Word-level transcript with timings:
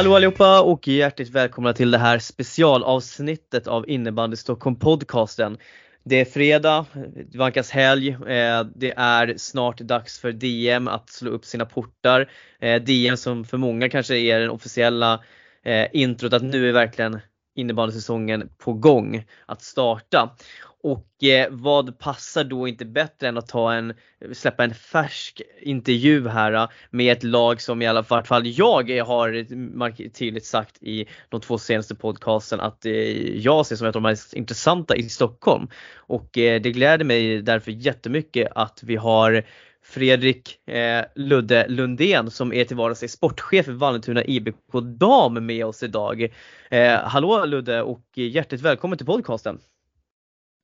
Hallå 0.00 0.16
allihopa 0.16 0.60
och 0.60 0.88
hjärtligt 0.88 1.30
välkomna 1.30 1.72
till 1.72 1.90
det 1.90 1.98
här 1.98 2.18
specialavsnittet 2.18 3.66
av 3.66 3.88
Innebandy 3.88 4.36
Stockholm 4.36 4.76
podcasten. 4.76 5.58
Det 6.04 6.20
är 6.20 6.24
fredag, 6.24 6.86
det 7.30 7.38
vankas 7.38 7.70
helg, 7.70 8.08
eh, 8.08 8.64
det 8.74 8.92
är 8.96 9.34
snart 9.36 9.80
dags 9.80 10.18
för 10.18 10.32
DM 10.32 10.88
att 10.88 11.10
slå 11.10 11.30
upp 11.30 11.44
sina 11.44 11.64
portar. 11.64 12.30
Eh, 12.60 12.82
DM 12.82 13.16
som 13.16 13.44
för 13.44 13.56
många 13.56 13.88
kanske 13.88 14.16
är 14.16 14.40
den 14.40 14.50
officiella 14.50 15.20
eh, 15.64 15.86
introt 15.92 16.32
att 16.32 16.42
nu 16.42 16.68
är 16.68 16.72
verkligen 16.72 17.20
innebandysäsongen 17.56 18.48
på 18.58 18.72
gång 18.72 19.24
att 19.46 19.62
starta. 19.62 20.36
Och 20.82 21.24
eh, 21.24 21.48
vad 21.50 21.98
passar 21.98 22.44
då 22.44 22.68
inte 22.68 22.84
bättre 22.84 23.28
än 23.28 23.38
att 23.38 23.48
ta 23.48 23.72
en, 23.72 23.94
släppa 24.32 24.64
en 24.64 24.74
färsk 24.74 25.42
intervju 25.60 26.28
här 26.28 26.52
eh, 26.52 26.68
med 26.90 27.12
ett 27.12 27.22
lag 27.22 27.60
som 27.60 27.82
i 27.82 27.86
alla 27.86 28.02
fall 28.04 28.46
jag 28.46 28.90
har 29.06 29.44
tydligt 30.08 30.46
sagt 30.46 30.82
i 30.82 31.08
de 31.28 31.40
två 31.40 31.58
senaste 31.58 31.94
podcasten 31.94 32.60
att 32.60 32.86
eh, 32.86 32.92
jag 33.36 33.66
ser 33.66 33.76
som 33.76 33.86
ett 33.86 33.96
av 33.96 34.02
de 34.02 34.08
mest 34.08 34.34
intressanta 34.34 34.96
i 34.96 35.08
Stockholm. 35.08 35.68
Och 35.96 36.38
eh, 36.38 36.60
det 36.60 36.70
gläder 36.70 37.04
mig 37.04 37.42
därför 37.42 37.70
jättemycket 37.70 38.48
att 38.54 38.82
vi 38.82 38.96
har 38.96 39.44
Fredrik 39.82 40.68
eh, 40.68 41.04
Ludde 41.14 41.66
Lundén 41.68 42.30
som 42.30 42.52
är 42.52 42.64
till 42.64 42.76
vardags 42.76 43.12
sportchef 43.12 43.66
för 43.66 43.72
Vallentuna 43.72 44.24
IBK 44.24 44.72
Dam 44.98 45.46
med 45.46 45.66
oss 45.66 45.82
idag. 45.82 46.22
Eh, 46.70 46.94
hallå 46.94 47.44
Ludde 47.44 47.82
och 47.82 48.04
hjärtligt 48.14 48.60
välkommen 48.60 48.98
till 48.98 49.06
podcasten. 49.06 49.60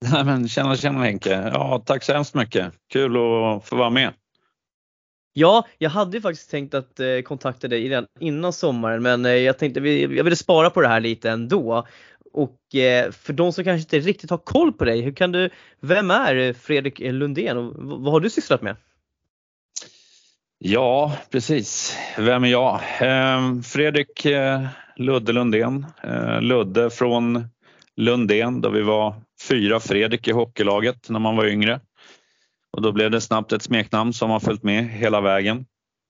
Nej, 0.13 0.25
men 0.25 0.49
tjena, 0.49 0.77
tjena 0.77 1.05
Henke. 1.05 1.51
Ja, 1.55 1.83
tack 1.87 2.03
så 2.03 2.13
hemskt 2.13 2.35
mycket. 2.35 2.73
Kul 2.93 3.17
att 3.17 3.69
få 3.69 3.77
vara 3.77 3.91
med. 3.91 4.13
Ja, 5.39 5.67
jag 5.79 5.91
hade 5.91 6.17
ju 6.17 6.21
faktiskt 6.21 6.51
tänkt 6.51 6.75
att 6.75 7.01
eh, 7.01 7.21
kontakta 7.25 7.69
dig 7.69 7.89
redan 7.89 8.07
innan 8.21 8.53
sommaren 8.53 9.03
men 9.03 9.27
eh, 9.27 9.33
jag 9.33 9.59
tänkte 9.59 9.81
jag 9.81 10.25
ville 10.25 10.37
spara 10.37 10.71
på 10.71 10.81
det 10.81 10.89
här 10.89 11.01
lite 11.01 11.31
ändå. 11.31 11.87
Och 12.33 12.75
eh, 12.75 13.11
för 13.11 13.33
de 13.33 13.53
som 13.53 13.65
kanske 13.65 13.97
inte 13.97 14.09
riktigt 14.09 14.31
har 14.31 14.39
koll 14.39 14.73
på 14.73 14.85
dig, 14.85 15.01
hur 15.01 15.13
kan 15.13 15.33
du, 15.33 15.51
vem 15.81 16.11
är 16.11 16.53
Fredrik 16.53 16.99
Lundén 16.99 17.57
och 17.57 17.75
vad 17.77 18.13
har 18.13 18.21
du 18.21 18.31
sysslat 18.31 18.63
med? 18.63 18.77
Ja, 20.59 21.13
precis. 21.31 21.97
Vem 22.19 22.45
är 22.45 22.49
jag? 22.49 22.81
Eh, 23.01 23.61
Fredrik 23.61 24.27
Ludde 24.97 25.33
Lundén. 25.33 25.87
Ludde 26.41 26.91
från 26.91 27.49
Lundén 27.97 28.61
då 28.61 28.71
vi 28.71 28.83
var 28.83 29.15
fyra 29.49 29.81
Fredrik 29.81 30.29
i 30.29 30.33
hockeylaget 30.33 31.09
när 31.09 31.21
man 31.21 31.37
var 31.37 31.47
yngre. 31.47 31.81
Och 32.71 32.83
då 32.83 32.93
blev 32.93 33.11
det 33.11 33.21
snabbt 33.21 33.53
ett 33.53 33.63
smeknamn 33.63 34.13
som 34.13 34.31
har 34.31 34.41
följt 34.41 34.63
med 34.63 34.85
hela 34.85 35.21
vägen. 35.21 35.67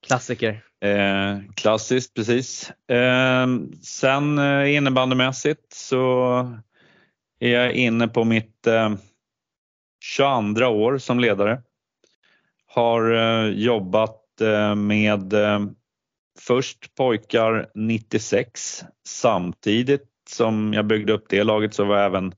Klassiker. 0.06 0.62
Eh, 0.84 1.39
klassiskt, 1.55 2.14
precis. 2.14 2.70
Eh, 2.91 3.47
sen 3.83 4.39
eh, 4.39 4.75
innebandymässigt 4.77 5.73
så 5.73 6.37
är 7.41 7.51
jag 7.51 7.73
inne 7.73 8.09
på 8.09 8.25
mitt 8.25 8.67
eh, 8.67 8.95
22 10.05 10.67
år 10.67 10.98
som 10.98 11.20
ledare. 11.20 11.62
Har 12.67 13.12
eh, 13.12 13.51
jobbat 13.51 14.41
eh, 14.41 14.75
med 14.75 15.33
eh, 15.33 15.61
först 16.39 16.95
pojkar 16.95 17.70
96 17.75 18.84
samtidigt 19.07 20.09
som 20.29 20.73
jag 20.73 20.87
byggde 20.87 21.12
upp 21.12 21.27
det 21.29 21.45
laget 21.45 21.75
så 21.75 21.84
var 21.84 21.97
jag 21.97 22.07
även 22.07 22.34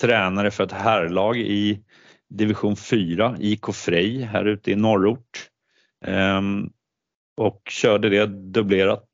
tränare 0.00 0.50
för 0.50 0.64
ett 0.64 0.72
herrlag 0.72 1.38
i 1.38 1.80
division 2.28 2.76
4, 2.76 3.36
IK 3.40 3.74
Frej 3.74 4.22
här 4.22 4.44
ute 4.44 4.70
i 4.70 4.76
norrort. 4.76 5.48
Ehm, 6.04 6.70
och 7.36 7.62
körde 7.70 8.08
det 8.08 8.26
dubblerat. 8.26 9.06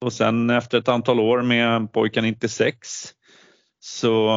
Och 0.00 0.12
sen 0.12 0.50
efter 0.50 0.78
ett 0.78 0.88
antal 0.88 1.20
år 1.20 1.42
med 1.42 1.92
pojken 1.92 2.24
96 2.24 2.76
så 3.78 4.30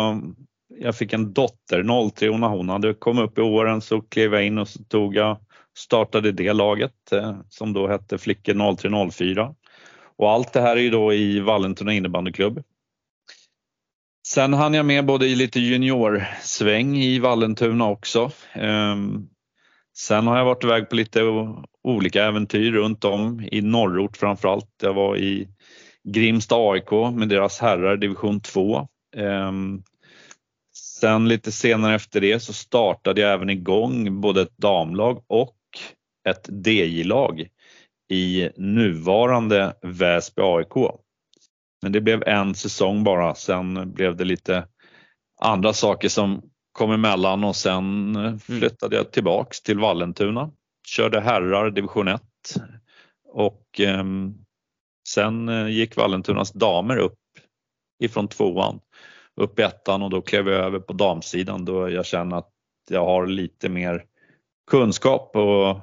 jag 0.79 0.95
fick 0.95 1.13
en 1.13 1.33
dotter 1.33 2.09
03 2.11 2.29
och 2.29 2.39
när 2.39 2.47
hon 2.47 2.69
hade 2.69 2.93
kommit 2.93 3.23
upp 3.23 3.37
i 3.37 3.41
åren 3.41 3.81
så 3.81 4.01
klev 4.01 4.33
jag 4.33 4.45
in 4.45 4.57
och 4.57 4.67
så 4.67 4.83
tog 4.83 5.15
jag 5.15 5.37
startade 5.77 6.31
det 6.31 6.53
laget 6.53 7.11
eh, 7.11 7.39
som 7.49 7.73
då 7.73 7.87
hette 7.87 8.17
Flickor 8.17 8.75
0304. 8.75 9.55
Och 10.17 10.31
allt 10.31 10.53
det 10.53 10.61
här 10.61 10.77
är 10.77 10.81
ju 10.81 10.89
då 10.89 11.13
i 11.13 11.39
Vallentuna 11.39 11.93
innebandyklubb 11.93 12.63
Sen 14.33 14.53
hann 14.53 14.73
jag 14.73 14.85
med 14.85 15.05
både 15.05 15.27
i 15.27 15.35
lite 15.35 15.59
juniorsväng 15.59 16.97
i 16.97 17.19
Vallentuna 17.19 17.87
också. 17.87 18.31
Ehm, 18.53 19.27
sen 19.97 20.27
har 20.27 20.37
jag 20.37 20.45
varit 20.45 20.63
iväg 20.63 20.89
på 20.89 20.95
lite 20.95 21.21
olika 21.83 22.23
äventyr 22.25 22.71
runt 22.71 23.03
om 23.03 23.47
i 23.51 23.61
norrort 23.61 24.17
framförallt. 24.17 24.69
Jag 24.81 24.93
var 24.93 25.17
i 25.17 25.47
Grimsta 26.03 26.55
AIK 26.55 26.91
med 27.13 27.29
deras 27.29 27.59
herrar 27.59 27.97
division 27.97 28.41
2. 28.41 28.87
Ehm, 29.15 29.83
sen 30.75 31.27
lite 31.27 31.51
senare 31.51 31.95
efter 31.95 32.21
det 32.21 32.39
så 32.39 32.53
startade 32.53 33.21
jag 33.21 33.33
även 33.33 33.49
igång 33.49 34.21
både 34.21 34.41
ett 34.41 34.57
damlag 34.57 35.23
och 35.27 35.57
ett 36.29 36.49
DJ-lag 36.67 37.47
i 38.11 38.49
nuvarande 38.57 39.73
Väsby 39.81 40.41
AIK. 40.41 41.06
Men 41.81 41.91
det 41.91 42.01
blev 42.01 42.23
en 42.27 42.55
säsong 42.55 43.03
bara. 43.03 43.35
Sen 43.35 43.93
blev 43.93 44.15
det 44.15 44.25
lite 44.25 44.67
andra 45.41 45.73
saker 45.73 46.09
som 46.09 46.41
kom 46.71 46.91
emellan 46.91 47.43
och 47.43 47.55
sen 47.55 48.15
mm. 48.15 48.39
flyttade 48.39 48.95
jag 48.95 49.11
tillbaks 49.11 49.61
till 49.61 49.79
Vallentuna. 49.79 50.51
Körde 50.87 51.19
herrar 51.19 51.71
division 51.71 52.07
1 52.07 52.21
och 53.33 53.79
eh, 53.79 54.03
sen 55.09 55.67
gick 55.71 55.97
Vallentunas 55.97 56.51
damer 56.51 56.97
upp 56.97 57.19
ifrån 58.03 58.27
tvåan 58.27 58.79
upp 59.35 59.59
i 59.59 59.61
ettan 59.61 60.03
och 60.03 60.09
då 60.09 60.21
klev 60.21 60.47
jag 60.47 60.65
över 60.65 60.79
på 60.79 60.93
damsidan 60.93 61.65
då 61.65 61.89
jag 61.89 62.05
känner 62.05 62.37
att 62.37 62.51
jag 62.89 63.05
har 63.05 63.27
lite 63.27 63.69
mer 63.69 64.05
kunskap 64.71 65.35
och 65.35 65.79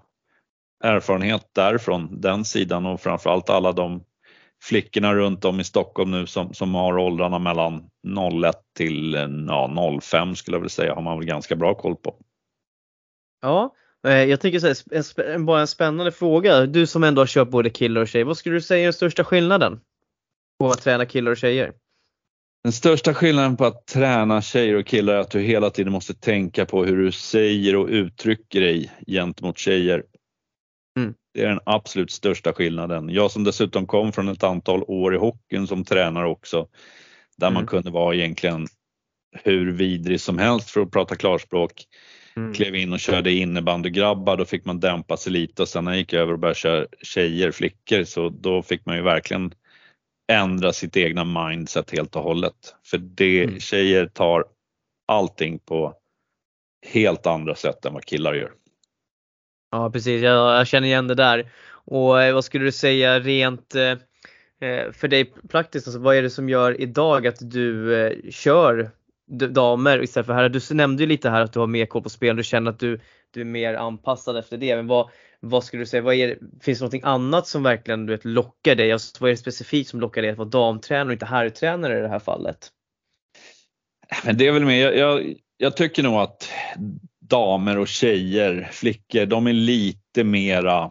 erfarenhet 0.85 1.49
därifrån 1.53 2.21
den 2.21 2.45
sidan 2.45 2.87
och 2.87 3.01
framförallt 3.01 3.51
alla 3.51 3.73
de 3.73 4.05
flickorna 4.65 5.15
runt 5.15 5.45
om 5.45 5.61
i 5.61 5.65
Stockholm 5.65 6.11
nu 6.11 6.27
som, 6.27 6.55
som 6.55 6.75
har 6.75 6.99
åldrarna 6.99 7.39
mellan 7.39 7.85
01 8.45 8.57
till 8.77 9.15
ja, 9.49 10.01
05 10.03 10.37
skulle 10.37 10.55
jag 10.55 10.61
vilja 10.61 10.69
säga 10.69 10.95
har 10.95 11.03
man 11.03 11.19
väl 11.19 11.27
ganska 11.27 11.57
bra 11.57 11.75
koll 11.75 11.97
på. 11.97 12.17
Ja, 13.43 13.75
eh, 14.07 14.13
jag 14.13 14.41
tänker 14.41 14.59
så 14.59 14.67
här, 14.67 15.39
bara 15.39 15.61
en 15.61 15.67
spännande 15.67 16.13
fråga. 16.13 16.67
Du 16.67 16.87
som 16.87 17.05
ändå 17.05 17.21
har 17.21 17.27
kört 17.27 17.49
både 17.49 17.71
killar 17.71 18.01
och 18.01 18.09
tjejer, 18.09 18.25
vad 18.25 18.37
skulle 18.37 18.55
du 18.55 18.61
säga 18.61 18.81
är 18.81 18.85
den 18.85 18.93
största 18.93 19.25
skillnaden 19.25 19.81
på 20.59 20.69
att 20.69 20.83
träna 20.83 21.07
killar 21.07 21.31
och 21.31 21.37
tjejer? 21.37 21.73
Den 22.65 22.73
största 22.73 23.15
skillnaden 23.15 23.57
på 23.57 23.65
att 23.65 23.87
träna 23.87 24.43
tjejer 24.43 24.75
och 24.75 24.87
killar 24.87 25.15
är 25.15 25.19
att 25.19 25.31
du 25.31 25.41
hela 25.41 25.71
tiden 25.71 25.93
måste 25.93 26.15
tänka 26.15 26.67
på 26.67 26.85
hur 26.85 26.97
du 26.97 27.13
säger 27.13 27.77
och 27.77 27.89
uttrycker 27.89 28.61
dig 28.61 28.93
gentemot 29.07 29.59
tjejer. 29.59 30.05
Det 31.35 31.43
är 31.43 31.49
den 31.49 31.61
absolut 31.67 32.11
största 32.11 32.53
skillnaden. 32.53 33.09
Jag 33.09 33.31
som 33.31 33.45
dessutom 33.45 33.87
kom 33.87 34.13
från 34.13 34.29
ett 34.29 34.43
antal 34.43 34.83
år 34.83 35.15
i 35.15 35.19
hockeyn 35.19 35.67
som 35.67 35.85
tränare 35.85 36.29
också, 36.29 36.69
där 37.37 37.47
mm. 37.47 37.55
man 37.55 37.67
kunde 37.67 37.91
vara 37.91 38.15
egentligen 38.15 38.67
hur 39.43 39.73
vidrig 39.73 40.21
som 40.21 40.39
helst 40.39 40.71
för 40.71 40.81
att 40.81 40.91
prata 40.91 41.17
klarspråk. 41.17 41.85
Mm. 42.37 42.55
Klev 42.55 42.75
in 42.75 42.93
och 42.93 43.01
körde 43.01 43.33
innebandygrabbar, 43.33 44.37
då 44.37 44.45
fick 44.45 44.65
man 44.65 44.81
dämpa 44.81 45.17
sig 45.17 45.33
lite 45.33 45.63
och 45.63 45.69
sen 45.69 45.85
när 45.85 45.93
jag 45.93 45.99
gick 45.99 46.13
över 46.13 46.33
och 46.33 46.39
började 46.39 46.59
köra 46.59 46.87
tjejer, 47.03 47.51
flickor, 47.51 48.05
så 48.05 48.29
då 48.29 48.63
fick 48.63 48.87
man 48.87 48.97
ju 48.97 49.03
verkligen 49.03 49.55
ändra 50.33 50.73
sitt 50.73 50.97
egna 50.97 51.25
mindset 51.25 51.91
helt 51.91 52.17
och 52.17 52.23
hållet. 52.23 52.75
För 52.87 52.99
det, 52.99 53.45
mm. 53.45 53.61
tjejer 53.61 54.07
tar 54.07 54.45
allting 55.07 55.59
på 55.59 55.95
helt 56.87 57.27
andra 57.27 57.55
sätt 57.55 57.85
än 57.85 57.95
vad 57.95 58.05
killar 58.05 58.35
gör. 58.35 58.53
Ja 59.75 59.91
precis, 59.91 60.23
jag, 60.23 60.59
jag 60.59 60.67
känner 60.67 60.89
igen 60.89 61.09
det 61.09 61.15
där. 61.15 61.51
Och 61.71 62.23
eh, 62.23 62.35
vad 62.35 62.45
skulle 62.45 62.65
du 62.65 62.73
säga 62.73 63.21
rent 63.21 63.75
eh, 63.75 63.91
eh, 64.69 64.93
för 64.93 65.09
dig 65.09 65.25
praktiskt, 65.25 65.87
alltså, 65.87 66.01
vad 66.01 66.17
är 66.17 66.23
det 66.23 66.31
som 66.31 66.49
gör 66.49 66.81
idag 66.81 67.27
att 67.27 67.37
du 67.41 67.97
eh, 67.97 68.31
kör 68.31 68.91
damer 69.51 70.03
istället 70.03 70.27
för 70.27 70.33
herrar? 70.33 70.49
Du 70.49 70.75
nämnde 70.75 71.03
ju 71.03 71.09
lite 71.09 71.31
här 71.31 71.41
att 71.41 71.53
du 71.53 71.61
har 71.61 71.67
mer 71.67 71.87
koll 71.87 72.03
på 72.03 72.11
spel, 72.11 72.37
du 72.37 72.43
känner 72.43 72.71
att 72.71 72.79
du, 72.79 73.01
du 73.31 73.41
är 73.41 73.45
mer 73.45 73.75
anpassad 73.75 74.37
efter 74.37 74.57
det. 74.57 74.77
Men 74.77 74.87
vad, 74.87 75.11
vad 75.41 75.65
skulle 75.65 75.83
du 75.83 75.87
säga, 75.87 76.03
vad 76.03 76.15
är, 76.15 76.39
finns 76.63 76.79
det 76.79 76.85
något 76.85 77.05
annat 77.05 77.47
som 77.47 77.63
verkligen 77.63 78.07
du 78.07 78.13
vet, 78.13 78.25
lockar 78.25 78.75
dig? 78.75 78.93
Alltså, 78.93 79.17
vad 79.21 79.31
är 79.31 79.33
det 79.33 79.41
specifikt 79.41 79.91
som 79.91 80.01
lockar 80.01 80.23
dig 80.23 80.31
att 80.31 80.39
vara 80.39 80.49
damtränare 80.49 81.07
och 81.07 81.13
inte 81.13 81.27
herrtränare 81.27 81.99
i 81.99 82.03
det 82.03 82.09
här 82.09 82.19
fallet? 82.19 82.69
Men 84.25 84.37
det 84.37 84.47
är 84.47 84.53
väl 84.53 84.65
mer, 84.65 84.93
jag, 84.93 84.97
jag, 84.97 85.35
jag 85.57 85.77
tycker 85.77 86.03
nog 86.03 86.15
att 86.15 86.49
damer 87.29 87.79
och 87.79 87.89
tjejer, 87.89 88.69
flickor, 88.73 89.27
de 89.27 89.47
är 89.47 89.53
lite 89.53 90.25
mera 90.25 90.91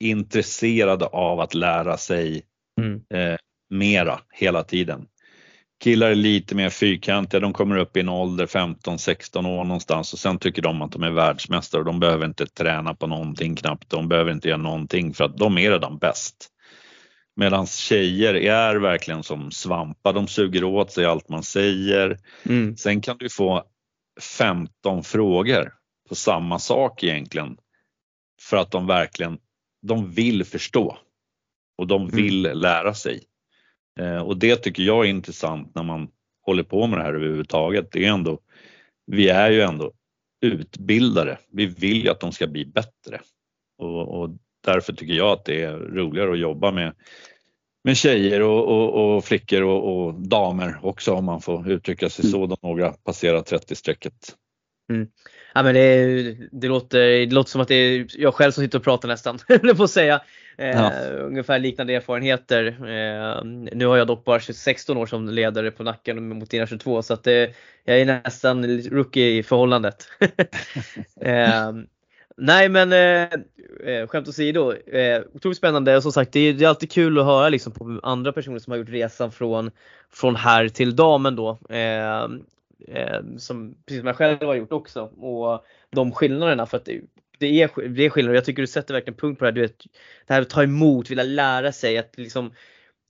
intresserade 0.00 1.06
av 1.06 1.40
att 1.40 1.54
lära 1.54 1.96
sig 1.96 2.42
mm. 2.80 3.00
eh, 3.14 3.38
mera 3.70 4.20
hela 4.32 4.62
tiden. 4.62 5.06
Killar 5.84 6.10
är 6.10 6.14
lite 6.14 6.54
mer 6.54 6.70
fyrkantiga, 6.70 7.40
de 7.40 7.52
kommer 7.52 7.76
upp 7.76 7.96
i 7.96 8.00
en 8.00 8.08
ålder 8.08 8.46
15-16 8.46 9.48
år 9.58 9.64
någonstans 9.64 10.12
och 10.12 10.18
sen 10.18 10.38
tycker 10.38 10.62
de 10.62 10.82
att 10.82 10.92
de 10.92 11.02
är 11.02 11.10
världsmästare 11.10 11.80
och 11.80 11.84
de 11.84 12.00
behöver 12.00 12.26
inte 12.26 12.46
träna 12.46 12.94
på 12.94 13.06
någonting 13.06 13.56
knappt. 13.56 13.90
De 13.90 14.08
behöver 14.08 14.32
inte 14.32 14.48
göra 14.48 14.58
någonting 14.58 15.14
för 15.14 15.24
att 15.24 15.36
de 15.36 15.58
är 15.58 15.70
redan 15.70 15.98
bäst. 15.98 16.48
Medan 17.36 17.66
tjejer 17.66 18.34
är 18.34 18.76
verkligen 18.76 19.22
som 19.22 19.50
svampar, 19.50 20.12
de 20.12 20.26
suger 20.26 20.64
åt 20.64 20.92
sig 20.92 21.04
allt 21.04 21.28
man 21.28 21.42
säger. 21.42 22.18
Mm. 22.42 22.76
Sen 22.76 23.00
kan 23.00 23.16
du 23.18 23.28
få 23.28 23.64
15 24.20 25.04
frågor 25.04 25.74
på 26.08 26.14
samma 26.14 26.58
sak 26.58 27.04
egentligen. 27.04 27.56
För 28.40 28.56
att 28.56 28.70
de 28.70 28.86
verkligen, 28.86 29.38
de 29.82 30.10
vill 30.10 30.44
förstå 30.44 30.98
och 31.78 31.86
de 31.86 32.02
mm. 32.02 32.16
vill 32.16 32.46
mm. 32.46 32.58
lära 32.58 32.94
sig. 32.94 33.22
Eh, 34.00 34.22
och 34.22 34.36
det 34.36 34.56
tycker 34.56 34.82
jag 34.82 35.04
är 35.04 35.10
intressant 35.10 35.74
när 35.74 35.82
man 35.82 36.08
håller 36.46 36.62
på 36.62 36.86
med 36.86 36.98
det 36.98 37.02
här 37.02 37.14
överhuvudtaget. 37.14 37.92
Det 37.92 38.04
är 38.04 38.12
ändå, 38.12 38.38
vi 39.06 39.28
är 39.28 39.50
ju 39.50 39.60
ändå 39.60 39.92
utbildare. 40.40 41.38
Vi 41.52 41.66
vill 41.66 42.04
ju 42.04 42.08
att 42.08 42.20
de 42.20 42.32
ska 42.32 42.46
bli 42.46 42.66
bättre 42.66 43.20
och, 43.78 44.20
och 44.20 44.30
därför 44.64 44.92
tycker 44.92 45.14
jag 45.14 45.32
att 45.32 45.44
det 45.44 45.62
är 45.62 45.78
roligare 45.78 46.32
att 46.32 46.38
jobba 46.38 46.70
med, 46.70 46.94
med 47.84 47.96
tjejer 47.96 48.42
och, 48.42 48.68
och, 48.68 49.16
och 49.16 49.24
flickor 49.24 49.62
och, 49.62 50.06
och, 50.06 50.14
damer 50.14 50.78
också 50.82 51.12
om 51.12 51.24
man 51.24 51.40
får 51.40 51.70
uttrycka 51.70 52.10
sig 52.10 52.30
så 52.30 52.46
då 52.46 52.56
några 52.62 52.92
passerar 52.92 53.42
30-strecket. 53.42 54.34
Mm. 54.90 55.08
Ja, 55.54 55.62
men 55.62 55.74
det, 55.74 56.36
det, 56.52 56.68
låter, 56.68 56.98
det 56.98 57.34
låter 57.34 57.50
som 57.50 57.60
att 57.60 57.68
det 57.68 57.74
är 57.74 58.06
jag 58.08 58.34
själv 58.34 58.52
som 58.52 58.64
sitter 58.64 58.78
och 58.78 58.84
pratar 58.84 59.08
nästan, 59.08 59.38
eller 59.48 59.74
på 59.74 59.82
att 59.82 59.90
säga. 59.90 60.20
Eh, 60.58 60.70
ja. 60.70 60.92
Ungefär 61.10 61.58
liknande 61.58 61.94
erfarenheter. 61.94 62.66
Eh, 62.66 63.44
nu 63.72 63.86
har 63.86 63.96
jag 63.96 64.06
dock 64.06 64.24
bara 64.24 64.40
16 64.40 64.96
år 64.96 65.06
som 65.06 65.28
ledare 65.28 65.70
på 65.70 65.82
nacken 65.82 66.28
mot 66.28 66.50
dina 66.50 66.66
22 66.66 67.02
så 67.02 67.14
att 67.14 67.26
eh, 67.26 67.34
jag 67.84 68.00
är 68.00 68.04
nästan 68.04 68.80
rookie 68.82 69.38
i 69.38 69.42
förhållandet. 69.42 70.08
Nej 72.36 72.68
men 72.68 72.92
eh, 72.92 73.28
eh, 73.94 74.06
skämt 74.06 74.28
åsido, 74.28 74.72
eh, 74.72 75.22
otroligt 75.34 75.58
spännande 75.58 75.96
och 75.96 76.02
som 76.02 76.12
sagt 76.12 76.32
det 76.32 76.40
är, 76.40 76.52
det 76.52 76.64
är 76.64 76.68
alltid 76.68 76.90
kul 76.90 77.18
att 77.18 77.24
höra 77.24 77.48
liksom 77.48 77.72
på 77.72 78.00
andra 78.02 78.32
personer 78.32 78.58
som 78.58 78.70
har 78.70 78.78
gjort 78.78 78.88
resan 78.88 79.32
från, 79.32 79.70
från 80.10 80.36
här 80.36 80.68
till 80.68 80.96
damen 80.96 81.36
då. 81.36 81.58
Eh, 81.68 82.22
eh, 82.88 83.20
som, 83.38 83.74
precis 83.86 84.00
som 84.00 84.06
jag 84.06 84.16
själv 84.16 84.42
har 84.42 84.54
gjort 84.54 84.72
också 84.72 85.02
och 85.02 85.64
de 85.90 86.12
skillnaderna 86.12 86.66
för 86.66 86.76
att 86.76 86.84
det, 86.84 87.00
det 87.38 87.62
är, 87.62 87.88
det 87.88 88.04
är 88.04 88.10
skillnader. 88.10 88.34
Jag 88.34 88.44
tycker 88.44 88.62
du 88.62 88.66
sätter 88.66 88.94
verkligen 88.94 89.16
punkt 89.16 89.38
på 89.38 89.44
det 89.44 89.50
här. 89.50 89.54
Du 89.54 89.60
vet, 89.60 89.84
det 90.26 90.34
här 90.34 90.42
att 90.42 90.50
ta 90.50 90.62
emot, 90.62 91.10
vilja 91.10 91.24
lära 91.24 91.72
sig 91.72 91.98
att 91.98 92.12
liksom 92.16 92.52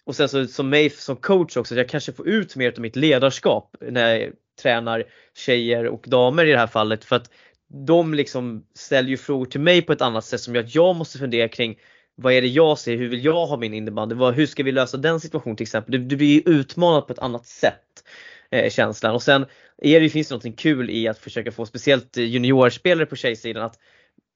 och 0.04 0.16
sen 0.16 0.28
så 0.28 0.46
som 0.46 0.68
mig 0.68 0.90
som 0.90 1.16
coach 1.16 1.56
också, 1.56 1.74
att 1.74 1.78
jag 1.78 1.88
kanske 1.88 2.12
får 2.12 2.28
ut 2.28 2.56
mer 2.56 2.72
av 2.72 2.78
mitt 2.78 2.96
ledarskap 2.96 3.76
när 3.80 4.16
jag 4.16 4.32
tränar 4.62 5.04
tjejer 5.34 5.86
och 5.86 6.04
damer 6.08 6.46
i 6.46 6.50
det 6.50 6.58
här 6.58 6.66
fallet. 6.66 7.04
För 7.04 7.16
att 7.16 7.30
de 7.72 8.14
liksom 8.14 8.66
ställer 8.74 9.08
ju 9.08 9.16
frågor 9.16 9.46
till 9.46 9.60
mig 9.60 9.82
på 9.82 9.92
ett 9.92 10.02
annat 10.02 10.24
sätt 10.24 10.40
som 10.40 10.54
gör 10.54 10.62
att 10.62 10.74
jag 10.74 10.96
måste 10.96 11.18
fundera 11.18 11.48
kring 11.48 11.78
vad 12.14 12.32
är 12.32 12.42
det 12.42 12.48
jag 12.48 12.78
ser, 12.78 12.96
hur 12.96 13.08
vill 13.08 13.24
jag 13.24 13.46
ha 13.46 13.56
min 13.56 13.74
innebandy, 13.74 14.14
hur 14.14 14.46
ska 14.46 14.62
vi 14.62 14.72
lösa 14.72 14.96
den 14.96 15.20
situationen 15.20 15.56
till 15.56 15.64
exempel. 15.64 15.92
Du, 15.92 15.98
du 15.98 16.16
blir 16.16 16.34
ju 16.34 16.42
utmanad 16.46 17.06
på 17.06 17.12
ett 17.12 17.18
annat 17.18 17.46
sätt 17.46 18.04
eh, 18.50 18.70
känslan 18.70 19.14
och 19.14 19.22
sen 19.22 19.46
är 19.82 20.00
det, 20.00 20.10
finns 20.10 20.28
det 20.28 20.34
något 20.34 20.58
kul 20.58 20.90
i 20.90 21.08
att 21.08 21.18
försöka 21.18 21.52
få 21.52 21.66
speciellt 21.66 22.16
juniorspelare 22.16 23.06
på 23.06 23.16
tjejsidan 23.16 23.62
att 23.62 23.78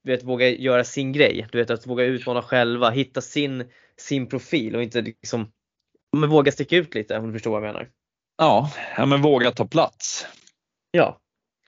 du 0.05 0.11
vet, 0.11 0.23
våga 0.23 0.49
göra 0.49 0.85
sin 0.85 1.13
grej, 1.13 1.47
du 1.53 1.59
vet 1.59 1.71
att 1.71 1.87
våga 1.87 2.05
utmana 2.05 2.43
själva, 2.43 2.91
hitta 2.91 3.21
sin, 3.21 3.65
sin 3.97 4.27
profil 4.27 4.77
och 4.77 4.83
inte 4.83 5.01
liksom 5.01 5.53
men 6.17 6.31
våga 6.31 6.53
sticka 6.53 6.77
ut 6.77 6.95
lite 6.95 7.19
om 7.19 7.27
du 7.27 7.33
förstår 7.33 7.51
vad 7.51 7.63
jag 7.63 7.75
menar. 7.75 7.89
Ja, 8.39 8.73
ja 8.97 9.07
men 9.07 9.23
våga 9.23 9.51
ta 9.51 9.67
plats. 9.67 10.27
Ja. 10.91 11.21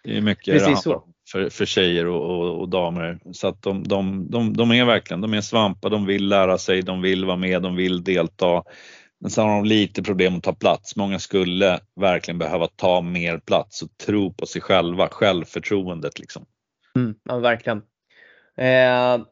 Det 0.04 0.16
är 0.16 0.20
mycket 0.20 0.54
Precis 0.54 0.82
så 0.82 1.08
för, 1.32 1.50
för 1.50 1.64
tjejer 1.64 2.06
och, 2.06 2.30
och, 2.30 2.60
och, 2.60 2.69
damer. 2.69 3.19
Så 3.32 3.48
att 3.48 3.62
de, 3.62 3.88
de, 3.88 4.30
de, 4.30 4.56
de 4.56 4.72
är 4.72 4.84
verkligen, 4.84 5.20
de 5.20 5.34
är 5.34 5.40
svampar, 5.40 5.90
de 5.90 6.06
vill 6.06 6.28
lära 6.28 6.58
sig, 6.58 6.82
de 6.82 7.02
vill 7.02 7.25
vara 7.25 7.36
med, 7.36 7.62
de 7.62 7.76
vill 7.76 8.04
delta. 8.04 8.62
Men 9.20 9.30
sen 9.30 9.44
har 9.44 9.56
de 9.56 9.64
lite 9.64 10.02
problem 10.02 10.36
att 10.36 10.42
ta 10.42 10.52
plats. 10.52 10.96
Många 10.96 11.19
skulle 11.19 11.80
verkligen 12.00 12.38
behöva 12.38 12.66
ta 12.66 13.00
mer 13.00 13.38
plats 13.38 13.82
och 13.82 13.88
tro 14.06 14.32
på 14.32 14.46
sig 14.46 14.62
själva, 14.62 15.08
självförtroendet 15.08 16.19
liksom. 16.19 16.44
Mm, 16.96 17.14
ja, 17.25 17.38
verkligen. 17.38 17.78
Eh, 18.56 19.26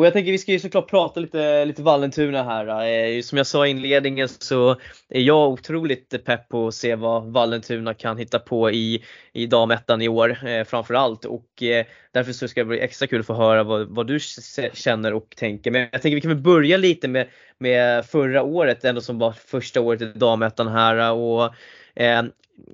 och 0.00 0.06
jag 0.06 0.12
tänker 0.12 0.32
vi 0.32 0.38
ska 0.38 0.52
ju 0.52 0.58
såklart 0.58 0.90
prata 0.90 1.20
lite, 1.20 1.64
lite 1.64 1.82
Vallentuna 1.82 2.42
här. 2.42 2.86
Eh, 2.86 3.22
som 3.22 3.38
jag 3.38 3.46
sa 3.46 3.66
i 3.66 3.70
inledningen 3.70 4.28
så 4.28 4.70
är 5.08 5.20
jag 5.20 5.50
otroligt 5.50 6.24
pepp 6.24 6.48
på 6.48 6.66
att 6.66 6.74
se 6.74 6.94
vad 6.94 7.32
Vallentuna 7.32 7.94
kan 7.94 8.18
hitta 8.18 8.38
på 8.38 8.70
i, 8.70 9.04
i 9.32 9.46
damettan 9.46 10.02
i 10.02 10.08
år 10.08 10.46
eh, 10.46 10.64
framförallt. 10.64 11.24
Och 11.24 11.62
eh, 11.62 11.86
därför 12.12 12.32
så 12.32 12.48
ska 12.48 12.60
det 12.60 12.64
bli 12.64 12.80
extra 12.80 13.06
kul 13.06 13.20
att 13.20 13.26
få 13.26 13.34
höra 13.34 13.62
vad, 13.62 13.88
vad 13.88 14.06
du 14.06 14.18
känner 14.72 15.14
och 15.14 15.34
tänker. 15.36 15.70
Men 15.70 15.88
jag 15.92 16.02
tänker 16.02 16.14
vi 16.14 16.20
kan 16.20 16.30
väl 16.30 16.42
börja 16.42 16.76
lite 16.76 17.08
med, 17.08 17.28
med 17.58 18.06
förra 18.06 18.42
året 18.42 18.84
ändå 18.84 19.00
som 19.00 19.18
var 19.18 19.32
första 19.32 19.80
året 19.80 20.02
i 20.02 20.04
damettan 20.04 20.68
här. 20.68 21.12
Och, 21.12 21.54
eh, 21.94 22.22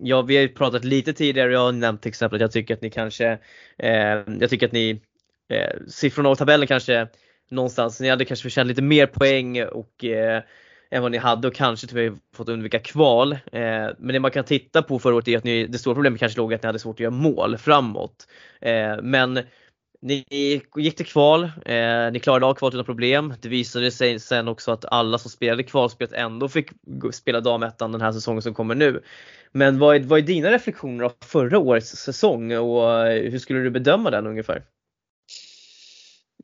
Ja, 0.00 0.22
vi 0.22 0.36
har 0.36 0.42
ju 0.42 0.48
pratat 0.48 0.84
lite 0.84 1.12
tidigare 1.12 1.48
och 1.48 1.54
jag 1.54 1.64
har 1.64 1.72
nämnt 1.72 2.02
till 2.02 2.08
exempel 2.08 2.36
att 2.36 2.40
jag 2.40 2.52
tycker 2.52 2.74
att 2.74 2.82
ni 2.82 2.90
kanske, 2.90 3.38
eh, 3.78 4.22
jag 4.40 4.50
tycker 4.50 4.66
att 4.66 4.72
ni 4.72 5.00
eh, 5.48 5.80
siffrorna 5.88 6.28
och 6.28 6.38
tabellen 6.38 6.66
kanske 6.66 7.08
någonstans, 7.50 8.00
ni 8.00 8.08
hade 8.08 8.24
kanske 8.24 8.42
förtjänat 8.42 8.68
lite 8.68 8.82
mer 8.82 9.06
poäng 9.06 9.64
och 9.64 10.04
eh, 10.04 10.42
än 10.90 11.02
vad 11.02 11.12
ni 11.12 11.18
hade 11.18 11.48
och 11.48 11.54
kanske 11.54 11.86
tyvärr 11.86 12.12
fått 12.34 12.48
undvika 12.48 12.78
kval. 12.78 13.32
Eh, 13.32 13.88
men 13.98 14.12
det 14.12 14.20
man 14.20 14.30
kan 14.30 14.44
titta 14.44 14.82
på 14.82 14.98
förra 14.98 15.14
året 15.14 15.28
är 15.28 15.38
att 15.38 15.44
ni, 15.44 15.66
det 15.66 15.78
stora 15.78 15.94
problemet 15.94 16.20
kanske 16.20 16.38
låg 16.38 16.54
att 16.54 16.62
ni 16.62 16.66
hade 16.66 16.78
svårt 16.78 16.96
att 16.96 17.00
göra 17.00 17.10
mål 17.10 17.58
framåt. 17.58 18.26
Eh, 18.60 18.96
men 19.02 19.40
ni 20.02 20.24
gick 20.76 20.96
till 20.96 21.06
kval, 21.06 21.44
eh, 21.44 22.12
ni 22.12 22.20
klarade 22.22 22.46
av 22.46 22.54
kvalet 22.54 22.74
utan 22.74 22.84
problem. 22.84 23.34
Det 23.40 23.48
visade 23.48 23.90
sig 23.90 24.20
sen 24.20 24.48
också 24.48 24.72
att 24.72 24.84
alla 24.84 25.18
som 25.18 25.30
spelade 25.30 25.62
kvalspelet 25.62 26.12
ändå 26.12 26.48
fick 26.48 26.70
spela 27.12 27.40
damettan 27.40 27.92
den 27.92 28.00
här 28.00 28.12
säsongen 28.12 28.42
som 28.42 28.54
kommer 28.54 28.74
nu. 28.74 29.02
Men 29.52 29.78
vad 29.78 29.96
är, 29.96 30.00
vad 30.00 30.18
är 30.18 30.22
dina 30.22 30.50
reflektioner 30.50 31.04
av 31.04 31.12
förra 31.24 31.58
årets 31.58 31.96
säsong 31.96 32.52
och 32.56 33.06
eh, 33.06 33.30
hur 33.30 33.38
skulle 33.38 33.60
du 33.60 33.70
bedöma 33.70 34.10
den 34.10 34.26
ungefär? 34.26 34.62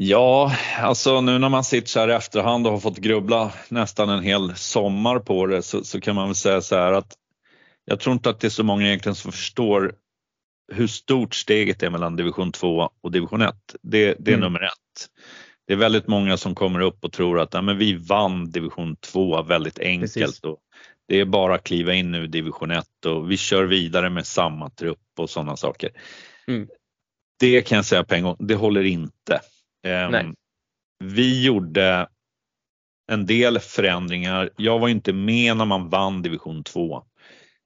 Ja, 0.04 0.56
alltså 0.78 1.20
nu 1.20 1.38
när 1.38 1.48
man 1.48 1.64
sitter 1.64 1.88
så 1.88 2.00
här 2.00 2.08
i 2.08 2.12
efterhand 2.12 2.66
och 2.66 2.72
har 2.72 2.80
fått 2.80 2.98
grubbla 2.98 3.52
nästan 3.68 4.08
en 4.08 4.22
hel 4.22 4.56
sommar 4.56 5.18
på 5.18 5.46
det 5.46 5.62
så, 5.62 5.84
så, 5.84 6.00
kan 6.00 6.14
man 6.14 6.28
väl 6.28 6.34
säga 6.34 6.60
så 6.60 6.76
här 6.76 6.92
att 6.92 7.14
jag 7.84 8.00
tror 8.00 8.12
inte 8.12 8.30
att 8.30 8.40
det 8.40 8.48
är 8.48 8.50
så 8.50 8.64
många 8.64 8.86
egentligen 8.86 9.16
som 9.16 9.32
förstår 9.32 9.94
hur 10.72 10.86
stort 10.86 11.34
steget 11.34 11.82
är 11.82 11.90
mellan 11.90 12.16
division 12.16 12.52
2 12.52 12.90
och 13.02 13.12
division 13.12 13.42
1. 13.42 13.54
Det, 13.82 14.14
det 14.18 14.30
är 14.30 14.34
mm. 14.34 14.40
nummer 14.40 14.62
ett. 14.62 15.08
Det 15.66 15.72
är 15.72 15.76
väldigt 15.76 16.06
många 16.06 16.36
som 16.36 16.54
kommer 16.54 16.80
upp 16.80 17.04
och 17.04 17.12
tror 17.12 17.40
att 17.40 17.54
ja, 17.54 17.62
men 17.62 17.78
vi 17.78 17.94
vann 17.94 18.50
division 18.50 18.96
2 18.96 19.42
väldigt 19.42 19.78
enkelt. 19.78 20.44
Och 20.44 20.58
det 21.08 21.20
är 21.20 21.24
bara 21.24 21.54
att 21.54 21.64
kliva 21.64 21.94
in 21.94 22.10
nu 22.10 22.24
i 22.24 22.28
division 22.28 22.70
1 22.70 22.86
och 23.06 23.30
vi 23.30 23.36
kör 23.36 23.64
vidare 23.64 24.10
med 24.10 24.26
samma 24.26 24.70
trupp 24.70 24.98
och 25.18 25.30
sådana 25.30 25.56
saker. 25.56 25.90
Mm. 26.48 26.68
Det 27.40 27.62
kan 27.62 27.76
jag 27.76 27.84
säga 27.84 28.04
på 28.04 28.14
en 28.14 28.22
gång, 28.22 28.36
det 28.38 28.54
håller 28.54 28.84
inte. 28.84 29.40
Um, 29.86 30.34
vi 31.04 31.44
gjorde 31.44 32.08
en 33.12 33.26
del 33.26 33.58
förändringar. 33.58 34.50
Jag 34.56 34.78
var 34.78 34.88
inte 34.88 35.12
med 35.12 35.56
när 35.56 35.64
man 35.64 35.88
vann 35.88 36.22
division 36.22 36.64
2. 36.64 37.04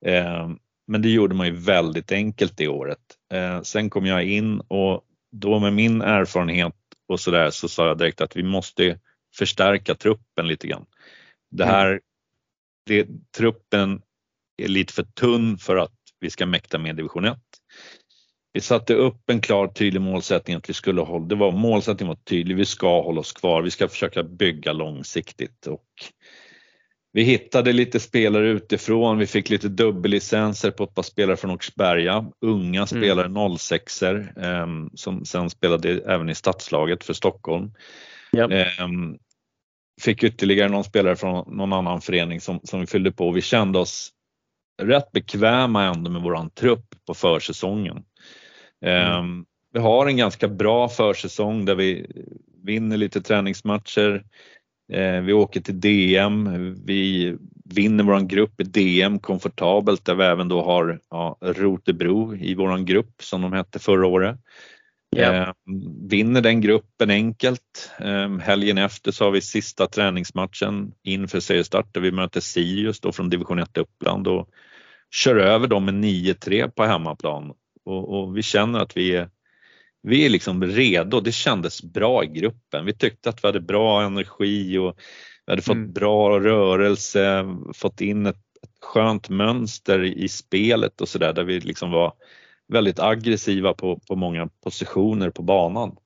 Um, 0.07 0.59
men 0.87 1.03
det 1.03 1.09
gjorde 1.09 1.35
man 1.35 1.47
ju 1.47 1.53
väldigt 1.53 2.13
enkelt 2.13 2.57
det 2.57 2.69
året. 2.69 2.99
Uh, 3.35 3.63
sen 3.63 3.91
kom 3.91 4.07
jag 4.07 4.25
in 4.25 4.61
och 4.61 5.03
då 5.33 5.59
med 5.59 5.73
min 5.73 6.03
erfarenhet 6.03 6.75
och 7.09 7.21
så 7.21 7.31
där 7.31 7.51
så 7.51 7.69
sa 7.69 7.87
jag 7.87 7.99
direkt 7.99 8.21
att 8.21 8.37
vi 8.37 8.43
måste 8.43 8.99
förstärka 9.37 9.95
truppen 9.95 10.49
lite 10.49 10.67
grann. 10.67 10.87
Det 11.51 11.65
mm. 11.65 11.75
här, 11.75 12.01
det, 12.87 13.09
truppen 13.37 14.03
är 14.63 14.69
lite 14.69 14.93
för 14.93 15.03
tunn 15.03 15.59
för 15.59 15.77
att 15.77 15.93
vi 16.21 16.31
ska 16.31 16.47
mäkta 16.47 16.79
med 16.79 16.97
division 16.97 17.25
1. 17.25 17.39
Vi 18.57 18.61
satte 18.61 18.95
upp 18.95 19.31
en 19.31 19.41
klar 19.41 19.69
tydlig 19.69 20.01
målsättning 20.01 20.57
att 20.57 20.69
vi 20.69 20.75
skulle 20.75 21.01
hålla, 21.01 21.27
det 21.27 21.35
var 21.35 21.53
målsättningen 21.53 22.09
var 22.09 22.25
tydlig, 22.25 22.57
vi 22.57 22.65
ska 22.65 23.03
hålla 23.03 23.21
oss 23.21 23.33
kvar, 23.33 23.63
vi 23.63 23.71
ska 23.71 23.89
försöka 23.89 24.23
bygga 24.23 24.73
långsiktigt 24.73 25.67
och 25.67 25.85
vi 27.13 27.23
hittade 27.23 27.73
lite 27.73 28.01
spelare 28.01 28.49
utifrån, 28.49 29.19
vi 29.19 29.27
fick 29.27 29.51
lite 29.51 29.69
dubbellicenser 29.69 30.71
på 30.71 30.85
ett 30.85 30.95
par 30.95 31.03
spelare 31.03 31.37
från 31.37 31.51
Åkersberga, 31.51 32.31
unga 32.41 32.81
mm. 32.81 32.87
spelare, 32.87 33.27
mm. 33.27 33.43
06er 33.53 34.45
eh, 34.45 34.89
som 34.95 35.25
sen 35.25 35.51
spelade 35.51 35.91
även 35.91 36.29
i 36.29 36.35
stadslaget 36.35 37.05
för 37.05 37.13
Stockholm. 37.13 37.73
Yep. 38.37 38.51
Eh, 38.51 38.89
fick 40.03 40.23
ytterligare 40.23 40.69
någon 40.69 40.85
spelare 40.85 41.17
från 41.17 41.57
någon 41.57 41.73
annan 41.73 42.01
förening 42.01 42.41
som, 42.41 42.61
som 42.65 42.81
vi 42.81 42.87
fyllde 42.87 43.13
på 43.13 43.31
vi 43.31 43.43
kände 43.43 43.79
oss 43.79 44.13
rätt 44.83 45.13
bekväma 45.13 45.85
ändå 45.85 46.11
med 46.11 46.23
våran 46.23 46.51
trupp 46.51 46.95
på 47.07 47.15
försäsongen. 47.15 48.05
Mm. 48.85 49.13
Ehm, 49.13 49.45
vi 49.73 49.81
har 49.81 50.07
en 50.07 50.17
ganska 50.17 50.49
bra 50.49 50.89
försäsong 50.89 51.65
där 51.65 51.75
vi 51.75 52.07
vinner 52.65 52.97
lite 52.97 53.23
träningsmatcher. 53.23 54.25
Ehm, 54.93 55.25
vi 55.25 55.33
åker 55.33 55.61
till 55.61 55.81
DM, 55.81 56.75
vi 56.87 57.37
vinner 57.75 58.05
våran 58.05 58.29
grupp 58.29 58.61
i 58.61 58.65
DM 58.65 59.19
komfortabelt 59.19 60.05
där 60.05 60.15
vi 60.15 60.25
även 60.25 60.49
då 60.49 60.63
har 60.63 61.01
ja, 61.11 61.39
Rotebro 61.41 62.37
i 62.37 62.55
våran 62.55 62.85
grupp 62.85 63.23
som 63.23 63.43
de 63.43 63.53
hette 63.53 63.79
förra 63.79 64.07
året. 64.07 64.39
Eh, 65.17 65.53
vinner 66.11 66.41
den 66.41 66.61
gruppen 66.61 67.11
enkelt. 67.11 67.93
Eh, 68.01 68.39
helgen 68.39 68.79
efter 68.79 69.13
så 69.13 69.25
har 69.25 69.31
vi 69.31 69.41
sista 69.41 69.87
träningsmatchen 69.87 70.93
inför 71.03 71.41
seriestart 71.41 71.95
där 71.95 72.01
vi 72.01 72.13
möter 72.13 72.41
Sirius 72.41 73.01
då 73.01 73.13
från 73.13 73.31
division 73.31 73.59
1 73.59 73.77
Uppland 73.77 74.29
och 74.29 74.49
kör 75.11 75.37
över 75.37 75.69
dem 75.69 75.85
med 75.85 75.95
9-3 75.95 76.71
på 76.71 76.85
hemmaplan 76.85 77.53
och, 77.87 78.19
och, 78.19 78.37
vi 78.37 78.43
känner 78.43 78.81
att 78.81 78.97
vi 78.97 79.17
är, 79.17 79.29
vi 80.03 80.27
är 80.27 80.31
liksom 80.31 80.65
redo. 80.65 81.21
Det 81.21 81.33
kändes 81.33 81.83
bra 81.83 82.25
i 82.25 82.27
gruppen. 82.27 82.85
Vi 82.85 82.93
tyckte 82.93 83.29
att 83.29 83.45
vi 83.45 83.49
hade 83.49 83.61
bra 83.61 84.03
energi 84.03 84.79
och 84.79 84.97
vi 85.47 85.53
hade 85.53 85.63
fått 85.63 85.77
mm. 85.77 85.93
bra 85.93 86.41
rörelse, 86.41 87.45
fått 87.75 88.01
in 88.01 88.27
ett, 88.27 88.37
ett 88.63 88.79
skönt 88.81 89.29
mönster 89.29 90.05
i 90.05 90.29
spelet 90.29 91.01
och 91.01 91.09
sådär 91.09 91.33
där 91.33 91.45
vi 91.45 91.61
liksom 91.61 91.91
var 91.91 92.13
väldigt 92.69 93.01
aggressiva 93.01 93.75
på, 93.75 93.99
på 94.09 94.17
många 94.17 94.49
positioner 94.65 95.31
på 95.31 95.43
banan. 95.43 95.97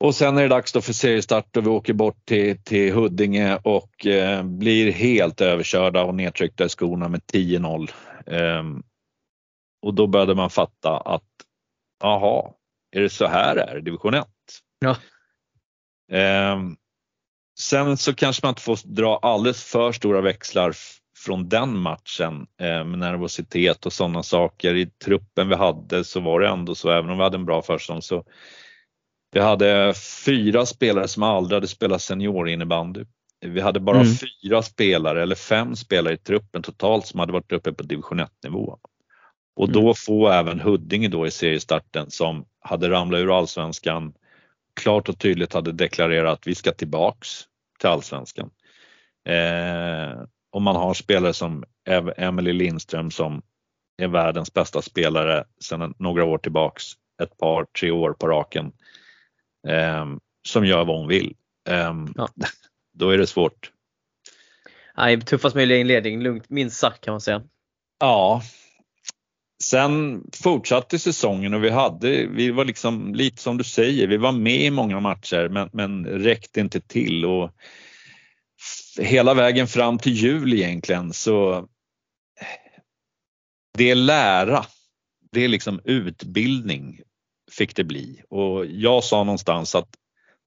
Och 0.00 0.14
sen 0.14 0.38
är 0.38 0.42
det 0.42 0.48
dags 0.48 0.72
då 0.72 0.80
för 0.80 0.92
seriestart 0.92 1.56
och 1.56 1.64
vi 1.66 1.68
åker 1.68 1.92
bort 1.92 2.24
till, 2.24 2.62
till 2.62 2.92
Huddinge 2.92 3.56
och 3.56 4.06
eh, 4.06 4.42
blir 4.42 4.92
helt 4.92 5.40
överkörda 5.40 6.04
och 6.04 6.14
nedtryckta 6.14 6.64
i 6.64 6.68
skorna 6.68 7.08
med 7.08 7.20
10-0. 7.20 7.90
Eh, 8.26 8.64
och 9.84 9.94
då 9.94 10.06
började 10.06 10.34
man 10.34 10.50
fatta 10.50 10.96
att 10.96 11.30
jaha, 12.02 12.52
är 12.90 13.00
det 13.00 13.10
så 13.10 13.26
här 13.26 13.56
är 13.56 13.80
division 13.80 14.14
1? 14.14 14.26
Ja. 14.78 14.96
Eh, 16.18 16.58
sen 17.60 17.96
så 17.96 18.14
kanske 18.14 18.46
man 18.46 18.50
inte 18.50 18.62
får 18.62 18.78
dra 18.84 19.18
alldeles 19.22 19.64
för 19.64 19.92
stora 19.92 20.20
växlar 20.20 20.74
från 21.24 21.48
den 21.48 21.78
matchen 21.78 22.46
eh, 22.60 22.84
med 22.84 22.98
nervositet 22.98 23.86
och 23.86 23.92
sådana 23.92 24.22
saker. 24.22 24.74
I 24.74 24.86
truppen 24.86 25.48
vi 25.48 25.54
hade 25.54 26.04
så 26.04 26.20
var 26.20 26.40
det 26.40 26.48
ändå 26.48 26.74
så, 26.74 26.90
även 26.90 27.10
om 27.10 27.16
vi 27.16 27.22
hade 27.22 27.36
en 27.36 27.46
bra 27.46 27.62
försäsong, 27.62 28.02
så 28.02 28.24
vi 29.32 29.40
hade 29.40 29.94
fyra 30.26 30.66
spelare 30.66 31.08
som 31.08 31.22
aldrig 31.22 31.56
hade 31.56 31.68
spelat 31.68 32.02
seniorinnebandy. 32.02 33.04
Vi 33.40 33.60
hade 33.60 33.80
bara 33.80 34.00
mm. 34.00 34.14
fyra 34.42 34.62
spelare 34.62 35.22
eller 35.22 35.34
fem 35.34 35.76
spelare 35.76 36.14
i 36.14 36.18
truppen 36.18 36.62
totalt 36.62 37.06
som 37.06 37.20
hade 37.20 37.32
varit 37.32 37.52
uppe 37.52 37.72
på 37.72 37.82
division 37.82 38.20
1 38.20 38.30
nivå. 38.42 38.78
Och 39.56 39.72
då 39.72 39.80
mm. 39.80 39.94
få 39.94 40.28
även 40.28 40.60
Huddinge 40.60 41.08
då 41.08 41.26
i 41.26 41.30
seriestarten 41.30 42.10
som 42.10 42.44
hade 42.60 42.90
ramlat 42.90 43.18
ur 43.18 43.38
allsvenskan 43.38 44.14
klart 44.80 45.08
och 45.08 45.18
tydligt 45.18 45.52
hade 45.52 45.72
deklarerat 45.72 46.32
att 46.32 46.46
vi 46.46 46.54
ska 46.54 46.72
tillbaks 46.72 47.28
till 47.78 47.88
allsvenskan. 47.88 48.50
Eh, 49.28 50.22
och 50.50 50.62
man 50.62 50.76
har 50.76 50.94
spelare 50.94 51.32
som 51.32 51.64
Emily 52.16 52.52
Lindström 52.52 53.10
som 53.10 53.42
är 53.96 54.08
världens 54.08 54.52
bästa 54.52 54.82
spelare 54.82 55.44
sedan 55.60 55.94
några 55.98 56.24
år 56.24 56.38
tillbaks, 56.38 56.84
ett 57.22 57.38
par, 57.38 57.64
tre 57.64 57.90
år 57.90 58.12
på 58.12 58.28
raken, 58.28 58.72
eh, 59.68 60.06
som 60.48 60.66
gör 60.66 60.84
vad 60.84 60.98
hon 60.98 61.08
vill. 61.08 61.34
Eh, 61.68 61.94
ja. 62.14 62.28
Då 62.92 63.10
är 63.10 63.18
det 63.18 63.26
svårt. 63.26 63.70
Nej, 64.96 65.20
tuffast 65.20 65.54
möjliga 65.54 65.78
inledning, 65.78 66.22
lugnt 66.22 66.50
minst 66.50 66.76
sagt 66.76 67.04
kan 67.04 67.12
man 67.12 67.20
säga. 67.20 67.42
Ja. 68.00 68.42
Sen 69.62 70.22
fortsatte 70.42 70.98
säsongen 70.98 71.54
och 71.54 71.64
vi 71.64 71.70
hade, 71.70 72.26
vi 72.26 72.50
var 72.50 72.64
liksom 72.64 73.14
lite 73.14 73.42
som 73.42 73.58
du 73.58 73.64
säger, 73.64 74.06
vi 74.06 74.16
var 74.16 74.32
med 74.32 74.60
i 74.60 74.70
många 74.70 75.00
matcher 75.00 75.48
men, 75.48 75.70
men 75.72 76.06
räckte 76.06 76.60
inte 76.60 76.80
till 76.80 77.24
och 77.24 77.50
hela 78.98 79.34
vägen 79.34 79.66
fram 79.66 79.98
till 79.98 80.12
jul 80.12 80.52
egentligen 80.52 81.12
så 81.12 81.66
det 83.78 83.90
är 83.90 83.94
lära. 83.94 84.64
Det 85.32 85.44
är 85.44 85.48
liksom 85.48 85.80
utbildning 85.84 87.00
fick 87.50 87.76
det 87.76 87.84
bli 87.84 88.22
och 88.28 88.66
jag 88.66 89.04
sa 89.04 89.24
någonstans 89.24 89.74
att 89.74 89.88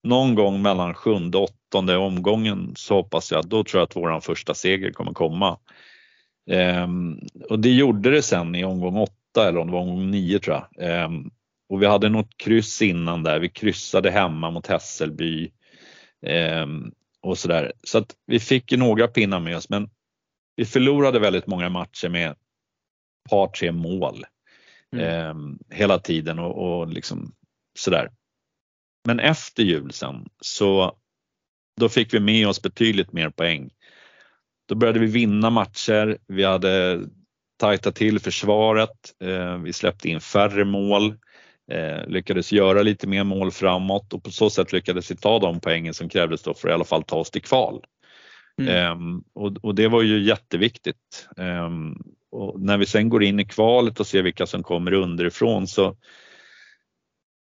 någon 0.04 0.36
gång 0.36 0.62
mellan 0.62 0.94
sjunde 0.94 1.38
och 1.38 1.50
åttonde 1.70 1.98
omgången 1.98 2.74
så 2.76 2.96
hoppas 2.96 3.32
jag, 3.32 3.48
då 3.48 3.64
tror 3.64 3.80
jag 3.80 3.86
att 3.86 3.96
våran 3.96 4.22
första 4.22 4.54
seger 4.54 4.92
kommer 4.92 5.14
komma. 5.14 5.60
Ehm, 6.48 7.20
och 7.50 7.60
det 7.60 7.72
gjorde 7.72 8.12
det 8.12 8.22
sen 8.22 8.56
i 8.56 8.64
omgång 8.64 8.98
åtta 8.98 9.48
eller 9.48 9.60
om 9.60 9.68
det 9.68 9.74
var 9.74 9.82
omgång 9.82 10.12
nio 10.12 10.40
tror 10.40 10.56
jag. 10.56 10.90
Ehm, 10.90 11.32
och 11.70 11.82
vi 11.82 11.86
hade 11.86 12.10
något 12.10 12.38
kryss 12.38 12.82
innan 12.82 13.24
där, 13.24 13.40
vi 13.40 13.50
kryssade 13.50 14.12
hemma 14.12 14.52
mot 14.52 14.68
Hässelby. 14.68 15.52
Ehm, 16.26 16.92
och 17.22 17.38
sådär. 17.38 17.74
Så 17.84 17.98
att 17.98 18.16
vi 18.26 18.40
fick 18.40 18.72
ju 18.72 18.78
några 18.78 19.08
pinnar 19.08 19.40
med 19.40 19.58
oss 19.58 19.70
men 19.70 19.90
vi 20.56 20.66
förlorade 20.66 21.20
väldigt 21.20 21.48
många 21.48 21.70
matcher 21.70 22.10
med 22.10 22.32
ett 22.32 22.38
par 23.30 23.48
tre 23.48 23.72
mål 23.72 24.26
mm. 24.96 25.06
eh, 25.06 25.78
hela 25.78 26.00
tiden 26.00 26.40
och, 26.40 26.80
och 26.80 26.88
liksom 26.88 27.34
sådär. 27.80 28.12
Men 29.06 29.20
efter 29.20 29.64
jul 29.64 29.92
sen 29.92 30.30
så 30.42 30.98
då 31.80 31.90
fick 31.90 32.14
vi 32.14 32.20
med 32.20 32.48
oss 32.48 32.62
betydligt 32.62 33.14
mer 33.14 33.30
poäng. 33.30 33.70
Då 34.68 34.76
började 34.76 35.00
vi 35.00 35.06
vinna 35.06 35.50
matcher. 35.50 36.18
Vi 36.28 36.44
hade 36.44 37.02
tajtat 37.60 37.96
till 37.96 38.20
försvaret. 38.20 38.90
Eh, 39.24 39.58
vi 39.58 39.74
släppte 39.74 40.10
in 40.10 40.20
färre 40.20 40.66
mål 40.66 41.16
eh, 41.72 42.08
lyckades 42.08 42.52
göra 42.52 42.82
lite 42.82 43.08
mer 43.08 43.24
mål 43.24 43.52
framåt 43.52 44.14
och 44.14 44.24
på 44.24 44.32
så 44.32 44.50
sätt 44.50 44.74
lyckades 44.74 45.12
vi 45.12 45.16
ta 45.16 45.40
de 45.40 45.60
poängen 45.60 45.94
som 45.94 46.10
krävdes 46.10 46.44
då 46.44 46.54
för 46.54 46.68
att 46.68 46.72
i 46.72 46.74
alla 46.74 46.84
fall 46.84 47.04
ta 47.04 47.16
oss 47.16 47.32
till 47.32 47.42
kval. 47.42 47.84
Mm. 48.62 48.76
Eh, 48.76 49.22
och, 49.62 49.76
det 49.76 49.88
var 49.88 50.02
ju 50.02 50.24
jätteviktigt. 50.24 51.28
Eh, 51.38 51.70
och 52.32 52.62
när 52.62 52.78
vi 52.78 52.86
sen 52.86 53.10
går 53.10 53.24
in 53.24 53.40
i 53.40 53.46
kvalet 53.46 54.00
och 54.00 54.08
ser 54.08 54.24
vilka 54.24 54.46
som 54.46 54.64
kommer 54.64 54.94
underifrån 54.94 55.68
så 55.68 55.96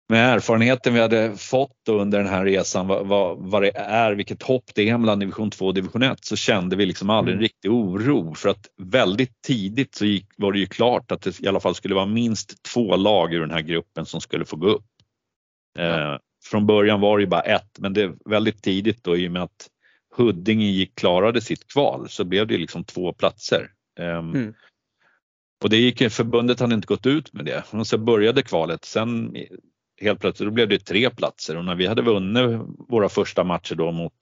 med 0.09 0.33
erfarenheten 0.33 0.93
vi 0.93 0.99
hade 0.99 1.37
fått 1.37 1.89
under 1.89 2.17
den 2.17 2.27
här 2.27 2.45
resan, 2.45 2.87
vad, 2.87 3.07
vad, 3.07 3.37
vad, 3.37 3.61
det 3.61 3.77
är, 3.77 4.11
vilket 4.11 4.43
hopp 4.43 4.63
det 4.75 4.89
är 4.89 4.97
mellan 4.97 5.19
division 5.19 5.51
2 5.51 5.65
och 5.65 5.73
division 5.73 6.03
1 6.03 6.25
så 6.25 6.35
kände 6.35 6.75
vi 6.75 6.85
liksom 6.85 7.09
aldrig 7.09 7.33
en 7.33 7.37
mm. 7.37 7.43
riktig 7.43 7.71
oro 7.71 8.35
för 8.35 8.49
att 8.49 8.67
väldigt 8.77 9.41
tidigt 9.41 9.95
så 9.95 10.05
gick, 10.05 10.25
var 10.37 10.51
det 10.51 10.59
ju 10.59 10.65
klart 10.65 11.11
att 11.11 11.21
det 11.21 11.41
i 11.41 11.47
alla 11.47 11.59
fall 11.59 11.75
skulle 11.75 11.95
vara 11.95 12.05
minst 12.05 12.63
två 12.63 12.95
lag 12.95 13.33
ur 13.33 13.39
den 13.39 13.51
här 13.51 13.61
gruppen 13.61 14.05
som 14.05 14.21
skulle 14.21 14.45
få 14.45 14.55
gå 14.57 14.67
upp. 14.67 14.85
Eh, 15.79 16.15
från 16.45 16.65
början 16.65 17.01
var 17.01 17.17
det 17.17 17.21
ju 17.21 17.29
bara 17.29 17.41
ett 17.41 17.79
men 17.79 17.93
det 17.93 18.11
väldigt 18.25 18.63
tidigt 18.63 19.03
då 19.03 19.17
i 19.17 19.27
och 19.27 19.31
med 19.31 19.43
att 19.43 19.69
Huddinge 20.15 20.65
gick, 20.65 20.95
klarade 20.95 21.41
sitt 21.41 21.67
kval 21.67 22.09
så 22.09 22.23
blev 22.23 22.47
det 22.47 22.57
liksom 22.57 22.83
två 22.83 23.13
platser. 23.13 23.71
Eh, 23.99 24.17
mm. 24.17 24.53
Och 25.63 25.69
det 25.69 25.77
gick, 25.77 26.11
förbundet 26.11 26.59
hade 26.59 26.75
inte 26.75 26.87
gått 26.87 27.05
ut 27.05 27.33
med 27.33 27.45
det. 27.45 27.63
Och 27.71 27.87
så 27.87 27.97
började 27.97 28.41
kvalet. 28.41 28.85
Sen 28.85 29.35
helt 30.01 30.19
plötsligt 30.19 30.47
då 30.47 30.53
blev 30.53 30.69
det 30.69 30.79
tre 30.79 31.09
platser 31.09 31.57
och 31.57 31.65
när 31.65 31.75
vi 31.75 31.87
hade 31.87 32.01
vunnit 32.01 32.61
våra 32.89 33.09
första 33.09 33.43
matcher 33.43 33.75
då 33.75 33.91
mot 33.91 34.13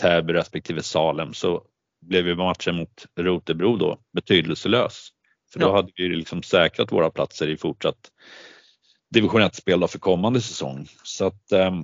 Täby 0.00 0.32
respektive 0.32 0.82
Salem 0.82 1.34
så 1.34 1.62
blev 2.00 2.26
ju 2.26 2.36
matchen 2.36 2.76
mot 2.76 3.06
Rotebro 3.18 3.76
då 3.76 3.98
betydelselös. 4.12 5.08
För 5.52 5.60
då 5.60 5.66
ja. 5.66 5.76
hade 5.76 5.92
vi 5.96 6.08
liksom 6.08 6.42
säkrat 6.42 6.92
våra 6.92 7.10
platser 7.10 7.48
i 7.48 7.56
fortsatt 7.56 8.10
division 9.10 9.40
1-spel 9.40 9.88
för 9.88 9.98
kommande 9.98 10.40
säsong. 10.40 10.86
Så 11.02 11.26
att 11.26 11.52
eh, 11.52 11.80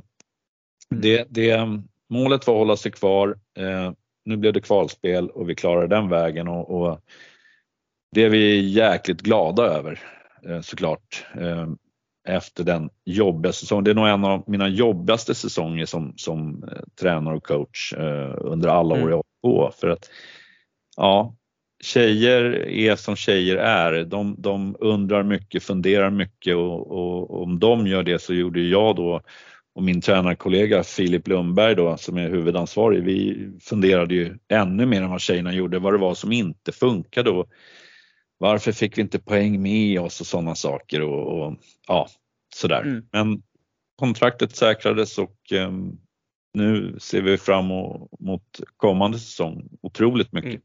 det, 0.90 1.26
det, 1.30 1.66
målet 2.08 2.46
var 2.46 2.54
att 2.54 2.58
hålla 2.58 2.76
sig 2.76 2.92
kvar. 2.92 3.38
Eh, 3.58 3.92
nu 4.24 4.36
blev 4.36 4.52
det 4.52 4.60
kvalspel 4.60 5.30
och 5.30 5.50
vi 5.50 5.54
klarade 5.54 5.86
den 5.86 6.08
vägen 6.08 6.48
och, 6.48 6.70
och 6.70 7.00
det 8.12 8.24
är 8.24 8.30
vi 8.30 8.68
jäkligt 8.68 9.20
glada 9.20 9.62
över 9.62 10.00
eh, 10.48 10.60
såklart. 10.60 11.26
Efter 12.26 12.64
den 12.64 12.90
jobbiga 13.04 13.52
säsongen. 13.52 13.84
Det 13.84 13.90
är 13.90 13.94
nog 13.94 14.08
en 14.08 14.24
av 14.24 14.44
mina 14.46 14.68
jobbigaste 14.68 15.34
säsonger 15.34 15.86
som, 15.86 16.12
som 16.16 16.64
eh, 16.64 16.82
tränare 17.00 17.36
och 17.36 17.46
coach 17.46 17.92
eh, 17.92 18.34
under 18.38 18.68
alla 18.68 18.94
år 18.94 18.98
mm. 18.98 19.10
jag 19.10 19.16
har 19.16 19.24
på. 19.42 19.72
För 19.80 19.88
att 19.88 20.10
ja, 20.96 21.34
tjejer 21.84 22.68
är 22.68 22.96
som 22.96 23.16
tjejer 23.16 23.56
är. 23.56 24.04
De, 24.04 24.36
de 24.38 24.76
undrar 24.80 25.22
mycket, 25.22 25.62
funderar 25.62 26.10
mycket 26.10 26.56
och, 26.56 26.90
och, 26.90 27.42
om 27.42 27.58
de 27.58 27.86
gör 27.86 28.02
det 28.02 28.18
så 28.18 28.34
gjorde 28.34 28.60
jag 28.60 28.96
då 28.96 29.20
och 29.76 29.82
min 29.82 30.00
tränarkollega 30.00 30.82
Filip 30.82 31.28
Lundberg 31.28 31.74
då 31.74 31.96
som 31.96 32.16
är 32.16 32.30
huvudansvarig, 32.30 33.04
vi 33.04 33.48
funderade 33.60 34.14
ju 34.14 34.38
ännu 34.48 34.86
mer 34.86 35.02
än 35.02 35.10
vad 35.10 35.20
tjejerna 35.20 35.52
gjorde 35.52 35.78
vad 35.78 35.94
det 35.94 35.98
var 35.98 36.14
som 36.14 36.32
inte 36.32 36.72
funkade 36.72 37.30
och 37.30 37.48
varför 38.38 38.72
fick 38.72 38.98
vi 38.98 39.02
inte 39.02 39.18
poäng 39.18 39.62
med 39.62 40.00
oss 40.00 40.20
och 40.20 40.26
sådana 40.26 40.54
saker 40.54 41.02
och, 41.02 41.46
och 41.46 41.56
ja, 41.88 42.08
sådär. 42.54 42.80
Mm. 42.82 43.04
Men 43.12 43.42
kontraktet 43.96 44.56
säkrades 44.56 45.18
och 45.18 45.52
eh, 45.52 45.72
nu 46.54 46.96
ser 46.98 47.22
vi 47.22 47.38
fram 47.38 47.64
emot 47.70 48.60
kommande 48.76 49.18
säsong 49.18 49.68
otroligt 49.82 50.32
mycket. 50.32 50.50
Mm. 50.50 50.62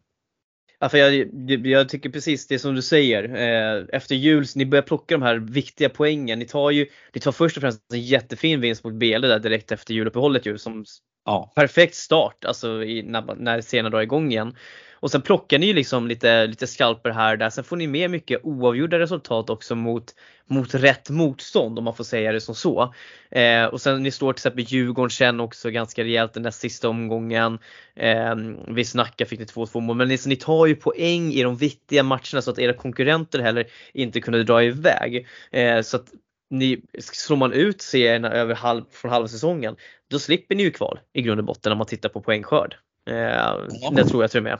Ja, 0.79 0.89
för 0.89 0.97
jag, 0.97 1.67
jag, 1.67 1.89
tycker 1.89 2.09
precis 2.09 2.47
det 2.47 2.59
som 2.59 2.75
du 2.75 2.81
säger. 2.81 3.23
Eh, 3.23 3.85
efter 3.91 4.15
jul, 4.15 4.45
ni 4.55 4.65
börjar 4.65 4.83
plocka 4.83 5.15
de 5.15 5.21
här 5.21 5.35
viktiga 5.35 5.89
poängen. 5.89 6.39
Ni 6.39 6.45
tar 6.45 6.71
ju, 6.71 6.87
ni 7.13 7.21
tar 7.21 7.31
först 7.31 7.57
och 7.57 7.61
främst 7.61 7.93
en 7.93 8.01
jättefin 8.01 8.61
vinst 8.61 8.83
mot 8.83 8.93
Bele 8.93 9.27
där 9.27 9.39
direkt 9.39 9.71
efter 9.71 9.93
juluppehållet 9.93 10.45
ju 10.45 10.57
som 10.57 10.85
ja. 11.31 11.51
perfekt 11.55 11.95
start 11.95 12.45
alltså 12.45 12.83
i, 12.83 13.03
när, 13.03 13.35
när 13.35 13.61
serien 13.61 13.91
drar 13.91 14.01
igång 14.01 14.31
igen. 14.31 14.55
Och 15.01 15.11
sen 15.11 15.21
plockar 15.21 15.59
ni 15.59 15.65
ju 15.65 15.73
liksom 15.73 16.07
lite, 16.07 16.47
lite 16.47 16.67
skalper 16.67 17.09
här 17.09 17.31
och 17.31 17.37
där. 17.37 17.49
Sen 17.49 17.63
får 17.63 17.75
ni 17.75 17.87
med 17.87 18.11
mycket 18.11 18.39
oavgjorda 18.43 18.99
resultat 18.99 19.49
också 19.49 19.75
mot, 19.75 20.15
mot 20.47 20.73
rätt 20.73 21.09
motstånd 21.09 21.77
om 21.77 21.83
man 21.83 21.95
får 21.95 22.03
säga 22.03 22.31
det 22.31 22.41
som 22.41 22.55
så. 22.55 22.93
Eh, 23.31 23.65
och 23.65 23.81
sen 23.81 24.03
ni 24.03 24.11
slår 24.11 24.33
till 24.33 24.37
exempel 24.37 24.63
Djurgården 24.63 25.09
sen 25.09 25.39
också 25.39 25.69
ganska 25.69 26.03
rejält 26.03 26.33
den 26.33 26.43
där 26.43 26.51
sista 26.51 26.89
omgången. 26.89 27.59
Eh, 27.95 28.35
vid 28.67 28.87
snackar 28.87 29.25
fick 29.25 29.39
ni 29.39 29.45
2-2 29.45 29.79
mål 29.79 29.95
men 29.95 30.07
ni, 30.07 30.17
ni 30.25 30.35
tar 30.35 30.65
ju 30.65 30.75
poäng 30.75 31.33
i 31.33 31.43
de 31.43 31.57
viktiga 31.57 32.03
matcherna 32.03 32.41
så 32.41 32.51
att 32.51 32.59
era 32.59 32.73
konkurrenter 32.73 33.39
heller 33.39 33.65
inte 33.93 34.21
kunde 34.21 34.43
dra 34.43 34.63
iväg. 34.63 35.27
Eh, 35.51 35.81
så 35.81 35.97
att 35.97 36.07
ni, 36.51 36.81
slår 36.99 37.37
man 37.37 37.53
ut 37.53 37.81
serierna 37.81 38.31
över 38.31 38.55
halv, 38.55 38.83
från 38.91 39.11
halva 39.11 39.27
säsongen 39.27 39.75
då 40.09 40.19
slipper 40.19 40.55
ni 40.55 40.63
ju 40.63 40.71
kval 40.71 40.99
i 41.13 41.21
grund 41.21 41.39
och 41.39 41.45
botten 41.45 41.71
om 41.71 41.77
man 41.77 41.87
tittar 41.87 42.09
på 42.09 42.21
poängskörd. 42.21 42.75
Eh, 43.09 43.15
ja. 43.15 43.91
Det 43.95 44.05
tror 44.05 44.23
jag 44.23 44.31
till 44.31 44.37
och 44.37 44.43
med. 44.43 44.59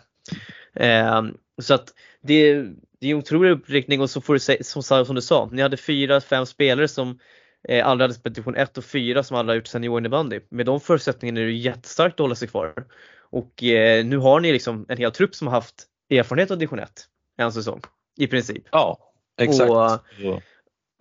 Eh, 0.74 1.24
så 1.62 1.74
att 1.74 1.94
det, 2.22 2.54
det 3.00 3.08
är 3.08 3.12
en 3.12 3.18
otrolig 3.18 3.52
uppryckning 3.52 4.02
och 4.02 4.10
så 4.10 4.22
får 4.22 4.34
du 4.34 4.40
som, 4.64 4.84
som 4.84 5.16
du 5.16 5.22
sa, 5.22 5.50
ni 5.52 5.62
hade 5.62 5.78
fyra, 5.78 6.22
fem 6.22 6.46
spelare 6.46 6.88
som 6.88 7.20
eh, 7.68 7.88
aldrig 7.88 8.10
hade 8.10 8.30
division 8.30 8.56
1 8.56 8.78
och 8.78 8.86
4 8.86 9.24
som 9.24 9.38
aldrig 9.38 9.54
har 9.54 9.56
gjort 9.56 9.68
seniorinnebandy. 9.68 10.40
Med 10.50 10.66
de 10.66 10.80
förutsättningarna 10.80 11.40
är 11.40 11.46
det 11.46 11.52
jättestarkt 11.52 12.14
att 12.14 12.20
hålla 12.20 12.36
sig 12.36 12.48
kvar. 12.48 12.74
Och 13.20 13.64
eh, 13.64 14.06
nu 14.06 14.18
har 14.18 14.40
ni 14.40 14.52
liksom 14.52 14.86
en 14.90 14.98
hel 14.98 15.12
trupp 15.12 15.36
som 15.36 15.48
har 15.48 15.56
haft 15.56 15.76
erfarenhet 16.10 16.52
av 16.52 16.58
division 16.58 16.80
1 16.80 16.92
en 17.38 17.52
säsong 17.52 17.82
i 18.18 18.28
princip. 18.28 18.64
Ja, 18.72 19.14
exakt. 19.38 19.72
Och, 19.72 20.00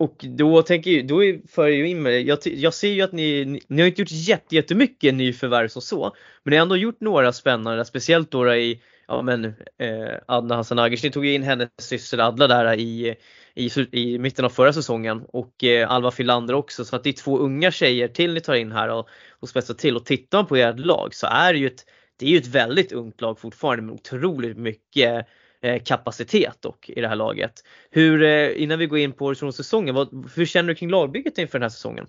och 0.01 0.25
då 0.27 0.61
tänker 0.61 0.91
jag, 0.91 1.07
då 1.07 1.21
för 1.49 1.67
jag 1.67 1.87
in 1.87 2.01
mig, 2.01 2.27
jag, 2.27 2.39
jag 2.43 2.73
ser 2.73 2.89
ju 2.89 3.01
att 3.01 3.11
ni, 3.11 3.45
ni, 3.45 3.61
ni 3.67 3.81
har 3.81 3.87
inte 3.87 4.01
gjort 4.01 4.11
jättemycket 4.51 5.13
nyförvärv 5.13 5.67
som 5.67 5.81
så, 5.81 6.15
men 6.43 6.51
ni 6.51 6.57
har 6.57 6.61
ändå 6.61 6.77
gjort 6.77 7.01
några 7.01 7.33
spännande, 7.33 7.85
speciellt 7.85 8.31
då 8.31 8.55
i 8.55 8.81
ja 9.07 9.21
men 9.21 9.45
eh, 9.77 10.17
Adna 10.25 10.55
Hasanagic, 10.55 11.03
ni 11.03 11.11
tog 11.11 11.25
ju 11.25 11.33
in 11.33 11.43
hennes 11.43 11.69
syster 11.77 12.17
Adla 12.17 12.47
där 12.47 12.73
i, 12.73 13.15
i, 13.55 13.69
i 13.91 14.19
mitten 14.19 14.45
av 14.45 14.49
förra 14.49 14.73
säsongen 14.73 15.23
och 15.27 15.63
eh, 15.63 15.91
Alva 15.91 16.11
Filander 16.11 16.53
också. 16.53 16.85
Så 16.85 16.95
att 16.95 17.03
det 17.03 17.09
är 17.09 17.13
två 17.13 17.37
unga 17.37 17.71
tjejer 17.71 18.07
till 18.07 18.33
ni 18.33 18.41
tar 18.41 18.53
in 18.53 18.71
här 18.71 18.89
och, 18.89 19.09
och 19.39 19.49
spetsar 19.49 19.73
till. 19.73 19.95
Och 19.95 20.05
tittar 20.05 20.37
man 20.37 20.45
på 20.45 20.55
ert 20.55 20.79
lag 20.79 21.15
så 21.15 21.27
är 21.27 21.53
det 21.53 21.59
ju 21.59 21.67
ett, 21.67 21.85
det 22.19 22.25
är 22.25 22.29
ju 22.29 22.37
ett 22.37 22.47
väldigt 22.47 22.91
ungt 22.91 23.21
lag 23.21 23.39
fortfarande 23.39 23.83
med 23.83 23.93
otroligt 23.93 24.57
mycket 24.57 25.11
eh, 25.11 25.25
Eh, 25.63 25.83
kapacitet 25.83 26.61
dock 26.61 26.89
i 26.89 27.01
det 27.01 27.07
här 27.07 27.15
laget. 27.15 27.53
Hur, 27.89 28.23
eh, 28.23 28.63
innan 28.63 28.79
vi 28.79 28.85
går 28.85 28.99
in 28.99 29.13
på 29.13 29.35
säsongen, 29.35 29.95
vad, 29.95 30.31
hur 30.35 30.45
känner 30.45 30.69
du 30.69 30.75
kring 30.75 30.89
lagbygget 30.89 31.37
inför 31.37 31.59
den 31.59 31.63
här 31.63 31.69
säsongen? 31.69 32.07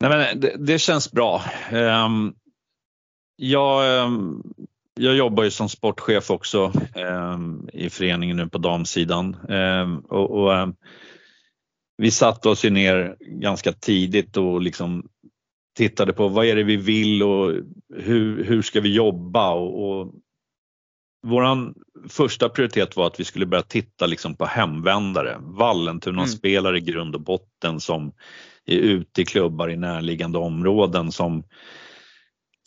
Nej, 0.00 0.10
men 0.10 0.40
det, 0.40 0.56
det 0.58 0.78
känns 0.78 1.12
bra. 1.12 1.42
Um, 1.72 2.34
jag, 3.36 4.02
ehm, 4.02 4.42
jag 4.94 5.16
jobbar 5.16 5.44
ju 5.44 5.50
som 5.50 5.68
sportchef 5.68 6.30
också 6.30 6.72
ehm, 6.94 7.68
i 7.72 7.90
föreningen 7.90 8.36
nu 8.36 8.48
på 8.48 8.58
damsidan 8.58 9.36
och, 10.08 10.30
och 10.30 10.74
vi 11.96 12.10
satte 12.10 12.48
oss 12.48 12.64
ju 12.64 12.70
ner 12.70 13.16
ganska 13.20 13.72
tidigt 13.72 14.36
och 14.36 14.60
liksom 14.60 15.08
tittade 15.76 16.12
på 16.12 16.28
vad 16.28 16.46
är 16.46 16.56
det 16.56 16.64
vi 16.64 16.76
vill 16.76 17.22
och 17.22 17.52
hur, 17.94 18.44
hur 18.44 18.62
ska 18.62 18.80
vi 18.80 18.94
jobba 18.94 19.52
och, 19.52 20.00
och 20.00 20.14
våran 21.26 21.74
första 22.08 22.48
prioritet 22.48 22.96
var 22.96 23.06
att 23.06 23.20
vi 23.20 23.24
skulle 23.24 23.46
börja 23.46 23.62
titta 23.62 24.06
liksom 24.06 24.36
på 24.36 24.46
hemvändare, 24.46 25.36
Vallentuna-spelare 25.40 26.78
mm. 26.78 26.88
i 26.88 26.92
grund 26.92 27.14
och 27.14 27.20
botten 27.20 27.80
som 27.80 28.12
är 28.66 28.76
ute 28.76 29.22
i 29.22 29.24
klubbar 29.24 29.70
i 29.70 29.76
närliggande 29.76 30.38
områden 30.38 31.12
som 31.12 31.44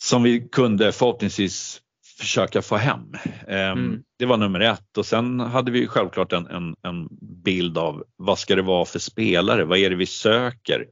som 0.02 0.22
vi 0.22 0.48
kunde 0.52 0.92
förhoppningsvis 0.92 1.80
försöka 2.18 2.62
få 2.62 2.76
hem. 2.76 3.14
Ehm, 3.48 3.78
mm. 3.78 4.02
Det 4.18 4.26
var 4.26 4.36
nummer 4.36 4.60
ett 4.60 4.98
och 4.98 5.06
sen 5.06 5.40
hade 5.40 5.70
vi 5.70 5.86
självklart 5.86 6.32
en, 6.32 6.46
en, 6.46 6.74
en, 6.82 7.08
bild 7.44 7.78
av 7.78 8.04
vad 8.16 8.38
ska 8.38 8.56
det 8.56 8.62
vara 8.62 8.84
för 8.84 8.98
spelare? 8.98 9.64
Vad 9.64 9.78
är 9.78 9.90
det 9.90 9.96
vi 9.96 10.06
söker? 10.06 10.86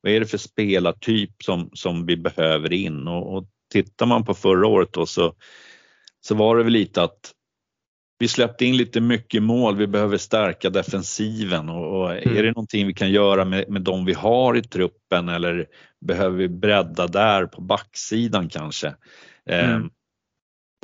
Vad 0.00 0.12
är 0.12 0.20
det 0.20 0.26
för 0.26 0.38
spelartyp 0.38 1.42
som, 1.42 1.70
som 1.72 2.06
vi 2.06 2.16
behöver 2.16 2.72
in? 2.72 3.08
Och, 3.08 3.36
och 3.36 3.44
tittar 3.72 4.06
man 4.06 4.24
på 4.24 4.34
förra 4.34 4.66
året 4.66 4.92
då 4.92 5.06
så, 5.06 5.34
så 6.20 6.34
var 6.34 6.56
det 6.56 6.64
väl 6.64 6.72
lite 6.72 7.02
att 7.02 7.34
vi 8.18 8.28
släppte 8.28 8.64
in 8.64 8.76
lite 8.76 9.00
mycket 9.00 9.42
mål, 9.42 9.76
vi 9.76 9.86
behöver 9.86 10.16
stärka 10.16 10.70
defensiven 10.70 11.68
och, 11.68 12.00
och 12.00 12.12
mm. 12.12 12.36
är 12.36 12.42
det 12.42 12.48
någonting 12.48 12.86
vi 12.86 12.94
kan 12.94 13.10
göra 13.10 13.44
med, 13.44 13.70
med 13.70 13.82
de 13.82 14.04
vi 14.04 14.12
har 14.12 14.56
i 14.56 14.62
truppen 14.62 15.28
eller 15.28 15.66
behöver 16.00 16.36
vi 16.36 16.48
bredda 16.48 17.06
där 17.06 17.46
på 17.46 17.60
backsidan 17.60 18.48
kanske? 18.48 18.94
Mm. 19.46 19.76
Ehm, 19.76 19.90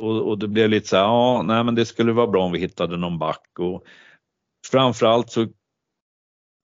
och, 0.01 0.29
och, 0.29 0.39
det 0.39 0.47
blev 0.47 0.69
lite 0.69 0.87
så 0.87 0.95
här, 0.95 1.03
ja, 1.03 1.43
nej 1.45 1.63
men 1.63 1.75
det 1.75 1.85
skulle 1.85 2.11
vara 2.11 2.27
bra 2.27 2.43
om 2.43 2.51
vi 2.51 2.59
hittade 2.59 2.97
någon 2.97 3.19
back 3.19 3.59
och 3.59 3.83
framförallt 4.71 5.29
så 5.29 5.47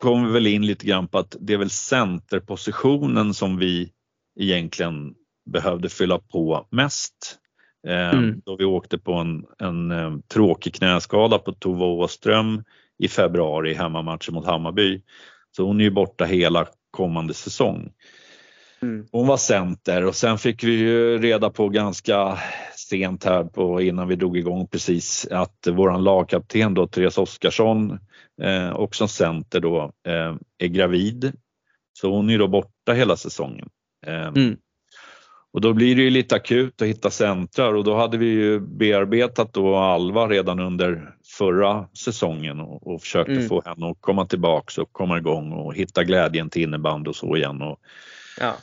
kom 0.02 0.26
vi 0.26 0.34
väl 0.34 0.48
in 0.48 0.66
lite 0.66 0.86
grann 0.86 1.08
på 1.08 1.18
att 1.18 1.36
det 1.40 1.54
är 1.54 1.58
väl 1.58 1.70
centerpositionen 1.70 3.34
som 3.34 3.58
vi 3.58 3.92
egentligen 4.40 5.14
behövde 5.52 5.90
fylla 5.90 6.20
på 6.20 6.68
mest. 6.72 7.40
Ehm, 7.88 8.18
mm. 8.18 8.42
Då 8.46 8.56
vi 8.56 8.66
åkte 8.66 8.98
på 8.98 9.14
en, 9.14 9.46
en, 9.60 9.92
ehm, 9.92 10.22
tråkig 10.22 10.76
knäskada 10.76 11.40
på 11.40 11.52
Tove 11.52 11.86
Åström 11.86 12.64
i 12.98 13.08
februari 13.08 13.74
hemmamatchen 13.74 14.34
mot 14.34 14.46
Hammarby. 14.46 15.02
Så 15.56 15.66
hon 15.66 15.80
är 15.80 15.84
ju 15.84 15.92
borta 15.92 16.26
hela 16.26 16.68
kommande 16.92 17.34
säsong. 17.34 17.92
Mm. 18.82 19.06
Hon 19.12 19.28
var 19.28 19.38
center 19.38 20.06
och 20.06 20.16
sen 20.16 20.38
fick 20.38 20.64
vi 20.64 20.72
ju 20.72 21.18
reda 21.18 21.50
på 21.50 21.70
ganska 21.70 22.38
sent 22.76 23.24
här 23.24 23.44
på, 23.44 23.82
innan 23.82 24.08
vi 24.08 24.16
drog 24.16 24.38
igång 24.38 24.68
precis 24.68 25.28
att 25.32 25.68
våran 25.68 26.04
lagkapten 26.04 26.74
då 26.74 26.88
Therese 26.88 27.18
Oskarsson, 27.18 28.00
eh, 28.42 28.76
också 28.76 29.08
center 29.08 29.60
då, 29.60 29.92
eh, 30.08 30.36
är 30.58 30.68
gravid. 30.68 31.34
Så 31.94 32.16
hon 32.16 32.30
är 32.30 32.40
då 32.40 32.48
borta 32.48 32.94
hela 32.94 33.18
säsongen. 33.18 33.70
Eh, 34.06 34.28
mm. 34.28 34.58
Och 35.54 35.62
då 35.62 35.74
blir 35.74 35.96
det 35.96 36.02
ju 36.02 36.10
lite 36.10 36.36
akut 36.36 36.82
att 36.82 36.88
hitta 36.88 37.10
centrar 37.10 37.74
och 37.74 37.84
då 37.84 37.96
hade 37.96 38.18
vi 38.18 38.26
ju 38.26 38.60
bearbetat 38.60 39.54
då 39.54 39.76
Alva 39.76 40.28
redan 40.28 40.60
under 40.60 41.16
förra 41.38 41.88
säsongen 41.94 42.60
och, 42.60 42.88
och 42.88 43.02
försökte 43.02 43.32
mm. 43.32 43.48
få 43.50 43.62
henne 43.66 43.92
att 43.92 43.98
komma 44.02 44.26
tillbaks 44.26 44.78
och 44.78 44.94
komma 44.94 45.18
igång 45.18 45.52
och 45.52 45.76
hitta 45.76 46.04
glädjen 46.04 46.50
till 46.50 46.62
innebandy 46.62 47.10
och 47.10 47.16
så 47.16 47.38
igen. 47.38 47.62
Och, 47.62 47.80
ja. 48.40 48.54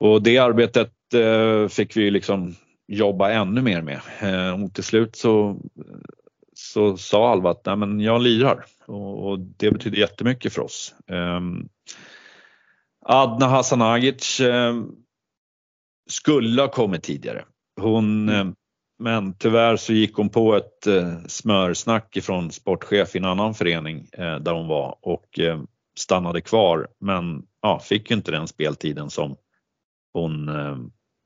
och 0.00 0.22
det 0.22 0.38
arbetet 0.38 0.92
eh, 1.14 1.68
fick 1.68 1.96
vi 1.96 2.10
liksom 2.10 2.54
jobba 2.88 3.30
ännu 3.30 3.62
mer 3.62 3.82
med. 3.82 4.00
Eh, 4.20 4.64
och 4.64 4.74
till 4.74 4.84
slut 4.84 5.16
så, 5.16 5.56
så 6.54 6.96
sa 6.96 7.32
Alva 7.32 7.50
att 7.50 7.66
Nej, 7.66 7.76
men 7.76 8.00
jag 8.00 8.22
lirar 8.22 8.64
och, 8.86 9.28
och 9.28 9.38
det 9.38 9.70
betyder 9.70 9.98
jättemycket 9.98 10.52
för 10.52 10.62
oss. 10.62 10.94
Eh, 11.10 11.40
Adna 13.06 13.46
Hasanagic 13.46 14.40
eh, 14.40 14.74
skulle 16.10 16.62
ha 16.62 16.68
kommit 16.68 17.02
tidigare. 17.02 17.44
Hon, 17.80 18.28
mm. 18.28 18.48
Eh, 18.48 18.54
men 18.98 19.34
tyvärr 19.38 19.76
så 19.76 19.92
gick 19.92 20.14
hon 20.14 20.28
på 20.28 20.56
ett 20.56 20.86
eh, 20.86 21.18
smörsnack 21.26 22.16
ifrån 22.16 22.50
sportchef 22.50 23.14
i 23.14 23.18
en 23.18 23.24
annan 23.24 23.54
förening 23.54 24.08
eh, 24.12 24.36
där 24.36 24.52
hon 24.52 24.68
var 24.68 24.98
och 25.02 25.40
stannade 25.98 26.40
kvar 26.40 26.88
men 27.00 27.42
ja, 27.62 27.78
fick 27.78 28.10
inte 28.10 28.30
den 28.30 28.48
speltiden 28.48 29.10
som 29.10 29.36
hon 30.12 30.50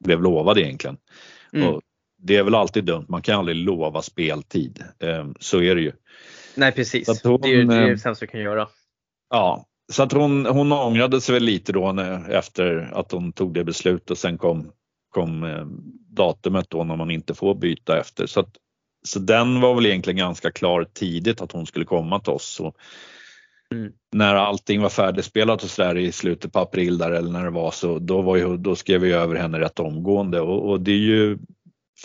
blev 0.05 0.23
lovad 0.23 0.59
egentligen. 0.59 0.97
Mm. 1.53 1.81
Det 2.23 2.37
är 2.37 2.43
väl 2.43 2.55
alltid 2.55 2.85
dumt, 2.85 3.07
man 3.09 3.23
kan 3.23 3.39
aldrig 3.39 3.57
lova 3.57 4.03
speltid. 4.03 4.85
Så 5.41 5.61
är 5.61 5.75
det 5.75 5.81
ju. 5.81 5.93
Nej 6.55 6.73
precis, 6.73 7.23
hon, 7.23 7.41
det 7.41 7.49
är 7.49 7.53
ju 7.53 7.65
det 7.65 7.99
sämsta 7.99 8.27
du 8.27 8.31
kan 8.31 8.41
göra. 8.41 8.69
Ja, 9.31 9.67
så 9.93 10.03
att 10.03 10.13
hon, 10.13 10.47
hon 10.47 10.73
ångrade 10.73 11.21
sig 11.21 11.33
väl 11.33 11.43
lite 11.43 11.73
då 11.73 11.93
när, 11.93 12.31
efter 12.31 12.91
att 12.95 13.13
hon 13.13 13.33
tog 13.33 13.55
det 13.55 13.65
beslutet 13.65 14.11
och 14.11 14.19
sen 14.19 14.39
kom, 14.39 14.71
kom 15.11 15.45
eh, 15.45 15.67
datumet 16.09 16.71
då 16.71 16.85
när 16.85 16.97
man 16.97 17.11
inte 17.11 17.35
får 17.35 17.55
byta 17.55 18.01
efter. 18.01 18.27
Så, 18.27 18.41
att, 18.41 18.57
så 19.07 19.19
den 19.19 19.61
var 19.61 19.75
väl 19.75 19.87
egentligen 19.87 20.17
ganska 20.17 20.51
klar 20.51 20.87
tidigt 20.93 21.41
att 21.41 21.53
hon 21.53 21.67
skulle 21.67 21.85
komma 21.85 22.21
till 22.21 22.33
oss. 22.33 22.61
Och 22.61 22.77
mm. 23.75 23.93
När 24.13 24.35
allting 24.35 24.83
var 24.83 24.89
färdigspelat 24.89 25.63
och 25.63 25.71
sådär 25.71 25.99
i 25.99 26.13
slutet 26.13 26.53
på 26.53 26.59
april 26.59 26.99
där 26.99 27.11
eller 27.11 27.33
när 27.33 27.45
det 27.45 27.51
var 27.51 27.71
så 27.71 27.99
då, 27.99 28.23
var 28.23 28.37
ju, 28.37 28.57
då 28.57 28.77
skrev 28.77 29.01
vi 29.01 29.13
över 29.13 29.37
henne 29.37 29.61
rätt 29.61 29.81
omgående 29.81 30.41
och, 30.41 30.71
och 30.71 30.81
det 30.81 30.93
är 30.93 30.99
ju 30.99 31.39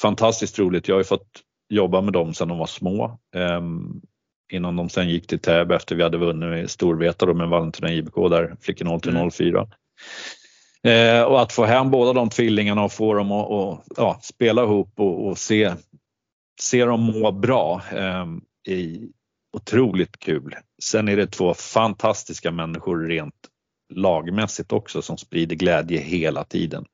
fantastiskt 0.01 0.59
roligt. 0.59 0.87
Jag 0.87 0.95
har 0.95 0.99
ju 0.99 1.05
fått 1.05 1.41
jobba 1.69 2.01
med 2.01 2.13
dem 2.13 2.33
sedan 2.33 2.47
de 2.47 2.57
var 2.57 2.65
små. 2.65 3.19
Um, 3.35 4.01
innan 4.49 4.75
de 4.75 4.89
sen 4.89 5.09
gick 5.09 5.27
till 5.27 5.39
Täby 5.39 5.75
efter 5.75 5.95
vi 5.95 6.03
hade 6.03 6.17
vunnit 6.17 6.71
Storvreta 6.71 7.33
med 7.33 7.49
Vallentuna 7.49 7.93
IBK 7.93 8.15
där, 8.15 8.55
flickor 8.61 8.85
0 8.85 9.01
till 9.01 9.29
04. 9.31 9.59
Mm. 9.59 9.69
Eh, 10.83 11.23
och 11.23 11.41
att 11.41 11.53
få 11.53 11.65
hem 11.65 11.91
båda 11.91 12.13
de 12.13 12.29
tvillingarna 12.29 12.83
och 12.83 12.91
få 12.91 13.13
dem 13.13 13.31
att 13.31 13.49
och, 13.49 13.83
ja, 13.97 14.19
spela 14.23 14.63
ihop 14.63 14.93
och, 14.95 15.27
och, 15.27 15.37
se, 15.37 15.73
se 16.61 16.85
dem 16.85 17.01
må 17.01 17.31
bra 17.31 17.81
eh, 17.91 18.25
är 18.67 18.97
otroligt 19.57 20.19
kul. 20.19 20.55
Sen 20.83 21.07
är 21.07 21.17
det 21.17 21.27
två 21.27 21.53
fantastiska 21.53 22.51
människor 22.51 23.07
rent 23.07 23.35
lagmässigt 23.93 24.71
också 24.71 25.01
som 25.01 25.17
sprider 25.17 25.55
glädje 25.55 25.99
hela 25.99 26.43
tiden. 26.43 26.85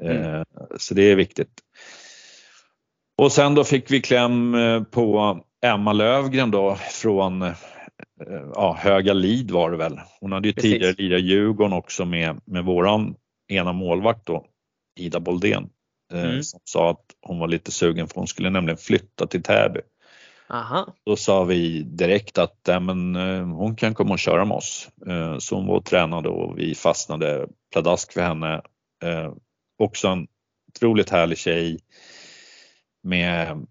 Mm. 0.00 0.44
Så 0.76 0.94
det 0.94 1.02
är 1.02 1.16
viktigt. 1.16 1.60
Och 3.18 3.32
sen 3.32 3.54
då 3.54 3.64
fick 3.64 3.90
vi 3.90 4.00
kläm 4.00 4.56
på 4.90 5.40
Emma 5.62 5.92
Lövgren 5.92 6.50
då 6.50 6.76
från 6.76 7.52
ja, 8.54 8.76
Höga 8.80 9.12
Lid 9.12 9.50
var 9.50 9.70
det 9.70 9.76
väl. 9.76 10.00
Hon 10.20 10.32
hade 10.32 10.48
ju 10.48 10.54
Precis. 10.54 10.72
tidigare 10.72 10.94
lirat 10.98 11.20
Djurgården 11.20 11.72
också 11.72 12.04
med, 12.04 12.40
med 12.44 12.64
våran 12.64 13.14
ena 13.48 13.72
målvakt 13.72 14.26
då, 14.26 14.46
Ida 15.00 15.20
Boldén. 15.20 15.70
Mm. 16.12 16.42
Som 16.42 16.60
sa 16.64 16.90
att 16.90 17.04
hon 17.20 17.38
var 17.38 17.48
lite 17.48 17.70
sugen 17.70 18.08
för 18.08 18.14
hon 18.14 18.26
skulle 18.26 18.50
nämligen 18.50 18.78
flytta 18.78 19.26
till 19.26 19.42
Täby. 19.42 19.80
Aha. 20.50 20.94
Då 21.06 21.16
sa 21.16 21.44
vi 21.44 21.82
direkt 21.82 22.38
att 22.38 22.68
äh, 22.68 22.80
men, 22.80 23.14
hon 23.50 23.76
kan 23.76 23.94
komma 23.94 24.12
och 24.12 24.18
köra 24.18 24.44
med 24.44 24.56
oss. 24.56 24.88
Så 25.38 25.56
hon 25.56 25.66
var 25.66 25.76
och 25.76 25.84
tränade 25.84 26.28
och 26.28 26.58
vi 26.58 26.74
fastnade 26.74 27.46
pladask 27.72 28.12
för 28.12 28.20
henne. 28.20 28.62
Också 29.78 30.08
en 30.08 30.26
otroligt 30.68 31.10
härlig 31.10 31.38
tjej 31.38 31.78
med 33.02 33.66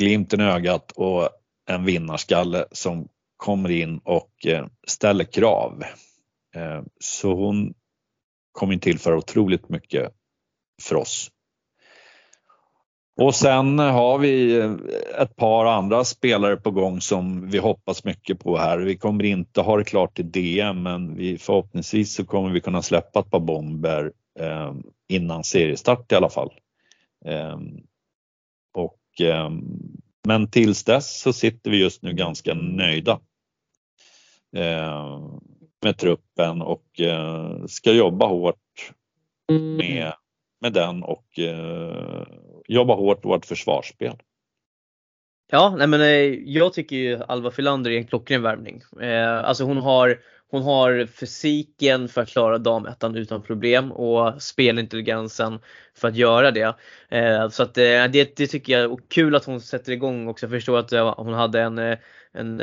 glimten 0.00 0.40
i 0.40 0.44
ögat 0.44 0.92
och 0.92 1.28
en 1.68 1.84
vinnarskalle 1.84 2.64
som 2.72 3.08
kommer 3.36 3.70
in 3.70 3.98
och 3.98 4.46
eh, 4.46 4.66
ställer 4.86 5.24
krav. 5.24 5.84
Eh, 6.54 6.82
så 7.00 7.34
hon 7.34 7.74
kom 8.52 8.72
in 8.72 8.80
tillföra 8.80 9.16
otroligt 9.16 9.68
mycket 9.68 10.12
för 10.82 10.96
oss. 10.96 11.30
Och 13.16 13.34
sen 13.34 13.78
har 13.78 14.18
vi 14.18 14.58
eh, 14.58 14.74
ett 15.18 15.36
par 15.36 15.66
andra 15.66 16.04
spelare 16.04 16.56
på 16.56 16.70
gång 16.70 17.00
som 17.00 17.50
vi 17.50 17.58
hoppas 17.58 18.04
mycket 18.04 18.40
på 18.40 18.56
här. 18.56 18.78
Vi 18.78 18.96
kommer 18.96 19.24
inte 19.24 19.60
ha 19.60 19.76
det 19.76 19.84
klart 19.84 20.16
till 20.16 20.30
DM 20.30 20.82
men 20.82 21.16
vi, 21.16 21.38
förhoppningsvis 21.38 22.14
så 22.14 22.24
kommer 22.24 22.50
vi 22.50 22.60
kunna 22.60 22.82
släppa 22.82 23.20
ett 23.20 23.30
par 23.30 23.40
bomber 23.40 24.12
eh, 24.38 24.74
innan 25.08 25.44
seriestart 25.44 26.12
i 26.12 26.14
alla 26.14 26.30
fall. 26.30 26.52
Eh, 27.24 27.58
Ehm, 29.20 29.64
men 30.26 30.50
tills 30.50 30.84
dess 30.84 31.20
så 31.20 31.32
sitter 31.32 31.70
vi 31.70 31.80
just 31.80 32.02
nu 32.02 32.12
ganska 32.12 32.54
nöjda 32.54 33.20
ehm, 34.56 35.40
med 35.82 35.98
truppen 35.98 36.62
och 36.62 37.00
eh, 37.00 37.64
ska 37.66 37.92
jobba 37.92 38.26
hårt 38.26 38.92
med, 39.78 40.12
med 40.60 40.72
den 40.72 41.02
och 41.02 41.38
eh, 41.38 42.26
jobba 42.68 42.94
hårt 42.94 43.24
vårt 43.24 43.46
försvarsspel. 43.46 44.16
Ja, 45.50 45.74
nej 45.78 45.86
men 45.86 46.00
eh, 46.00 46.06
jag 46.44 46.72
tycker 46.72 46.96
ju 46.96 47.22
Alva 47.22 47.50
Filander 47.50 47.90
är 47.90 47.96
en 47.96 48.06
klockren 48.06 48.42
värvning. 48.42 48.82
Alltså 49.44 49.64
hon 49.64 49.76
har, 49.76 50.18
hon 50.50 50.62
har 50.62 51.06
fysiken 51.06 52.08
för 52.08 52.22
att 52.22 52.28
klara 52.28 52.58
damettan 52.58 53.16
utan 53.16 53.42
problem 53.42 53.92
och 53.92 54.42
spelintelligensen 54.42 55.58
för 55.94 56.08
att 56.08 56.16
göra 56.16 56.50
det. 56.50 56.76
Eh, 57.08 57.48
så 57.48 57.62
att 57.62 57.78
eh, 57.78 58.04
det, 58.12 58.36
det 58.36 58.46
tycker 58.46 58.78
jag, 58.78 58.92
och 58.92 59.00
kul 59.08 59.34
att 59.34 59.44
hon 59.44 59.60
sätter 59.60 59.92
igång 59.92 60.28
också. 60.28 60.46
Jag 60.46 60.50
förstår 60.50 60.78
att 60.78 60.92
eh, 60.92 61.14
hon 61.16 61.34
hade 61.34 61.60
en, 61.60 61.78
en 62.32 62.62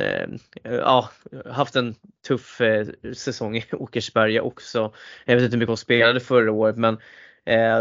ja, 0.63 1.09
haft 1.49 1.75
en 1.75 1.95
tuff 2.27 2.61
säsong 3.13 3.57
i 3.57 3.63
Åkersberga 3.71 4.41
också. 4.41 4.93
Jag 5.25 5.35
vet 5.35 5.43
inte 5.43 5.55
hur 5.55 5.59
mycket 5.59 5.69
hon 5.69 5.77
spelade 5.77 6.19
förra 6.19 6.51
året 6.51 6.77
men 6.77 6.97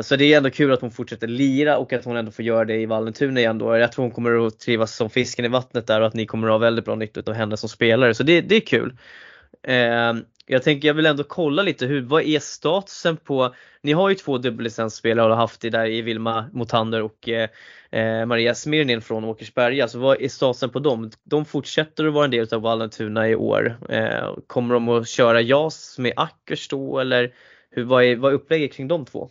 så 0.03 0.17
det 0.17 0.33
är 0.33 0.37
ändå 0.37 0.51
kul 0.51 0.73
att 0.73 0.81
hon 0.81 0.91
fortsätter 0.91 1.27
lira 1.27 1.79
och 1.79 1.93
att 1.93 2.05
hon 2.05 2.17
ändå 2.17 2.31
får 2.31 2.45
göra 2.45 2.65
det 2.65 2.77
i 2.77 2.87
Vallentuna 2.87 3.41
igen 3.41 3.59
då. 3.59 3.77
Jag 3.77 3.93
tror 3.93 4.05
hon 4.05 4.13
kommer 4.13 4.47
att 4.47 4.59
trivas 4.59 4.97
som 4.97 5.11
fisken 5.11 5.45
i 5.45 5.49
vattnet 5.49 5.87
där 5.87 6.01
och 6.01 6.07
att 6.07 6.15
ni 6.15 6.27
kommer 6.27 6.49
att 6.49 6.53
ha 6.53 6.59
väldigt 6.59 6.85
bra 6.85 6.95
nytta 6.95 7.23
av 7.27 7.33
henne 7.33 7.57
som 7.57 7.69
spelare. 7.69 8.15
Så 8.15 8.23
det, 8.23 8.41
det 8.41 8.57
är 8.57 8.61
kul. 8.61 8.97
Eh, 9.67 10.15
jag 10.47 10.63
tänker 10.63 10.89
jag 10.89 10.95
vill 10.95 11.07
ändå 11.07 11.25
kolla 11.25 11.63
lite 11.63 11.87
hur, 11.87 12.03
vad 12.03 12.23
är 12.23 12.39
statusen 12.39 13.17
på, 13.17 13.55
ni 13.83 13.93
har 13.93 14.09
ju 14.09 14.15
två 14.15 14.39
dubbellicensspelare 14.39 15.27
och 15.27 15.33
har 15.33 15.41
haft 15.41 15.61
det 15.61 15.71
där 15.71 15.87
i 15.87 16.03
Vilma 16.03 16.51
Motander 16.53 17.03
och 17.03 17.29
eh, 17.29 17.49
eh 17.91 18.27
Maria 18.27 18.55
Smirnin 18.55 19.03
från 19.03 19.25
Åkersberga. 19.25 19.89
Så 19.89 19.99
vad 19.99 20.23
är 20.23 20.29
statusen 20.29 20.71
på 20.71 20.79
dem? 20.79 21.11
De 21.25 21.45
fortsätter 21.45 22.07
att 22.07 22.13
vara 22.13 22.25
en 22.25 22.31
del 22.31 22.55
av 22.55 22.63
Vallentuna 22.63 23.29
i 23.29 23.35
år. 23.35 23.79
Ehm, 23.89 24.35
kommer 24.47 24.75
de 24.75 24.89
att 24.89 25.09
köra 25.09 25.41
JAS 25.41 25.99
med 25.99 26.13
Ackers 26.17 26.69
då 26.69 26.99
eller 26.99 27.35
hur, 27.71 27.85
vad, 27.85 28.05
är, 28.05 28.17
vad 28.17 28.33
är 28.33 28.37
upplägget 28.37 28.73
kring 28.73 28.89
de 28.89 29.05
två? 29.05 29.31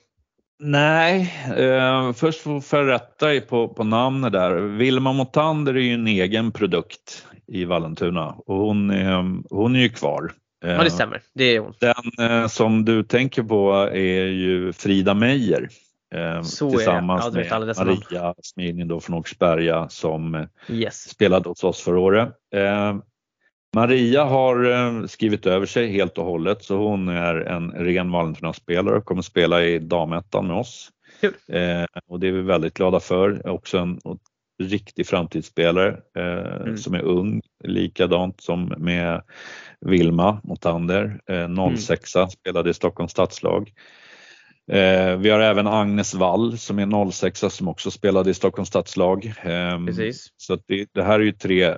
Nej, 0.60 1.34
eh, 1.58 2.14
först 2.14 2.42
får 2.42 2.64
jag 2.72 2.88
rätta 2.88 3.26
dig 3.28 3.42
på, 3.42 3.68
på 3.68 3.84
namnet 3.84 4.32
där. 4.32 4.56
Vilma 4.56 5.14
Motander 5.14 5.74
är 5.74 5.80
ju 5.80 5.94
en 5.94 6.08
egen 6.08 6.52
produkt 6.52 7.26
i 7.48 7.66
Vallentuna 7.66 8.36
och 8.46 8.56
hon, 8.56 8.90
eh, 8.90 9.24
hon 9.50 9.76
är 9.76 9.80
ju 9.80 9.90
kvar. 9.90 10.32
Eh, 10.66 10.72
ja 10.72 10.84
det 10.84 10.92
stämmer, 10.92 11.22
det 11.34 11.44
är 11.44 11.60
hon. 11.60 11.74
Den 11.80 12.32
eh, 12.32 12.48
som 12.48 12.86
du 12.86 13.04
tänker 13.04 13.44
på 13.44 13.74
är 13.94 14.26
ju 14.26 14.74
Frida 14.74 15.14
Meijer. 15.14 15.70
Eh, 16.16 16.42
tillsammans 16.42 17.34
med 17.34 17.76
Maria 17.78 18.34
Smidning 18.44 18.88
då 18.88 19.00
från 19.00 19.16
Åkersberga 19.16 19.90
som 19.90 20.36
eh, 20.36 20.46
yes. 20.70 21.10
spelade 21.10 21.50
hos 21.50 21.64
oss 21.64 21.82
förra 21.82 22.00
året. 22.00 22.30
Maria 23.76 24.24
har 24.24 24.72
eh, 24.72 25.06
skrivit 25.06 25.46
över 25.46 25.66
sig 25.66 25.92
helt 25.92 26.18
och 26.18 26.26
hållet 26.26 26.64
så 26.64 26.78
hon 26.78 27.08
är 27.08 27.36
en 27.36 27.72
ren 27.72 28.12
Vallentuna-spelare 28.12 28.98
och 28.98 29.06
kommer 29.06 29.22
spela 29.22 29.64
i 29.64 29.80
damettan 29.80 30.48
med 30.48 30.56
oss. 30.56 30.92
Eh, 31.48 31.86
och 32.08 32.20
det 32.20 32.28
är 32.28 32.32
vi 32.32 32.42
väldigt 32.42 32.74
glada 32.74 33.00
för. 33.00 33.48
Också 33.48 33.78
en 33.78 34.00
riktig 34.64 35.08
framtidsspelare 35.08 35.98
eh, 36.18 36.62
mm. 36.62 36.78
som 36.78 36.94
är 36.94 37.02
ung, 37.02 37.42
likadant 37.64 38.42
som 38.42 38.74
med 38.78 39.22
Vilma 39.82 40.42
Motander, 40.44 41.20
eh, 41.30 41.76
06 41.78 42.16
mm. 42.16 42.30
spelade 42.30 42.70
i 42.70 42.74
Stockholms 42.74 43.12
stadslag. 43.12 43.72
Eh, 44.72 45.18
vi 45.18 45.30
har 45.30 45.40
även 45.40 45.68
Agnes 45.68 46.14
Wall 46.14 46.58
som 46.58 46.80
är 46.80 47.12
06 47.12 47.40
som 47.50 47.68
också 47.68 47.92
spelade 47.92 48.30
i 48.30 48.34
Stockholms 48.34 48.70
stadslag. 48.70 49.26
Eh, 49.26 49.86
Precis. 49.86 50.28
Så 50.38 50.58
det, 50.68 50.88
det, 50.92 51.04
här 51.04 51.20
är 51.20 51.24
ju 51.24 51.32
tre 51.32 51.76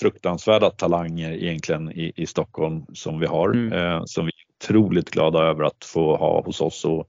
fruktansvärda 0.00 0.70
talanger 0.70 1.32
egentligen 1.32 1.92
i, 1.92 2.12
i 2.16 2.26
Stockholm 2.26 2.86
som 2.92 3.20
vi 3.20 3.26
har, 3.26 3.48
mm. 3.48 3.72
eh, 3.72 4.02
som 4.04 4.26
vi 4.26 4.30
är 4.30 4.64
otroligt 4.64 5.10
glada 5.10 5.38
över 5.38 5.64
att 5.64 5.84
få 5.84 6.16
ha 6.16 6.42
hos 6.42 6.60
oss 6.60 6.84
och 6.84 7.08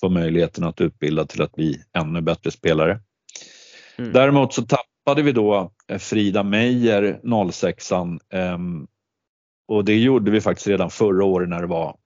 få 0.00 0.08
möjligheten 0.08 0.64
att 0.64 0.80
utbilda 0.80 1.24
till 1.26 1.42
att 1.42 1.52
bli 1.52 1.80
ännu 1.92 2.20
bättre 2.20 2.50
spelare. 2.50 3.00
Mm. 3.98 4.12
Däremot 4.12 4.54
så 4.54 4.62
tappade 4.62 5.22
vi 5.22 5.32
då 5.32 5.72
eh, 5.88 5.98
Frida 5.98 6.42
Meijer 6.42 7.20
06 7.52 7.92
eh, 7.92 8.08
och 9.68 9.84
det 9.84 9.98
gjorde 9.98 10.30
vi 10.30 10.40
faktiskt 10.40 10.66
redan 10.66 10.90
förra 10.90 11.24
året 11.24 11.48
när 11.48 11.60
det 11.60 11.66
var 11.66 11.96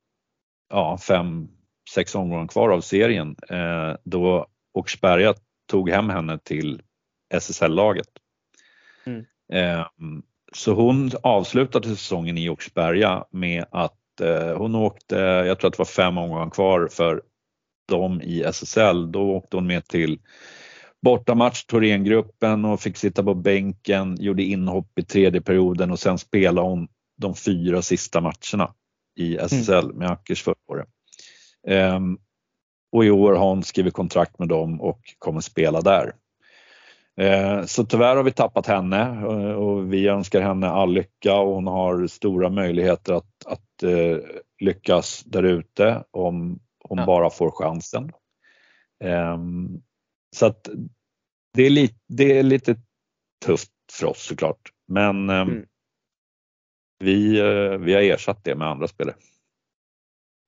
ja, 0.70 0.98
fem, 0.98 1.48
sex 1.94 2.14
omgångar 2.14 2.46
kvar 2.46 2.68
av 2.70 2.81
serien 2.81 3.37
eh, 3.48 3.96
då 4.05 4.46
Åkersberga 4.72 5.35
tog 5.68 5.90
hem 5.90 6.11
henne 6.11 6.38
till 6.38 6.83
SSL-laget. 7.35 8.09
Mm. 9.07 9.24
Eh, 9.53 9.87
så 10.53 10.74
hon 10.74 11.11
avslutade 11.22 11.88
säsongen 11.88 12.38
i 12.38 12.48
Åkersberga 12.48 13.24
med 13.31 13.64
att 13.70 14.20
eh, 14.20 14.57
hon 14.57 14.74
åkte, 14.74 15.16
jag 15.16 15.59
tror 15.59 15.68
att 15.68 15.74
det 15.74 15.81
var 15.81 15.85
fem 15.85 16.18
omgångar 16.18 16.50
kvar 16.50 16.88
för 16.90 17.22
dem 17.88 18.22
i 18.22 18.42
SSL. 18.42 19.12
Då 19.12 19.31
åkte 19.31 19.57
hon 19.57 19.66
med 19.66 19.85
till 19.85 20.20
bortamatch, 21.03 21.64
Thorengruppen 21.64 22.64
och 22.64 22.81
fick 22.81 22.96
sitta 22.96 23.22
på 23.22 23.35
bänken, 23.35 24.16
gjorde 24.20 24.42
inhopp 24.42 24.98
i 24.98 25.03
tredje 25.03 25.40
perioden 25.40 25.90
och 25.90 25.98
sen 25.98 26.18
spelade 26.18 26.68
hon 26.68 26.88
de 27.16 27.35
fyra 27.35 27.83
sista 27.83 28.20
matcherna 28.20 28.74
i 29.16 29.37
SSL 29.37 29.85
mm. 29.85 29.96
med 29.96 30.11
Ackers 30.11 30.42
förra 30.42 30.55
året. 30.66 30.88
Um, 31.68 32.18
och 32.92 33.05
i 33.05 33.11
år 33.11 33.33
har 33.33 33.49
hon 33.49 33.62
skrivit 33.62 33.94
kontrakt 33.94 34.38
med 34.38 34.49
dem 34.49 34.81
och 34.81 35.01
kommer 35.18 35.40
spela 35.40 35.81
där. 35.81 36.14
Uh, 37.20 37.64
så 37.64 37.85
tyvärr 37.85 38.16
har 38.16 38.23
vi 38.23 38.33
tappat 38.33 38.66
henne 38.66 39.25
och 39.55 39.92
vi 39.92 40.09
önskar 40.09 40.40
henne 40.40 40.68
all 40.68 40.92
lycka 40.92 41.37
och 41.37 41.55
hon 41.55 41.66
har 41.66 42.07
stora 42.07 42.51
möjligheter 42.51 43.12
att, 43.12 43.46
att 43.46 43.83
uh, 43.85 44.18
lyckas 44.61 45.23
där 45.25 45.42
ute 45.42 46.05
om 46.11 46.61
hon 46.85 46.99
ja. 46.99 47.07
bara 47.07 47.31
får 47.31 47.51
chansen. 47.51 48.12
Um, 49.05 49.83
så 50.37 50.46
att 50.46 50.68
det 51.55 51.62
är, 51.62 51.70
lite, 51.70 51.99
det 52.09 52.38
är 52.38 52.42
lite 52.42 52.77
tufft 53.46 53.73
för 53.92 54.07
oss 54.07 54.23
såklart. 54.23 54.73
Men 54.88 55.31
mm. 55.31 55.64
vi, 56.99 57.42
uh, 57.42 57.79
vi 57.79 57.94
har 57.94 58.03
ersatt 58.03 58.44
det 58.44 58.55
med 58.55 58.68
andra 58.68 58.88
spelare. 58.88 59.16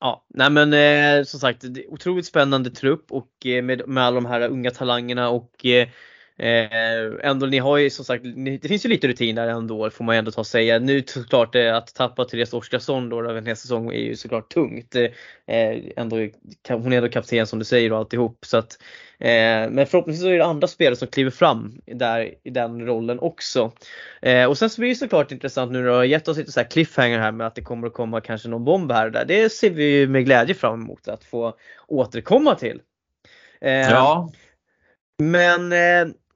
Ja, 0.02 0.24
nej 0.28 0.50
men 0.50 0.72
eh, 0.72 1.24
som 1.24 1.40
sagt, 1.40 1.60
det 1.74 1.84
är 1.84 1.92
otroligt 1.92 2.26
spännande 2.26 2.70
trupp 2.70 3.12
och 3.12 3.46
eh, 3.46 3.62
med, 3.62 3.88
med 3.88 4.04
alla 4.04 4.14
de 4.14 4.26
här 4.26 4.48
unga 4.48 4.70
talangerna 4.70 5.28
och 5.30 5.66
eh, 5.66 5.88
Eh, 6.38 7.28
ändå, 7.30 7.46
ni 7.46 7.58
har 7.58 7.76
ju 7.76 7.90
som 7.90 8.04
sagt, 8.04 8.24
ni, 8.24 8.58
det 8.58 8.68
finns 8.68 8.84
ju 8.84 8.88
lite 8.88 9.08
rutin 9.08 9.34
där 9.34 9.48
ändå 9.48 9.90
får 9.90 10.04
man 10.04 10.16
ändå 10.16 10.30
ta 10.30 10.40
och 10.40 10.46
säga. 10.46 10.78
Nu 10.78 11.02
såklart 11.06 11.54
eh, 11.54 11.76
att 11.76 11.94
tappa 11.94 12.24
Therese 12.24 12.52
Oskarsson 12.52 13.08
då 13.08 13.20
över 13.20 13.34
en 13.34 13.46
hel 13.46 13.56
säsong 13.56 13.92
är 13.92 13.98
ju 13.98 14.16
såklart 14.16 14.48
tungt. 14.52 14.94
Eh, 14.94 15.10
ändå, 15.96 16.16
hon 16.68 16.92
är 16.92 16.96
ändå 16.96 17.08
kapten 17.08 17.46
som 17.46 17.58
du 17.58 17.64
säger 17.64 17.92
och 17.92 17.98
alltihop. 17.98 18.38
Så 18.46 18.56
att, 18.56 18.78
eh, 19.18 19.70
men 19.70 19.86
förhoppningsvis 19.86 20.24
är 20.24 20.38
det 20.38 20.44
andra 20.44 20.66
spelare 20.68 20.96
som 20.96 21.08
kliver 21.08 21.30
fram 21.30 21.80
där, 21.86 22.34
i 22.44 22.50
den 22.50 22.86
rollen 22.86 23.18
också. 23.20 23.72
Och 24.48 24.58
sen 24.58 24.70
så 24.70 24.80
blir 24.80 24.90
det 24.90 24.96
såklart 24.96 25.32
intressant 25.32 25.72
nu 25.72 25.86
då, 25.86 26.04
gett 26.04 26.28
oss 26.28 26.36
lite 26.36 26.52
så 26.52 26.60
här 26.60 26.70
cliffhanger 26.70 27.18
här 27.18 27.32
med 27.32 27.46
att 27.46 27.54
det 27.54 27.62
kommer 27.62 27.86
att 27.86 27.94
komma 27.94 28.20
kanske 28.20 28.48
någon 28.48 28.64
bomb 28.64 28.92
här 28.92 29.06
och 29.06 29.12
där. 29.12 29.24
Det 29.24 29.52
ser 29.52 29.70
vi 29.70 30.06
med 30.06 30.24
glädje 30.24 30.54
fram 30.54 30.82
emot 30.82 31.08
att 31.08 31.24
få 31.24 31.56
återkomma 31.88 32.54
till. 32.54 32.80
Ja. 33.60 34.32
Men 35.18 35.72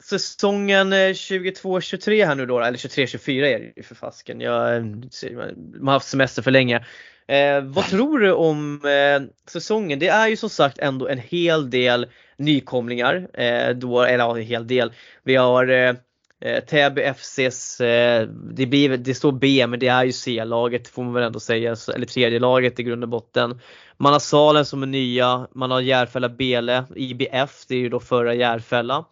säsongen 0.08 0.92
22-23 0.92 2.26
här 2.26 2.34
nu 2.34 2.46
då, 2.46 2.60
eller 2.60 2.78
23-24 2.78 3.44
är 3.44 3.58
det 3.58 3.72
ju 3.76 3.82
för 3.82 3.94
fasken. 3.94 4.40
Jag, 4.40 4.84
man 4.84 5.86
har 5.86 5.92
haft 5.92 6.08
semester 6.08 6.42
för 6.42 6.50
länge. 6.50 6.86
Eh, 7.28 7.60
vad 7.62 7.84
tror 7.90 8.18
du 8.18 8.32
om 8.32 8.80
eh, 8.84 9.50
säsongen? 9.50 9.98
Det 9.98 10.08
är 10.08 10.28
ju 10.28 10.36
som 10.36 10.50
sagt 10.50 10.78
ändå 10.78 11.08
en 11.08 11.18
hel 11.18 11.70
del 11.70 12.06
nykomlingar. 12.36 13.28
Eh, 13.34 13.70
då, 13.70 14.02
eller 14.02 14.24
ja, 14.24 14.38
en 14.38 14.44
hel 14.44 14.66
del. 14.66 14.92
Vi 15.22 15.36
har 15.36 15.68
eh, 15.68 15.94
eh 16.40 16.64
Täby 16.64 17.02
FCs, 17.02 17.80
eh, 17.80 18.28
det, 18.28 18.66
blir, 18.66 18.96
det 18.96 19.14
står 19.14 19.32
B 19.32 19.66
men 19.66 19.78
det 19.78 19.88
är 19.88 20.04
ju 20.04 20.12
C-laget 20.12 20.88
får 20.88 21.04
man 21.04 21.12
väl 21.12 21.22
ändå 21.22 21.40
säga, 21.40 21.76
eller 21.94 22.06
tredje 22.06 22.38
laget 22.38 22.80
i 22.80 22.82
grund 22.82 23.02
och 23.02 23.08
botten. 23.08 23.60
Man 23.96 24.12
har 24.12 24.20
Salen 24.20 24.64
som 24.64 24.82
är 24.82 24.86
nya, 24.86 25.46
man 25.54 25.70
har 25.70 25.80
Järfälla 25.80 26.28
Bele, 26.28 26.84
IBF, 26.96 27.64
det 27.68 27.74
är 27.74 27.78
ju 27.78 27.88
då 27.88 28.00
förra 28.00 28.34
Järfälla 28.34 29.04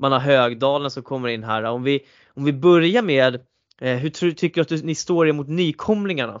man 0.00 0.12
har 0.12 0.18
Högdalen 0.18 0.90
som 0.90 1.02
kommer 1.02 1.28
in 1.28 1.44
här. 1.44 1.62
Om 1.64 1.82
vi, 1.82 2.00
om 2.34 2.44
vi 2.44 2.52
börjar 2.52 3.02
med, 3.02 3.34
eh, 3.80 3.96
hur 3.96 4.10
tror, 4.10 4.30
tycker 4.30 4.64
du 4.64 4.74
att 4.74 4.84
ni 4.84 4.94
står 4.94 5.28
emot 5.28 5.48
nykomlingarna? 5.48 6.40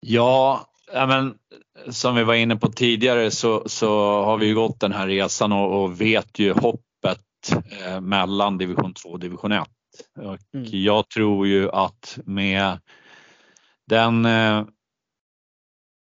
Ja, 0.00 0.66
men, 0.92 1.34
som 1.88 2.14
vi 2.14 2.24
var 2.24 2.34
inne 2.34 2.56
på 2.56 2.68
tidigare 2.68 3.30
så, 3.30 3.68
så 3.68 4.22
har 4.24 4.38
vi 4.38 4.46
ju 4.46 4.54
gått 4.54 4.80
den 4.80 4.92
här 4.92 5.06
resan 5.06 5.52
och, 5.52 5.82
och 5.82 6.00
vet 6.00 6.38
ju 6.38 6.52
hoppet 6.52 7.52
eh, 7.86 8.00
mellan 8.00 8.58
division 8.58 8.94
2 8.94 9.08
och 9.08 9.20
division 9.20 9.52
1. 9.52 9.68
Och 10.18 10.38
mm. 10.54 10.66
Jag 10.70 11.08
tror 11.08 11.46
ju 11.46 11.70
att 11.70 12.18
med 12.24 12.78
den 13.86 14.24
eh, 14.24 14.64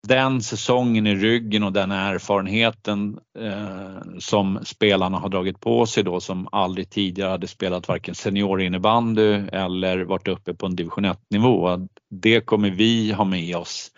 den 0.07 0.41
säsongen 0.41 1.07
i 1.07 1.15
ryggen 1.15 1.63
och 1.63 1.73
den 1.73 1.91
erfarenheten 1.91 3.19
eh, 3.39 4.17
som 4.19 4.59
spelarna 4.63 5.17
har 5.17 5.29
dragit 5.29 5.59
på 5.59 5.85
sig 5.85 6.03
då 6.03 6.19
som 6.19 6.47
aldrig 6.51 6.89
tidigare 6.89 7.29
hade 7.29 7.47
spelat 7.47 7.87
varken 7.87 8.15
seniorinnebandy 8.15 9.33
eller 9.51 10.01
varit 10.01 10.27
uppe 10.27 10.53
på 10.53 10.65
en 10.65 10.75
division 10.75 11.05
1 11.05 11.19
nivå. 11.29 11.87
Det 12.09 12.41
kommer 12.41 12.69
vi 12.69 13.11
ha 13.11 13.23
med 13.23 13.55
oss. 13.55 13.91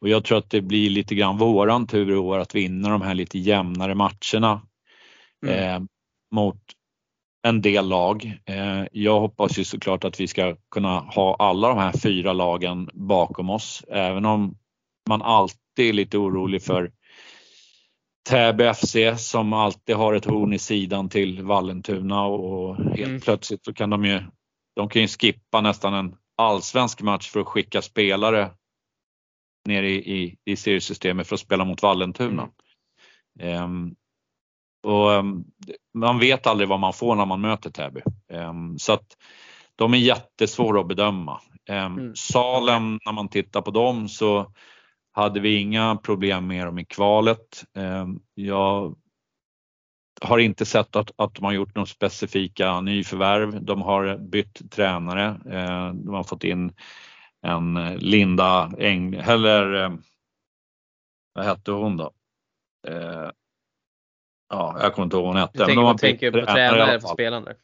Och 0.00 0.08
jag 0.08 0.24
tror 0.24 0.38
att 0.38 0.50
det 0.50 0.60
blir 0.60 0.90
lite 0.90 1.14
grann 1.14 1.38
våran 1.38 1.86
tur 1.86 2.10
i 2.10 2.16
år 2.16 2.38
att 2.38 2.54
vinna 2.54 2.88
de 2.88 3.02
här 3.02 3.14
lite 3.14 3.38
jämnare 3.38 3.94
matcherna 3.94 4.62
mm. 5.46 5.74
eh, 5.74 5.80
mot 6.34 6.60
en 7.42 7.62
del 7.62 7.88
lag. 7.88 8.40
Eh, 8.44 8.84
jag 8.92 9.20
hoppas 9.20 9.58
ju 9.58 9.64
såklart 9.64 10.04
att 10.04 10.20
vi 10.20 10.26
ska 10.26 10.56
kunna 10.70 10.98
ha 11.00 11.36
alla 11.38 11.68
de 11.68 11.78
här 11.78 11.92
fyra 11.92 12.32
lagen 12.32 12.90
bakom 12.92 13.50
oss, 13.50 13.84
även 13.88 14.24
om 14.24 14.54
man 15.08 15.22
alltid 15.22 15.88
är 15.88 15.92
lite 15.92 16.18
orolig 16.18 16.62
för 16.62 16.92
Täby 18.28 18.74
FC 18.74 18.96
som 19.16 19.52
alltid 19.52 19.96
har 19.96 20.14
ett 20.14 20.24
horn 20.24 20.52
i 20.52 20.58
sidan 20.58 21.08
till 21.08 21.42
Vallentuna 21.42 22.24
och 22.24 22.76
helt 22.76 23.08
mm. 23.08 23.20
plötsligt 23.20 23.64
så 23.64 23.74
kan 23.74 23.90
de 23.90 24.04
ju, 24.04 24.22
de 24.76 24.88
kan 24.88 25.02
ju 25.02 25.08
skippa 25.08 25.60
nästan 25.60 25.94
en 25.94 26.16
allsvensk 26.36 27.02
match 27.02 27.30
för 27.30 27.40
att 27.40 27.46
skicka 27.46 27.82
spelare 27.82 28.50
ner 29.68 29.82
i, 29.82 29.94
i, 29.94 30.36
i 30.44 30.56
seriesystemet 30.56 31.26
för 31.26 31.34
att 31.34 31.40
spela 31.40 31.64
mot 31.64 31.82
Vallentuna. 31.82 32.48
Mm. 33.40 33.62
Um, 33.62 33.94
och 34.82 35.10
um, 35.10 35.44
man 35.94 36.18
vet 36.18 36.46
aldrig 36.46 36.68
vad 36.68 36.80
man 36.80 36.92
får 36.92 37.16
när 37.16 37.26
man 37.26 37.40
möter 37.40 37.70
Täby. 37.70 38.00
Um, 38.32 38.78
så 38.78 38.92
att 38.92 39.16
de 39.76 39.94
är 39.94 39.98
jättesvåra 39.98 40.80
att 40.80 40.88
bedöma. 40.88 41.40
Mm. 41.68 42.14
Salem, 42.16 42.98
när 43.06 43.12
man 43.12 43.28
tittar 43.28 43.62
på 43.62 43.70
dem 43.70 44.08
så 44.08 44.52
hade 45.18 45.40
vi 45.40 45.56
inga 45.56 45.96
problem 45.96 46.46
med 46.46 46.66
dem 46.66 46.78
i 46.78 46.84
kvalet. 46.84 47.64
Ehm, 47.74 48.20
jag 48.34 48.96
har 50.20 50.38
inte 50.38 50.66
sett 50.66 50.96
att, 50.96 51.10
att 51.16 51.34
de 51.34 51.44
har 51.44 51.52
gjort 51.52 51.74
några 51.74 51.86
specifika 51.86 52.80
nyförvärv. 52.80 53.64
De 53.64 53.82
har 53.82 54.16
bytt 54.16 54.70
tränare. 54.70 55.40
Ehm, 55.50 56.04
de 56.04 56.14
har 56.14 56.24
fått 56.24 56.44
in 56.44 56.72
en 57.42 57.96
Linda 57.96 58.72
Eng, 58.78 59.14
eller 59.14 59.72
ehm, 59.72 60.02
vad 61.32 61.44
hette 61.44 61.70
hon 61.70 61.96
då? 61.96 62.12
Ja, 64.48 64.76
jag 64.82 64.94
kommer 64.94 65.04
inte 65.04 65.16
ihåg 65.16 65.24
vad 65.24 65.34
hon 65.34 65.40
hette. 65.40 65.58
Du 65.58 65.98
tänker, 65.98 66.32
på 66.32 66.46
tränare 66.46 67.00
för 67.00 67.08
spelande? 67.08 67.56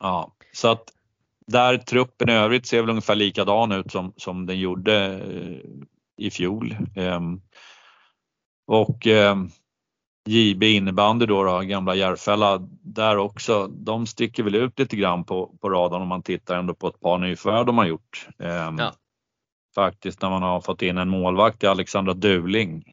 Ja, 0.00 0.34
så 0.52 0.68
att 0.68 0.92
där 1.46 1.78
truppen 1.78 2.28
i 2.28 2.32
övrigt 2.32 2.66
ser 2.66 2.80
väl 2.80 2.90
ungefär 2.90 3.14
likadan 3.14 3.72
ut 3.72 3.92
som, 3.92 4.12
som 4.16 4.46
den 4.46 4.58
gjorde 4.58 5.04
eh, 5.06 5.70
i 6.16 6.30
fjol. 6.30 6.76
Ehm, 6.96 7.40
och 8.66 9.06
ehm, 9.06 9.50
JB 10.28 10.62
innebandy 10.62 11.26
då, 11.26 11.44
då 11.44 11.60
gamla 11.60 11.94
Järfälla, 11.94 12.58
där 12.82 13.16
också, 13.16 13.66
de 13.66 14.06
sticker 14.06 14.42
väl 14.42 14.54
ut 14.54 14.78
lite 14.78 14.96
grann 14.96 15.24
på, 15.24 15.56
på 15.60 15.70
radarn 15.70 16.02
om 16.02 16.08
man 16.08 16.22
tittar 16.22 16.56
ändå 16.56 16.74
på 16.74 16.88
ett 16.88 17.00
par 17.00 17.18
nyförvärv 17.18 17.66
de 17.66 17.78
har 17.78 17.86
gjort. 17.86 18.28
Ehm, 18.38 18.78
ja. 18.78 18.92
Faktiskt 19.74 20.22
när 20.22 20.30
man 20.30 20.42
har 20.42 20.60
fått 20.60 20.82
in 20.82 20.98
en 20.98 21.08
målvakt, 21.08 21.64
Alexandra 21.64 22.14
Duling. 22.14 22.84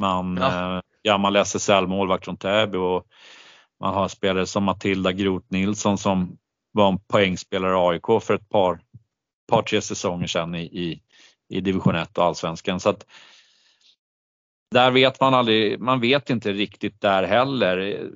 Man, 0.00 0.36
ja. 0.36 0.76
eh, 0.76 0.80
gammal 1.04 1.36
SSL-målvakt 1.36 2.24
från 2.24 2.36
Täby 2.36 2.78
och 2.78 3.06
man 3.80 3.94
har 3.94 4.08
spelare 4.08 4.46
som 4.46 4.64
Matilda 4.64 5.12
Groth 5.12 5.46
Nilsson 5.48 5.98
som 5.98 6.38
var 6.72 6.88
en 6.88 6.98
poängspelare 6.98 7.72
i 7.72 7.76
AIK 7.76 8.22
för 8.22 8.34
ett 8.34 8.48
par, 8.48 8.80
par 9.48 9.62
tre 9.62 9.80
säsonger 9.80 10.26
sedan 10.26 10.54
i, 10.54 10.62
i, 10.62 11.02
i 11.48 11.60
division 11.60 11.94
1 11.94 12.18
och 12.18 12.24
allsvenskan. 12.24 12.80
Så 12.80 12.88
att 12.88 13.06
där 14.70 14.90
vet 14.90 15.20
man 15.20 15.34
aldrig, 15.34 15.80
man 15.80 16.00
vet 16.00 16.30
inte 16.30 16.52
riktigt 16.52 17.00
där 17.00 17.22
heller. 17.22 18.08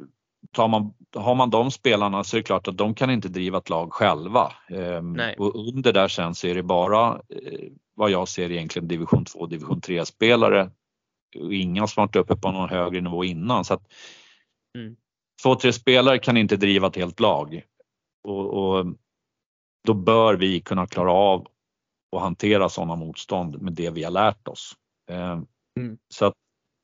Tar 0.53 0.69
man, 0.69 0.95
har 1.17 1.35
man 1.35 1.51
de 1.51 1.71
spelarna 1.71 2.25
så 2.25 2.37
är 2.37 2.38
det 2.38 2.47
klart 2.47 2.69
att 2.69 2.77
de 2.77 2.95
kan 2.95 3.11
inte 3.11 3.29
driva 3.29 3.59
ett 3.59 3.71
lag 3.71 3.93
själva. 3.93 4.53
Ehm, 4.69 5.12
Nej. 5.12 5.37
Och 5.38 5.69
under 5.69 5.93
där 5.93 6.09
sen 6.09 6.35
så 6.35 6.47
är 6.47 6.55
det 6.55 6.62
bara 6.62 7.09
eh, 7.12 7.69
vad 7.95 8.11
jag 8.11 8.29
ser 8.29 8.51
egentligen 8.51 8.88
division 8.88 9.25
2 9.25 9.38
och 9.38 9.49
division 9.49 9.81
3 9.81 10.07
spelare. 10.07 10.71
Inga 11.51 11.87
som 11.87 12.01
varit 12.01 12.17
uppe 12.17 12.37
på 12.37 12.53
någon 12.53 12.69
högre 12.69 13.01
nivå 13.01 13.25
innan. 13.25 13.64
Så 13.64 13.75
att 13.75 13.83
mm. 14.79 14.97
Två, 15.43 15.55
tre 15.55 15.73
spelare 15.73 16.19
kan 16.19 16.37
inte 16.37 16.57
driva 16.57 16.87
ett 16.87 16.97
helt 16.97 17.21
lag. 17.21 17.62
Och, 18.25 18.47
och 18.47 18.87
då 19.85 19.95
bör 19.95 20.35
vi 20.35 20.61
kunna 20.61 20.87
klara 20.87 21.12
av 21.12 21.47
och 22.12 22.21
hantera 22.21 22.68
sådana 22.68 22.97
motstånd 22.97 23.62
med 23.62 23.73
det 23.73 23.90
vi 23.90 24.05
har 24.05 24.11
lärt 24.11 24.49
oss. 24.49 24.73
Eh, 25.11 25.40
mm. 25.79 25.99
Så 26.14 26.25
att 26.25 26.35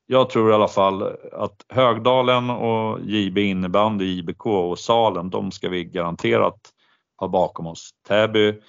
jag 0.06 0.30
tror 0.30 0.50
i 0.50 0.54
alla 0.54 0.68
fall 0.68 1.16
att 1.32 1.64
Högdalen 1.68 2.50
och 2.50 3.00
JB 3.00 3.38
innebandy, 3.38 4.04
IBK 4.04 4.46
och 4.46 4.78
Salen, 4.78 5.30
de 5.30 5.52
ska 5.52 5.68
vi 5.68 5.84
garanterat 5.84 6.60
ha 7.16 7.28
bakom 7.28 7.66
oss. 7.66 7.90
Täby, 8.08 8.60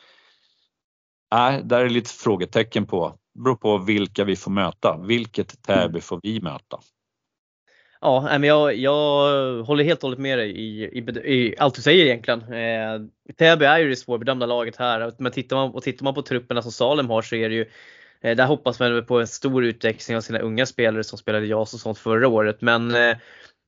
nej, 1.31 1.61
där 1.63 1.85
är 1.85 1.89
lite 1.89 2.09
frågetecken 2.09 2.85
på. 2.85 3.17
Det 3.33 3.41
beror 3.41 3.55
på 3.55 3.77
vilka 3.77 4.23
vi 4.23 4.35
får 4.35 4.51
möta. 4.51 4.97
Vilket 4.97 5.61
Täby 5.61 5.85
mm. 5.85 6.01
får 6.01 6.19
vi 6.23 6.41
möta? 6.41 6.79
Ja, 8.01 8.21
men 8.31 8.43
jag, 8.43 8.75
jag 8.75 9.63
håller 9.63 9.83
helt 9.83 9.99
och 9.99 10.07
hållet 10.07 10.19
med 10.19 10.37
dig 10.37 10.51
i, 10.51 10.83
i, 10.83 10.99
i 11.33 11.55
allt 11.57 11.75
du 11.75 11.81
säger 11.81 12.05
egentligen. 12.05 12.41
Eh, 12.53 13.01
Täby 13.37 13.65
är 13.65 13.77
ju 13.79 13.89
det 13.89 13.95
svårbedömda 13.95 14.45
laget 14.45 14.75
här. 14.75 15.13
Men 15.17 15.31
tittar 15.31 15.55
man, 15.55 15.71
och 15.71 15.83
tittar 15.83 16.03
man 16.03 16.13
på 16.13 16.21
trupperna 16.21 16.61
som 16.61 16.71
Salem 16.71 17.09
har 17.09 17.21
så 17.21 17.35
är 17.35 17.49
det 17.49 17.55
ju 17.55 17.65
eh, 18.21 18.35
där 18.35 18.45
hoppas 18.45 18.79
man 18.79 19.05
på 19.05 19.19
en 19.19 19.27
stor 19.27 19.65
utväxling 19.65 20.17
av 20.17 20.21
sina 20.21 20.39
unga 20.39 20.65
spelare 20.65 21.03
som 21.03 21.17
spelade 21.17 21.45
JAS 21.45 21.73
och 21.73 21.79
sånt 21.79 21.97
förra 21.97 22.27
året. 22.27 22.61
Men 22.61 22.95
eh, 22.95 23.17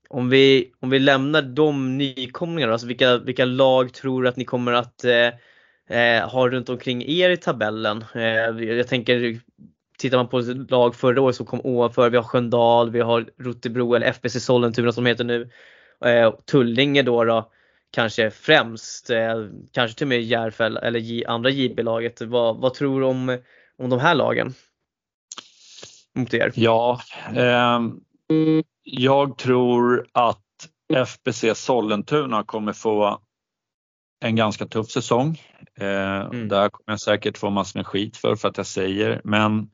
om, 0.09 0.29
vi, 0.29 0.71
om 0.79 0.89
vi 0.89 0.99
lämnar 0.99 1.41
de 1.41 1.97
nykomlingarna, 1.97 2.73
alltså 2.73 2.87
vilka, 2.87 3.17
vilka 3.17 3.45
lag 3.45 3.93
tror 3.93 4.23
du 4.23 4.29
att 4.29 4.37
ni 4.37 4.45
kommer 4.45 4.73
att 4.73 5.03
eh, 5.03 5.31
eh 5.89 6.29
ha 6.29 6.49
runt 6.49 6.69
omkring 6.69 7.03
er 7.07 7.29
i 7.29 7.37
tabellen? 7.37 8.05
Eh, 8.15 8.63
jag 8.63 8.87
tänker 8.87 9.39
tittar 9.97 10.17
man 10.17 10.27
på 10.27 10.39
lag 10.69 10.95
förra 10.95 11.21
året 11.21 11.35
som 11.35 11.45
kom 11.45 11.61
ovanför, 11.63 12.09
vi 12.09 12.17
har 12.17 12.23
Sköndal, 12.23 12.91
vi 12.91 13.01
har 13.01 13.29
Rotebro 13.37 13.93
eller 13.93 14.07
FBC 14.07 14.39
Sollentuna 14.39 14.91
som 14.91 15.05
heter 15.05 15.23
nu. 15.23 15.49
Eh, 16.05 16.31
Tullinge 16.45 17.01
då, 17.01 17.23
då 17.23 17.51
kanske 17.91 18.31
främst, 18.31 19.09
eh, 19.09 19.35
kanske 19.71 19.97
till 19.97 20.05
och 20.05 20.09
med 20.09 20.21
Järfäll 20.21 20.77
eller 20.77 21.29
andra 21.29 21.49
JB-laget. 21.49 22.21
Vad, 22.21 22.57
vad 22.57 22.73
tror 22.73 23.01
du 23.01 23.05
om, 23.05 23.37
om 23.77 23.89
de 23.89 23.99
här 23.99 24.15
lagen? 24.15 24.53
Mot 26.15 26.33
er? 26.33 26.51
Ja, 26.55 27.01
eh, 27.35 27.79
jag 28.83 29.37
tror 29.37 30.07
att 30.11 30.43
FBC 30.93 31.55
Sollentuna 31.55 32.43
kommer 32.43 32.73
få 32.73 33.21
en 34.19 34.35
ganska 34.35 34.65
tuff 34.65 34.89
säsong. 34.89 35.41
Eh, 35.79 36.19
mm. 36.19 36.47
Där 36.47 36.69
kommer 36.69 36.93
jag 36.93 36.99
säkert 36.99 37.37
få 37.37 37.49
massor 37.49 37.79
med 37.79 37.87
skit 37.87 38.17
för, 38.17 38.35
för 38.35 38.47
att 38.49 38.57
jag 38.57 38.65
säger, 38.65 39.21
men 39.23 39.69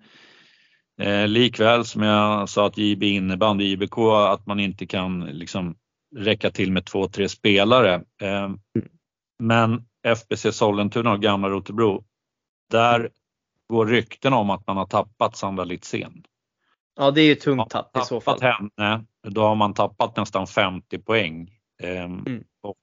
eh, 1.02 1.28
likväl 1.28 1.86
som 1.86 2.02
jag 2.02 2.50
sa 2.50 2.68
att 2.68 2.78
JB 2.78 3.04
innebandy, 3.04 3.66
IBK, 3.66 3.98
att 4.30 4.46
man 4.46 4.60
inte 4.60 4.86
kan 4.86 5.20
liksom 5.20 5.76
räcka 6.16 6.52
till 6.52 6.72
med 6.72 6.86
två, 6.86 7.08
tre 7.08 7.30
spelare. 7.30 7.94
Eh, 8.22 8.44
mm. 8.44 8.60
Men 9.40 9.86
FBC 10.08 10.52
Sollentuna 10.52 11.12
och 11.12 11.22
Gamla 11.22 11.50
Rotebro, 11.50 12.04
där 12.72 13.10
går 13.70 13.86
rykten 13.86 14.34
om 14.34 14.50
att 14.50 14.68
man 14.68 14.78
har 14.78 14.86
tappat 14.86 15.38
Sandra 15.38 15.64
Litzén. 15.64 16.24
Ja, 16.96 17.12
det 17.12 17.22
är 17.22 17.26
ju 17.26 17.36
tungt 17.36 17.70
tapp 17.70 17.98
i 17.98 18.02
så 18.02 18.22
fall. 18.22 18.40
henne, 18.42 19.06
då 19.28 19.42
har 19.42 19.56
man 19.56 19.74
tappat 19.74 20.18
nästan 20.18 20.48
50 20.48 21.00
poäng. 21.00 21.50
Ehm, 21.84 22.24
mm. 22.28 22.44
Och 22.62 22.78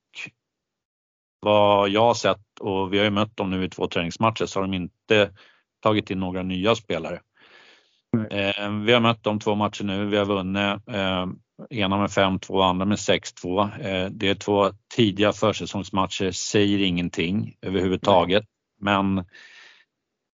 vad 1.40 1.88
jag 1.88 2.00
har 2.00 2.14
sett 2.14 2.60
och 2.60 2.92
vi 2.92 2.98
har 2.98 3.04
ju 3.04 3.10
mött 3.10 3.36
dem 3.36 3.50
nu 3.50 3.64
i 3.64 3.68
två 3.68 3.86
träningsmatcher 3.86 4.46
så 4.46 4.58
har 4.60 4.62
de 4.66 4.74
inte 4.74 5.30
tagit 5.82 6.10
in 6.10 6.20
några 6.20 6.42
nya 6.42 6.74
spelare. 6.74 7.20
Mm. 8.16 8.84
Vi 8.84 8.92
har 8.92 9.00
mött 9.00 9.22
dem 9.22 9.38
två 9.38 9.54
matcher 9.54 9.84
nu, 9.84 10.06
vi 10.06 10.16
har 10.16 10.24
vunnit 10.24 10.88
ehm, 10.88 11.38
ena 11.70 11.98
med 11.98 12.08
5-2, 12.10 12.62
andra 12.62 12.84
med 12.84 12.96
6-2. 12.96 13.70
Ehm, 13.82 14.18
det 14.18 14.28
är 14.28 14.34
två 14.34 14.70
tidiga 14.94 15.32
försäsongsmatcher, 15.32 16.30
säger 16.30 16.78
ingenting 16.78 17.56
överhuvudtaget. 17.62 18.44
Men 18.80 19.24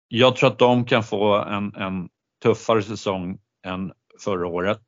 jag 0.09 0.37
tror 0.37 0.51
att 0.51 0.59
de 0.59 0.85
kan 0.85 1.03
få 1.03 1.35
en, 1.35 1.75
en 1.75 2.09
tuffare 2.43 2.83
säsong 2.83 3.39
än 3.67 3.93
förra 4.25 4.47
året. 4.47 4.83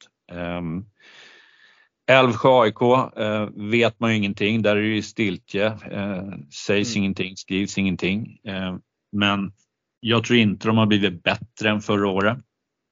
Um, 2.10 2.16
Älvsjö 2.16 2.48
AIK 2.48 2.82
eh, 3.16 3.48
vet 3.54 4.00
man 4.00 4.10
ju 4.10 4.16
ingenting, 4.16 4.62
där 4.62 4.76
är 4.76 4.80
det 4.80 4.88
ju 4.88 5.02
stiltje. 5.02 5.66
Eh, 5.66 6.24
sägs 6.66 6.94
mm. 6.94 7.02
ingenting, 7.02 7.36
skrivs 7.36 7.78
ingenting. 7.78 8.40
Eh, 8.44 8.76
men 9.12 9.52
jag 10.00 10.24
tror 10.24 10.38
inte 10.38 10.68
de 10.68 10.76
har 10.76 10.86
blivit 10.86 11.22
bättre 11.22 11.70
än 11.70 11.80
förra 11.80 12.08
året. 12.08 12.38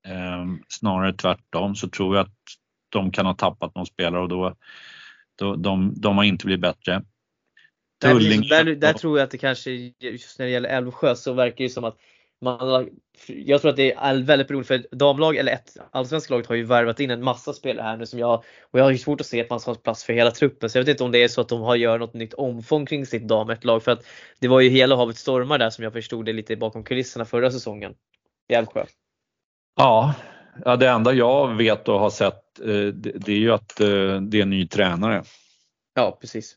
Eh, 0.06 0.46
snarare 0.68 1.12
tvärtom 1.12 1.74
så 1.74 1.88
tror 1.88 2.16
jag 2.16 2.26
att 2.26 2.36
de 2.88 3.10
kan 3.10 3.26
ha 3.26 3.34
tappat 3.34 3.74
någon 3.74 3.86
spelare 3.86 4.22
och 4.22 4.28
då, 4.28 4.56
då 5.38 5.56
de, 5.56 5.94
de 5.96 6.16
har 6.16 6.24
inte 6.24 6.46
blivit 6.46 6.62
bättre. 6.62 7.02
Tulling, 8.02 8.48
där, 8.48 8.64
där, 8.64 8.92
tror 8.92 9.18
jag 9.18 9.24
att 9.24 9.30
det 9.30 9.38
kanske, 9.38 9.70
just 10.00 10.38
när 10.38 10.46
det 10.46 10.52
gäller 10.52 10.68
Älvsjö 10.68 11.14
så 11.14 11.32
verkar 11.32 11.64
det 11.64 11.70
som 11.70 11.84
att 11.84 11.96
man, 12.40 12.88
jag 13.26 13.60
tror 13.60 13.70
att 13.70 13.76
det 13.76 13.92
är 13.92 14.22
väldigt 14.22 14.48
beroende 14.48 14.66
för 14.66 14.96
damlag 14.96 15.36
eller 15.36 15.52
ett 15.52 15.76
allsvenska 15.90 16.34
laget 16.34 16.46
har 16.46 16.54
ju 16.54 16.64
värvat 16.64 17.00
in 17.00 17.10
en 17.10 17.24
massa 17.24 17.52
spelare 17.52 17.86
här 17.86 17.96
nu 17.96 18.06
som 18.06 18.18
jag 18.18 18.44
och 18.60 18.78
jag 18.78 18.84
har 18.84 18.90
ju 18.90 18.98
svårt 18.98 19.20
att 19.20 19.26
se 19.26 19.40
att 19.40 19.50
man 19.50 19.60
ska 19.60 19.70
ha 19.70 19.76
plats 19.76 20.04
för 20.04 20.12
hela 20.12 20.30
truppen 20.30 20.70
så 20.70 20.78
jag 20.78 20.82
vet 20.82 20.88
inte 20.88 21.04
om 21.04 21.12
det 21.12 21.18
är 21.18 21.28
så 21.28 21.40
att 21.40 21.48
de 21.48 21.60
har 21.60 21.76
gör 21.76 21.98
något 21.98 22.14
nytt 22.14 22.34
omfång 22.34 22.86
kring 22.86 23.06
sitt 23.06 23.28
dametlag 23.28 23.82
för 23.82 23.92
att 23.92 24.04
det 24.38 24.48
var 24.48 24.60
ju 24.60 24.68
hela 24.68 24.96
havet 24.96 25.16
stormar 25.16 25.58
där 25.58 25.70
som 25.70 25.84
jag 25.84 25.92
förstod 25.92 26.24
det 26.24 26.32
lite 26.32 26.56
bakom 26.56 26.84
kulisserna 26.84 27.24
förra 27.24 27.50
säsongen 27.50 27.94
i 28.48 28.54
Älvsjö. 28.54 28.84
Ja, 29.76 30.14
ja, 30.64 30.76
det 30.76 30.88
enda 30.88 31.12
jag 31.12 31.56
vet 31.56 31.88
och 31.88 32.00
har 32.00 32.10
sett 32.10 32.60
eh, 32.60 32.86
det 32.94 33.28
är 33.28 33.38
ju 33.38 33.52
att 33.52 33.80
eh, 33.80 34.20
det 34.20 34.38
är 34.38 34.42
en 34.42 34.50
ny 34.50 34.66
tränare. 34.66 35.22
Ja, 35.94 36.18
precis. 36.20 36.56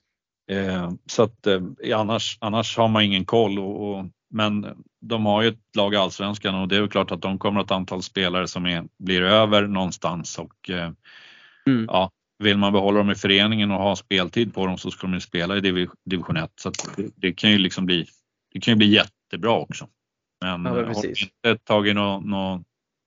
Eh, 0.51 0.91
så 1.05 1.23
att 1.23 1.47
annars, 1.93 2.37
annars 2.41 2.77
har 2.77 2.87
man 2.87 3.03
ingen 3.03 3.25
koll 3.25 3.59
och 3.59 4.05
men 4.33 4.83
de 5.01 5.25
har 5.25 5.41
ju 5.41 5.47
ett 5.47 5.75
lag 5.77 5.93
i 5.93 5.97
Allsvenskan 5.97 6.55
och 6.55 6.67
det 6.67 6.75
är 6.75 6.79
väl 6.79 6.89
klart 6.89 7.11
att 7.11 7.21
de 7.21 7.39
kommer 7.39 7.59
att 7.59 7.69
ha 7.69 7.75
ett 7.75 7.79
antal 7.79 8.03
spelare 8.03 8.47
som 8.47 8.65
är, 8.65 8.87
blir 8.99 9.21
över 9.21 9.67
någonstans 9.67 10.39
och 10.39 10.69
eh, 10.69 10.91
mm. 11.67 11.85
ja, 11.87 12.11
vill 12.39 12.57
man 12.57 12.73
behålla 12.73 12.97
dem 12.97 13.11
i 13.11 13.15
föreningen 13.15 13.71
och 13.71 13.81
ha 13.81 13.95
speltid 13.95 14.53
på 14.53 14.65
dem 14.65 14.77
så 14.77 14.91
ska 14.91 15.07
de 15.07 15.13
ju 15.13 15.19
spela 15.19 15.57
i 15.57 15.87
division 16.05 16.37
1 16.37 16.51
så 16.55 16.71
det, 16.95 17.09
det, 17.15 17.33
kan 17.33 17.51
ju 17.51 17.57
liksom 17.57 17.85
bli, 17.85 18.05
det 18.53 18.59
kan 18.59 18.71
ju 18.71 18.75
bli 18.75 18.87
jättebra 18.87 19.51
också. 19.51 19.87
Men, 20.41 20.49
ja, 20.49 20.57
men 20.57 20.95
har 20.95 21.05
inte 21.05 21.57
tagit 21.63 21.95
några 21.95 22.19
nå 22.19 22.63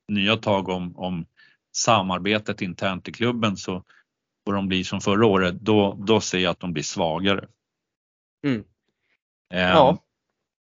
nya 0.09 0.37
tag 0.37 0.69
om, 0.69 0.97
om 0.97 1.27
samarbetet 1.77 2.63
internt 2.63 3.09
i 3.09 3.13
klubben 3.13 3.57
så 3.57 3.83
får 4.47 4.55
de 4.55 4.69
bli 4.69 4.85
som 4.85 5.01
förra 5.01 5.27
året, 5.27 5.55
då, 5.61 5.99
då 6.07 6.21
ser 6.21 6.39
jag 6.39 6.51
att 6.51 6.61
de 6.61 6.73
blir 6.73 6.83
svagare. 6.83 7.47
Mm. 8.47 8.59
Um, 8.59 8.65
ja. 9.51 9.99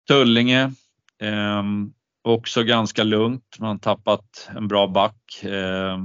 Tullinge, 0.08 0.72
eh, 1.22 1.64
också 2.24 2.64
ganska 2.64 3.04
lugnt. 3.04 3.58
Man 3.60 3.70
har 3.70 3.78
tappat 3.78 4.50
en 4.56 4.68
bra 4.68 4.88
back. 4.88 5.44
Eh, 5.44 5.98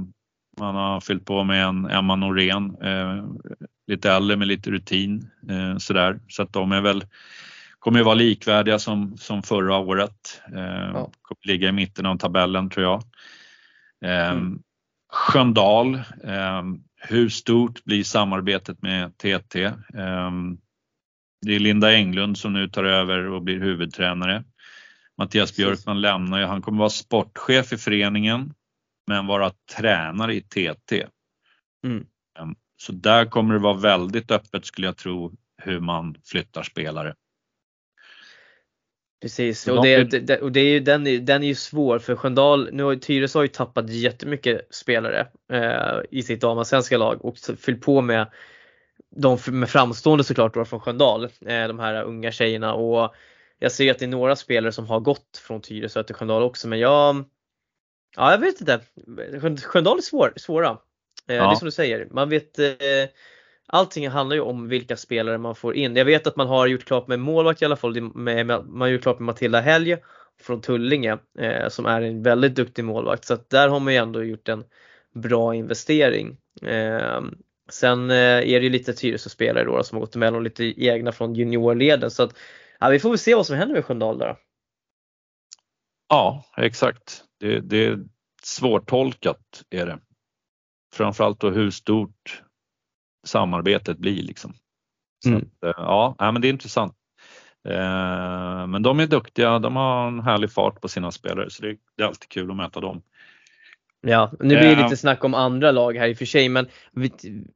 man 0.59 0.75
har 0.75 0.99
fyllt 0.99 1.25
på 1.25 1.43
med 1.43 1.65
en 1.65 1.85
Emma 1.85 2.15
Norén, 2.15 2.77
eh, 2.81 3.25
lite 3.87 4.11
äldre 4.11 4.37
med 4.37 4.47
lite 4.47 4.71
rutin 4.71 5.29
eh, 5.49 5.77
sådär. 5.77 6.19
Så 6.27 6.43
att 6.43 6.53
de 6.53 6.71
är 6.71 6.81
väl, 6.81 7.05
kommer 7.79 7.99
ju 7.99 8.05
vara 8.05 8.15
likvärdiga 8.15 8.79
som, 8.79 9.17
som 9.17 9.43
förra 9.43 9.77
året. 9.77 10.41
Eh, 10.55 10.89
ja. 10.93 11.11
Kommer 11.21 11.47
ligga 11.47 11.69
i 11.69 11.71
mitten 11.71 12.05
av 12.05 12.17
tabellen 12.17 12.69
tror 12.69 12.85
jag. 12.85 13.03
Eh, 14.11 14.31
mm. 14.31 14.59
Sköndal, 15.11 15.95
eh, 16.23 16.63
hur 17.01 17.29
stort 17.29 17.83
blir 17.83 18.03
samarbetet 18.03 18.81
med 18.81 19.17
TT? 19.17 19.71
Det 21.41 21.55
är 21.55 21.59
Linda 21.59 21.93
Englund 21.93 22.37
som 22.37 22.53
nu 22.53 22.67
tar 22.67 22.83
över 22.83 23.27
och 23.29 23.41
blir 23.41 23.59
huvudtränare. 23.59 24.43
Mattias 25.17 25.55
Björkman 25.55 26.01
lämnar 26.01 26.39
ju. 26.39 26.45
Han 26.45 26.61
kommer 26.61 26.79
vara 26.79 26.89
sportchef 26.89 27.73
i 27.73 27.77
föreningen 27.77 28.53
men 29.07 29.27
vara 29.27 29.51
tränare 29.77 30.35
i 30.35 30.41
TT. 30.41 31.05
Mm. 31.85 32.05
Ehm, 32.39 32.55
så 32.77 32.91
där 32.91 33.25
kommer 33.25 33.53
det 33.53 33.59
vara 33.59 33.73
väldigt 33.73 34.31
öppet 34.31 34.65
skulle 34.65 34.87
jag 34.87 34.97
tro 34.97 35.31
hur 35.57 35.79
man 35.79 36.15
flyttar 36.25 36.63
spelare. 36.63 37.15
Precis, 39.21 39.67
och, 39.67 39.83
det, 39.83 40.03
det, 40.03 40.41
och 40.41 40.51
det 40.51 40.59
är 40.59 40.73
ju, 40.73 40.79
den, 40.79 41.03
den 41.03 41.43
är 41.43 41.47
ju 41.47 41.55
svår 41.55 41.99
för 41.99 42.15
Sköndal, 42.15 42.69
nu 42.71 42.83
har 42.83 42.95
Tyresö 42.95 43.39
har 43.39 43.43
ju 43.43 43.47
tappat 43.47 43.89
jättemycket 43.89 44.61
spelare 44.69 45.27
eh, 45.51 45.99
i 46.11 46.23
sitt 46.23 46.41
damallsvenska 46.41 46.97
lag 46.97 47.25
och 47.25 47.37
fyllt 47.37 47.81
på 47.81 48.01
med 48.01 48.27
de 49.15 49.37
med 49.47 49.69
framstående 49.69 50.23
såklart 50.23 50.53
då 50.53 50.65
från 50.65 50.79
Sköndal, 50.79 51.23
eh, 51.23 51.67
de 51.67 51.79
här 51.79 52.03
unga 52.03 52.31
tjejerna 52.31 52.73
och 52.73 53.13
jag 53.59 53.71
ser 53.71 53.91
att 53.91 53.99
det 53.99 54.05
är 54.05 54.09
några 54.09 54.35
spelare 54.35 54.71
som 54.71 54.87
har 54.87 54.99
gått 54.99 55.41
från 55.47 55.61
Tyresö 55.61 56.03
till 56.03 56.15
Sköndal 56.15 56.43
också 56.43 56.67
men 56.67 56.79
jag 56.79 57.25
Ja 58.15 58.31
jag 58.31 58.37
vet 58.37 58.61
inte. 58.61 58.79
Sköndal 59.61 59.97
är 59.97 60.01
svår, 60.01 60.33
svåra. 60.35 60.77
Ja. 61.25 61.33
Eh, 61.33 61.49
det 61.49 61.53
är 61.53 61.55
som 61.55 61.65
du 61.65 61.71
säger, 61.71 62.07
man 62.11 62.29
vet 62.29 62.59
eh, 62.59 62.65
Allting 63.71 64.09
handlar 64.09 64.35
ju 64.35 64.41
om 64.41 64.67
vilka 64.67 64.97
spelare 64.97 65.37
man 65.37 65.55
får 65.55 65.75
in. 65.75 65.95
Jag 65.95 66.05
vet 66.05 66.27
att 66.27 66.35
man 66.35 66.47
har 66.47 66.67
gjort 66.67 66.85
klart 66.85 67.07
med 67.07 67.19
målvakt 67.19 67.61
i 67.61 67.65
alla 67.65 67.75
fall, 67.75 68.01
med, 68.01 68.47
man 68.47 68.81
har 68.81 68.87
gjort 68.87 69.01
klart 69.01 69.19
med 69.19 69.25
Matilda 69.25 69.61
Helge 69.61 69.99
från 70.41 70.61
Tullinge 70.61 71.17
som 71.69 71.85
är 71.85 72.01
en 72.01 72.23
väldigt 72.23 72.55
duktig 72.55 72.85
målvakt 72.85 73.25
så 73.25 73.33
att 73.33 73.49
där 73.49 73.69
har 73.69 73.79
man 73.79 73.93
ju 73.93 73.99
ändå 73.99 74.23
gjort 74.23 74.49
en 74.49 74.63
bra 75.13 75.55
investering. 75.55 76.37
Sen 77.69 78.11
eh, 78.11 78.15
är 78.17 78.41
det 78.41 78.63
ju 78.63 78.69
lite 78.69 78.93
Tyresö-spelare 78.93 79.63
då 79.63 79.83
som 79.83 79.95
har 79.95 79.99
gått 79.99 80.15
emellan 80.15 80.35
och 80.35 80.41
lite 80.41 80.83
egna 80.85 81.11
från 81.11 81.35
juniorleden 81.35 82.11
så 82.11 82.23
att 82.23 82.37
ja, 82.79 82.89
vi 82.89 82.99
får 82.99 83.09
väl 83.09 83.19
se 83.19 83.35
vad 83.35 83.45
som 83.45 83.55
händer 83.55 83.75
med 83.75 83.85
Sköndal 83.85 84.17
där. 84.17 84.35
Ja, 86.09 86.43
exakt. 86.57 87.23
Det, 87.39 87.59
det 87.59 87.85
är 87.85 87.99
svårtolkat 88.43 89.63
är 89.69 89.85
det. 89.85 89.99
Framförallt 90.93 91.39
då 91.39 91.49
hur 91.49 91.71
stort 91.71 92.43
samarbetet 93.25 93.97
blir 93.97 94.23
liksom. 94.23 94.53
Så 95.23 95.29
mm. 95.29 95.41
att, 95.41 95.63
eh, 95.63 95.73
ja, 95.77 96.15
men 96.19 96.41
det 96.41 96.47
är 96.47 96.49
intressant. 96.49 96.95
Eh, 97.67 98.67
men 98.67 98.83
de 98.83 98.99
är 98.99 99.07
duktiga, 99.07 99.59
de 99.59 99.75
har 99.75 100.07
en 100.07 100.19
härlig 100.19 100.51
fart 100.51 100.81
på 100.81 100.87
sina 100.87 101.11
spelare 101.11 101.49
så 101.49 101.61
det 101.61 102.03
är 102.03 102.07
alltid 102.07 102.29
kul 102.29 102.51
att 102.51 102.57
möta 102.57 102.79
dem. 102.79 103.01
Ja, 104.01 104.31
nu 104.39 104.59
blir 104.59 104.75
det 104.75 104.83
lite 104.83 104.97
snack 104.97 105.23
om 105.23 105.33
andra 105.33 105.71
lag 105.71 105.97
här 105.97 106.07
i 106.07 106.13
och 106.13 106.17
för 106.17 106.25
sig 106.25 106.49
men 106.49 106.67
vi, 106.91 107.11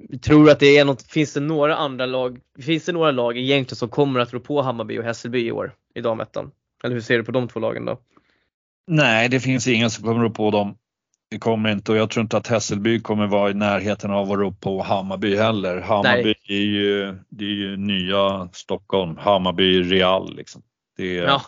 vi 0.10 0.20
tror 0.20 0.50
att 0.50 0.60
det 0.60 0.78
är 0.78 0.86
något, 0.86 1.04
finns 1.04 1.34
det 1.34 1.40
några 1.40 1.76
andra 1.76 2.06
lag, 2.06 2.40
finns 2.60 2.86
det 2.86 2.92
några 2.92 3.12
lag 3.12 3.38
egentligen 3.38 3.78
som 3.78 3.90
kommer 3.90 4.20
att 4.20 4.34
rå 4.34 4.40
på 4.40 4.62
Hammarby 4.62 5.00
och 5.00 5.04
Hässelby 5.04 5.48
i 5.48 5.52
år 5.52 5.74
i 5.96 6.02
damettan? 6.02 6.52
Eller 6.84 6.94
hur 6.96 7.02
ser 7.02 7.18
du 7.18 7.24
på 7.24 7.32
de 7.32 7.48
två 7.48 7.60
lagen 7.60 7.86
då? 7.86 8.00
Nej, 8.88 9.30
det 9.30 9.40
finns 9.40 9.68
ingen 9.68 9.90
som 9.90 10.04
kommer 10.04 10.26
att 10.26 10.30
rå 10.30 10.34
på 10.34 10.52
dem. 10.52 10.78
Det 11.32 11.40
kommer 11.40 11.72
inte 11.72 11.92
och 11.92 11.98
jag 11.98 12.10
tror 12.10 12.22
inte 12.22 12.38
att 12.38 12.48
Hässelby 12.48 13.02
kommer 13.02 13.28
vara 13.28 13.52
i 13.52 13.54
närheten 13.54 14.12
av 14.12 14.32
att 14.32 14.38
rå 14.38 14.52
på 14.52 14.82
Hammarby 14.82 15.36
heller. 15.36 15.82
Hammarby 15.82 16.34
är 16.48 16.64
ju, 16.64 17.18
det 17.30 17.46
är 17.46 17.56
ju 17.56 17.78
nya 17.78 18.50
Stockholm, 18.54 19.18
Hammarby 19.18 19.82
Real 19.82 20.36
liksom. 20.36 20.62
Det 20.98 21.18
är, 21.18 21.24
ja. 21.24 21.42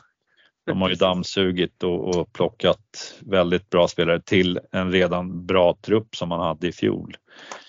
De 0.66 0.82
har 0.82 0.90
ju 0.90 0.96
dammsugit 0.96 1.84
och, 1.84 2.16
och 2.16 2.34
plockat 2.34 3.16
väldigt 3.20 3.70
bra 3.70 3.88
spelare 3.88 4.22
till 4.22 4.60
en 4.72 4.92
redan 4.92 5.46
bra 5.46 5.78
trupp 5.82 6.16
som 6.16 6.30
man 6.30 6.40
hade 6.40 6.68
i 6.68 6.72
fjol. 6.72 7.18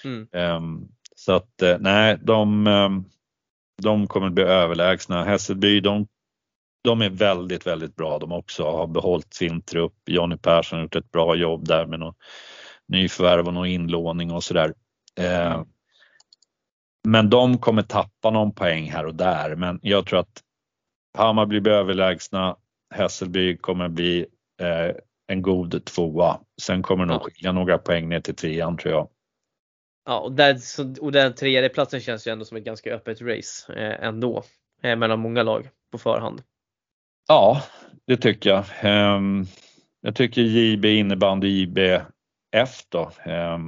Mm. 0.04 0.28
Um, 0.32 0.88
så 1.16 1.32
att 1.32 1.62
eh, 1.62 1.76
nej, 1.80 2.18
de, 2.22 2.66
um, 2.66 3.04
de 3.82 4.06
kommer 4.06 4.30
bli 4.30 4.44
överlägsna. 4.44 5.24
Hässelby, 5.24 5.80
de, 5.80 6.06
de 6.84 7.02
är 7.02 7.10
väldigt, 7.10 7.66
väldigt 7.66 7.96
bra 7.96 8.18
de 8.18 8.32
också, 8.32 8.70
har 8.70 8.86
behållit 8.86 9.34
sin 9.34 9.62
trupp. 9.62 9.94
Jonny 10.06 10.36
Persson 10.36 10.78
har 10.78 10.84
gjort 10.84 10.96
ett 10.96 11.10
bra 11.10 11.34
jobb 11.34 11.68
där 11.68 11.86
med 11.86 11.98
någon 11.98 12.14
nyförvärv 12.88 13.46
och 13.46 13.54
någon 13.54 13.66
inlåning 13.66 14.32
och 14.32 14.44
sådär. 14.44 14.74
Uh, 15.20 15.62
Men 17.08 17.30
de 17.30 17.58
kommer 17.58 17.82
tappa 17.82 18.30
någon 18.30 18.54
poäng 18.54 18.90
här 18.90 19.06
och 19.06 19.14
där. 19.14 19.54
Men 19.56 19.78
jag 19.82 20.06
tror 20.06 20.18
att 20.18 20.42
Hammarby 21.18 21.60
blir 21.60 21.72
överlägsna. 21.72 22.56
Hässelby 22.96 23.56
kommer 23.56 23.88
bli 23.88 24.26
eh, 24.60 24.96
en 25.26 25.42
god 25.42 25.84
tvåa. 25.84 26.40
Sen 26.62 26.82
kommer 26.82 27.06
det 27.06 27.12
nog 27.12 27.22
skilja 27.22 27.52
några 27.52 27.78
poäng 27.78 28.08
ner 28.08 28.20
till 28.20 28.34
trean 28.34 28.76
tror 28.76 28.94
jag. 28.94 29.08
Ja, 30.06 30.20
och, 30.20 30.32
där, 30.32 30.56
och 31.00 31.12
den 31.12 31.34
tredje 31.34 31.68
platsen 31.68 32.00
känns 32.00 32.26
ju 32.26 32.32
ändå 32.32 32.44
som 32.44 32.56
ett 32.56 32.64
ganska 32.64 32.94
öppet 32.94 33.20
race 33.20 33.72
eh, 33.74 34.06
ändå. 34.06 34.42
Eh, 34.82 34.96
mellan 34.96 35.20
många 35.20 35.42
lag 35.42 35.68
på 35.92 35.98
förhand. 35.98 36.42
Ja, 37.28 37.62
det 38.06 38.16
tycker 38.16 38.50
jag. 38.50 38.64
Eh, 38.80 39.20
jag 40.00 40.14
tycker 40.14 40.42
JB 40.42 40.84
innebandy 40.84 41.48
IBF 41.48 42.84
då, 42.88 43.10
eh, 43.24 43.58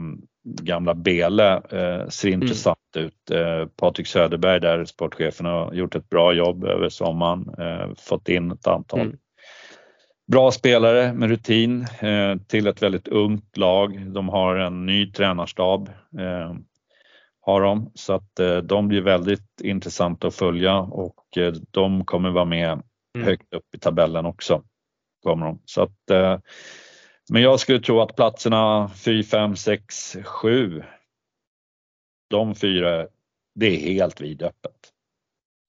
gamla 0.63 0.95
Bele 0.95 1.55
eh, 1.55 2.09
ser 2.09 2.29
mm. 2.29 2.43
intressant 2.43 2.97
ut. 2.97 3.31
Eh, 3.31 3.67
Patrik 3.77 4.07
Söderberg 4.07 4.61
där, 4.61 4.85
sportchefen, 4.85 5.47
har 5.47 5.75
gjort 5.75 5.95
ett 5.95 6.09
bra 6.09 6.33
jobb 6.33 6.65
över 6.65 6.89
sommaren. 6.89 7.55
Eh, 7.59 7.95
fått 7.99 8.29
in 8.29 8.51
ett 8.51 8.67
antal 8.67 9.01
mm. 9.01 9.17
bra 10.33 10.51
spelare 10.51 11.13
med 11.13 11.29
rutin 11.29 11.87
eh, 12.01 12.37
till 12.47 12.67
ett 12.67 12.83
väldigt 12.83 13.09
ungt 13.09 13.57
lag. 13.57 14.13
De 14.13 14.29
har 14.29 14.57
en 14.57 14.87
ny 14.87 15.13
tränarstab. 15.13 15.89
Eh, 16.19 16.55
har 17.41 17.61
de, 17.61 17.91
så 17.95 18.13
att 18.13 18.41
eh, 18.41 18.57
de 18.57 18.89
blir 18.89 19.03
väldigt 19.03 19.61
intressanta 19.63 20.27
att 20.27 20.35
följa 20.35 20.79
och 20.79 21.39
eh, 21.39 21.53
de 21.71 22.05
kommer 22.05 22.31
vara 22.31 22.45
med 22.45 22.83
mm. 23.17 23.27
högt 23.27 23.55
upp 23.55 23.75
i 23.75 23.79
tabellen 23.79 24.27
också. 24.27 24.63
Kommer 25.23 25.47
de. 25.47 25.63
Så 25.65 25.83
att, 25.83 26.11
men 27.31 27.43
jag 27.43 27.61
skulle 27.61 27.81
tro 27.81 28.01
att 28.01 28.17
platserna 28.17 28.91
4, 28.97 29.23
5, 29.23 29.57
6, 29.57 30.17
7, 30.25 30.83
de 32.31 32.55
fyra, 32.55 33.07
det 33.55 33.67
är 33.67 33.93
helt 33.93 34.21
vidöppet. 34.21 34.93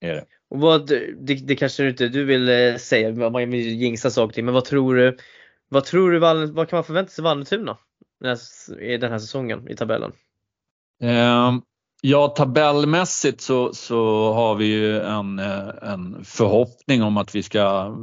Är 0.02 0.14
det. 0.14 0.26
Och 0.50 0.60
vad, 0.60 0.88
det, 0.88 1.48
det 1.48 1.56
kanske 1.56 1.90
inte 1.90 2.08
du 2.08 2.26
vill 2.26 2.50
eh, 2.50 2.76
säga, 2.76 3.30
man 3.30 3.50
vill 3.52 3.82
jinxa 3.82 4.10
saker 4.10 4.34
till, 4.34 4.44
men 4.44 4.54
vad 4.54 4.66
tror 4.66 4.96
du, 4.96 5.18
vad 5.70 5.86
tror 5.86 6.12
du, 6.12 6.20
vad 6.20 6.70
kan 6.70 6.78
man 6.78 6.84
förvänta 6.84 7.12
sig 7.12 7.24
Vallentuna 7.24 7.78
i 8.80 8.98
den 8.98 9.12
här 9.12 9.20
säsongen 9.20 9.70
i 9.70 9.76
tabellen? 9.76 10.12
Um, 11.02 11.62
ja, 12.02 12.28
tabellmässigt 12.28 13.42
så, 13.42 13.74
så 13.74 14.34
har 14.34 14.56
vi 14.56 14.66
ju 14.66 15.00
en, 15.00 15.40
eh, 15.40 15.70
en 15.82 16.26
förhoppning 16.26 17.04
om 17.04 17.18
att 17.18 17.36
vi 17.36 17.44
ska 17.44 17.96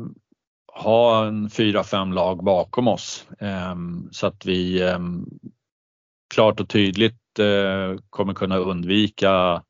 ha 0.76 1.26
en 1.26 1.50
fyra, 1.50 1.84
fem 1.84 2.12
lag 2.12 2.44
bakom 2.44 2.88
oss 2.88 3.26
um, 3.40 4.08
så 4.12 4.26
att 4.26 4.46
vi 4.46 4.82
um, 4.82 5.28
klart 6.34 6.60
och 6.60 6.68
tydligt 6.68 7.38
uh, 7.40 7.98
kommer 8.10 8.34
kunna 8.34 8.56
undvika 8.56 9.62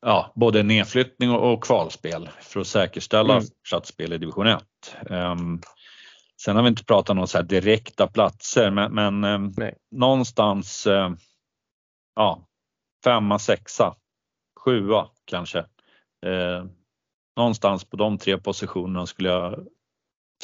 ja, 0.00 0.32
både 0.34 0.62
nedflyttning 0.62 1.30
och, 1.30 1.64
kvalspel 1.64 2.30
för 2.40 2.60
att 2.60 2.66
säkerställa 2.66 3.32
mm. 3.34 3.44
fortsatt 3.44 3.86
spel 3.86 4.12
i 4.12 4.18
division 4.18 4.46
1. 4.46 4.62
Um, 5.10 5.60
sen 6.42 6.56
har 6.56 6.62
vi 6.62 6.68
inte 6.68 6.84
pratat 6.84 7.10
om 7.10 7.16
några 7.16 7.42
direkta 7.42 8.06
platser 8.06 8.70
men, 8.70 9.20
men 9.20 9.44
någonstans 9.90 10.86
ja, 12.16 12.48
femma, 13.04 13.38
sexa, 13.38 13.94
sjua 14.64 15.08
kanske. 15.24 15.64
Någonstans 17.36 17.84
på 17.84 17.96
de 17.96 18.18
tre 18.18 18.38
positionerna 18.38 19.06
skulle 19.06 19.28
jag 19.28 19.66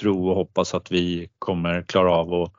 tro 0.00 0.28
och 0.28 0.34
hoppas 0.34 0.74
att 0.74 0.90
vi 0.90 1.30
kommer 1.38 1.82
klara 1.82 2.12
av 2.12 2.34
att, 2.34 2.52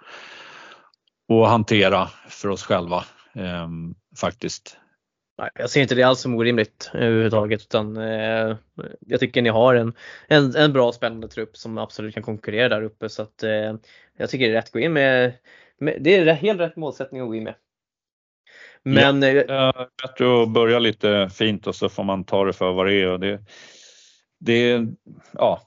att 1.29 1.49
hantera 1.49 2.07
för 2.29 2.49
oss 2.49 2.63
själva 2.63 3.03
um, 3.33 3.95
faktiskt. 4.17 4.77
Nej, 5.37 5.49
jag 5.53 5.69
ser 5.69 5.81
inte 5.81 5.95
det 5.95 6.03
alls 6.03 6.19
som 6.19 6.35
orimligt 6.35 6.91
överhuvudtaget 6.93 7.61
utan 7.61 7.97
eh, 7.97 8.55
jag 8.99 9.19
tycker 9.19 9.41
ni 9.41 9.49
har 9.49 9.75
en, 9.75 9.93
en, 10.27 10.55
en 10.55 10.73
bra 10.73 10.91
spännande 10.91 11.27
trupp 11.27 11.57
som 11.57 11.77
absolut 11.77 12.13
kan 12.13 12.23
konkurrera 12.23 12.69
där 12.69 12.83
uppe 12.83 13.09
så 13.09 13.21
att 13.21 13.43
eh, 13.43 13.75
jag 14.17 14.29
tycker 14.29 14.45
det 14.45 14.51
är 14.51 14.55
rätt 14.55 14.65
att 14.65 14.71
gå 14.71 14.79
in 14.79 14.93
med, 14.93 15.33
med 15.77 15.97
det 16.01 16.15
är 16.15 16.33
helt 16.33 16.59
rätt 16.59 16.75
målsättning 16.75 17.21
att 17.21 17.27
gå 17.27 17.35
in 17.35 17.43
med. 17.43 17.55
Men, 18.83 19.21
ja, 19.21 19.69
äh, 19.79 19.85
bättre 20.03 20.43
att 20.43 20.49
börja 20.49 20.79
lite 20.79 21.29
fint 21.33 21.67
och 21.67 21.75
så 21.75 21.89
får 21.89 22.03
man 22.03 22.23
ta 22.23 22.45
det 22.45 22.53
för 22.53 22.71
vad 22.71 22.87
det 22.87 22.93
är. 22.93 23.07
Och 23.07 23.19
det, 23.19 23.39
det, 24.43 24.87
ja, 25.33 25.61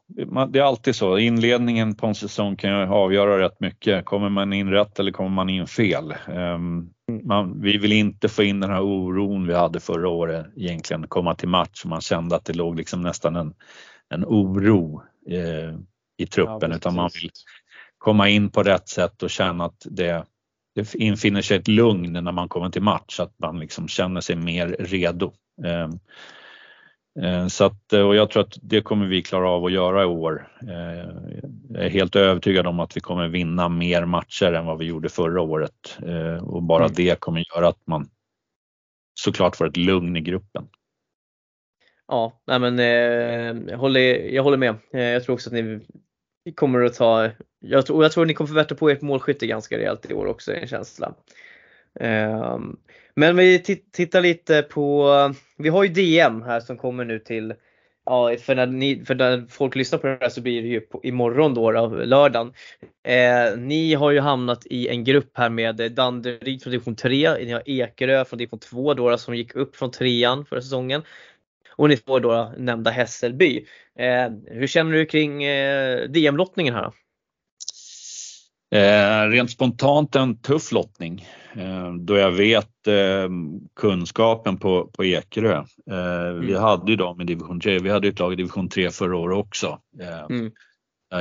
det 0.48 0.58
är 0.58 0.62
alltid 0.62 0.96
så. 0.96 1.18
Inledningen 1.18 1.94
på 1.94 2.06
en 2.06 2.14
säsong 2.14 2.56
kan 2.56 2.70
ju 2.70 2.86
avgöra 2.86 3.38
rätt 3.38 3.60
mycket. 3.60 4.04
Kommer 4.04 4.28
man 4.28 4.52
in 4.52 4.70
rätt 4.70 4.98
eller 4.98 5.12
kommer 5.12 5.30
man 5.30 5.48
in 5.48 5.66
fel? 5.66 6.14
Um, 6.28 6.90
man, 7.22 7.60
vi 7.60 7.78
vill 7.78 7.92
inte 7.92 8.28
få 8.28 8.42
in 8.42 8.60
den 8.60 8.70
här 8.70 8.82
oron 8.82 9.46
vi 9.46 9.54
hade 9.54 9.80
förra 9.80 10.08
året 10.08 10.46
egentligen, 10.56 11.08
komma 11.08 11.34
till 11.34 11.48
match 11.48 11.84
och 11.84 11.90
man 11.90 12.00
kände 12.00 12.36
att 12.36 12.44
det 12.44 12.52
låg 12.52 12.76
liksom 12.76 13.00
nästan 13.00 13.36
en, 13.36 13.54
en 14.08 14.24
oro 14.24 15.02
eh, 15.30 15.78
i 16.16 16.26
truppen 16.26 16.70
ja, 16.70 16.76
utan 16.76 16.94
man 16.94 17.10
vill 17.14 17.30
komma 17.98 18.28
in 18.28 18.50
på 18.50 18.62
rätt 18.62 18.88
sätt 18.88 19.22
och 19.22 19.30
känna 19.30 19.64
att 19.64 19.86
det, 19.90 20.24
det 20.74 20.94
infinner 20.94 21.42
sig 21.42 21.56
ett 21.56 21.68
lugn 21.68 22.12
när 22.12 22.32
man 22.32 22.48
kommer 22.48 22.70
till 22.70 22.82
match, 22.82 23.20
att 23.20 23.38
man 23.38 23.58
liksom 23.58 23.88
känner 23.88 24.20
sig 24.20 24.36
mer 24.36 24.76
redo. 24.78 25.32
Eh, 25.64 25.88
så 27.50 27.64
att, 27.64 27.92
eh, 27.92 28.00
och 28.00 28.16
jag 28.16 28.30
tror 28.30 28.42
att 28.42 28.58
det 28.62 28.80
kommer 28.80 29.06
vi 29.06 29.22
klara 29.22 29.50
av 29.50 29.64
att 29.64 29.72
göra 29.72 30.02
i 30.02 30.06
år. 30.06 30.48
Eh, 30.62 31.08
jag 31.68 31.84
är 31.84 31.90
helt 31.90 32.16
övertygad 32.16 32.66
om 32.66 32.80
att 32.80 32.96
vi 32.96 33.00
kommer 33.00 33.28
vinna 33.28 33.68
mer 33.68 34.04
matcher 34.04 34.52
än 34.52 34.66
vad 34.66 34.78
vi 34.78 34.84
gjorde 34.84 35.08
förra 35.08 35.40
året 35.40 35.98
och 36.40 36.62
bara 36.62 36.84
mm. 36.84 36.94
det 36.96 37.20
kommer 37.20 37.44
göra 37.56 37.68
att 37.68 37.86
man 37.86 38.08
såklart 39.20 39.56
får 39.56 39.66
ett 39.66 39.76
lugn 39.76 40.16
i 40.16 40.20
gruppen. 40.20 40.68
Ja, 42.08 42.42
nej 42.46 42.58
men 42.58 42.78
jag, 43.68 43.78
håller, 43.78 44.00
jag 44.34 44.42
håller 44.42 44.56
med. 44.56 44.74
Jag 44.90 45.24
tror 45.24 45.34
också 45.34 45.50
att 45.50 45.54
ni 45.54 46.52
kommer 46.54 46.80
att 46.80 46.94
ta, 46.94 47.30
jag 47.60 47.86
tror, 47.86 48.02
jag 48.02 48.12
tror 48.12 48.24
att 48.24 48.28
ni 48.28 48.34
kommer 48.34 48.48
förbättra 48.48 48.76
på 48.76 48.90
ert 48.90 49.02
målskytte 49.02 49.46
ganska 49.46 49.78
rejält 49.78 50.10
i 50.10 50.14
år 50.14 50.26
också, 50.26 50.54
en 50.54 50.66
känsla. 50.66 51.14
Ehm, 52.00 52.76
men 53.14 53.36
vi 53.36 53.58
tittar 53.92 54.20
lite 54.20 54.62
på, 54.62 55.10
vi 55.56 55.68
har 55.68 55.84
ju 55.84 55.88
DM 55.88 56.42
här 56.42 56.60
som 56.60 56.76
kommer 56.76 57.04
nu 57.04 57.18
till, 57.18 57.54
ja 58.06 58.36
för 58.36 58.54
när, 58.54 58.66
ni, 58.66 59.04
för 59.04 59.14
när 59.14 59.46
folk 59.50 59.74
lyssnar 59.74 59.98
på 59.98 60.06
det 60.06 60.18
här 60.20 60.28
så 60.28 60.40
blir 60.40 60.62
det 60.62 60.68
ju 60.68 60.80
på, 60.80 61.00
imorgon 61.02 61.54
då, 61.54 61.72
då 61.72 61.86
lördagen. 61.88 62.52
Eh, 63.04 63.56
ni 63.58 63.94
har 63.94 64.10
ju 64.10 64.20
hamnat 64.20 64.66
i 64.66 64.88
en 64.88 65.04
grupp 65.04 65.30
här 65.34 65.50
med 65.50 65.92
Danderyd 65.92 66.62
från 66.62 66.70
division 66.70 66.96
3, 66.96 67.34
ni 67.44 67.52
har 67.52 67.62
Ekerö 67.66 68.24
från 68.24 68.38
division 68.38 68.58
2 68.58 68.94
då, 68.94 69.18
som 69.18 69.34
gick 69.34 69.54
upp 69.54 69.76
från 69.76 69.90
trean 69.90 70.44
förra 70.46 70.60
säsongen. 70.60 71.02
Och 71.76 71.88
ni 71.88 71.96
får 71.96 72.20
då 72.20 72.52
nämnda 72.58 72.90
Hässelby. 72.90 73.66
Eh, 73.98 74.30
hur 74.46 74.66
känner 74.66 74.92
du 74.92 75.06
kring 75.06 75.44
eh, 75.44 76.08
DM-lottningen 76.08 76.74
här 76.74 76.82
då? 76.82 76.92
Eh, 78.74 79.28
rent 79.28 79.50
spontant 79.50 80.16
en 80.16 80.36
tuff 80.36 80.72
lottning 80.72 81.26
eh, 81.54 81.92
då 81.92 82.16
jag 82.16 82.30
vet 82.30 82.86
eh, 82.86 83.28
kunskapen 83.76 84.56
på, 84.56 84.86
på 84.86 85.04
Ekerö. 85.04 85.64
Eh, 85.90 86.26
mm. 86.26 86.46
Vi 86.46 86.58
hade 86.58 86.90
ju 86.90 86.96
dem 86.96 87.20
i 87.20 87.24
division 87.24 87.60
3, 87.60 87.78
vi 87.78 87.90
hade 87.90 88.08
ett 88.08 88.18
lag 88.18 88.32
i 88.32 88.36
division 88.36 88.68
3 88.68 88.90
förra 88.90 89.16
året 89.16 89.38
också. 89.38 89.78
Eh, 90.00 90.24
mm. 90.36 90.52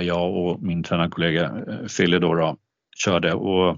Jag 0.06 0.38
och 0.38 0.62
min 0.62 0.84
tränarkollega 0.84 1.44
eh, 1.44 1.88
Fille 1.88 2.20
då, 2.20 2.36
då 2.36 2.58
körde 2.98 3.34
och 3.34 3.78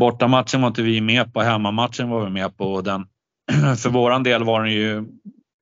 bortamatchen 0.00 0.60
var 0.60 0.68
inte 0.68 0.82
vi 0.82 1.00
med 1.00 1.32
på, 1.32 1.40
hemmamatchen 1.40 2.08
var 2.08 2.24
vi 2.24 2.30
med 2.30 2.56
på 2.56 2.72
och 2.72 2.84
den, 2.84 3.06
för 3.76 3.90
våran 3.90 4.22
del 4.22 4.44
var 4.44 4.62
den 4.62 4.72
ju 4.72 5.04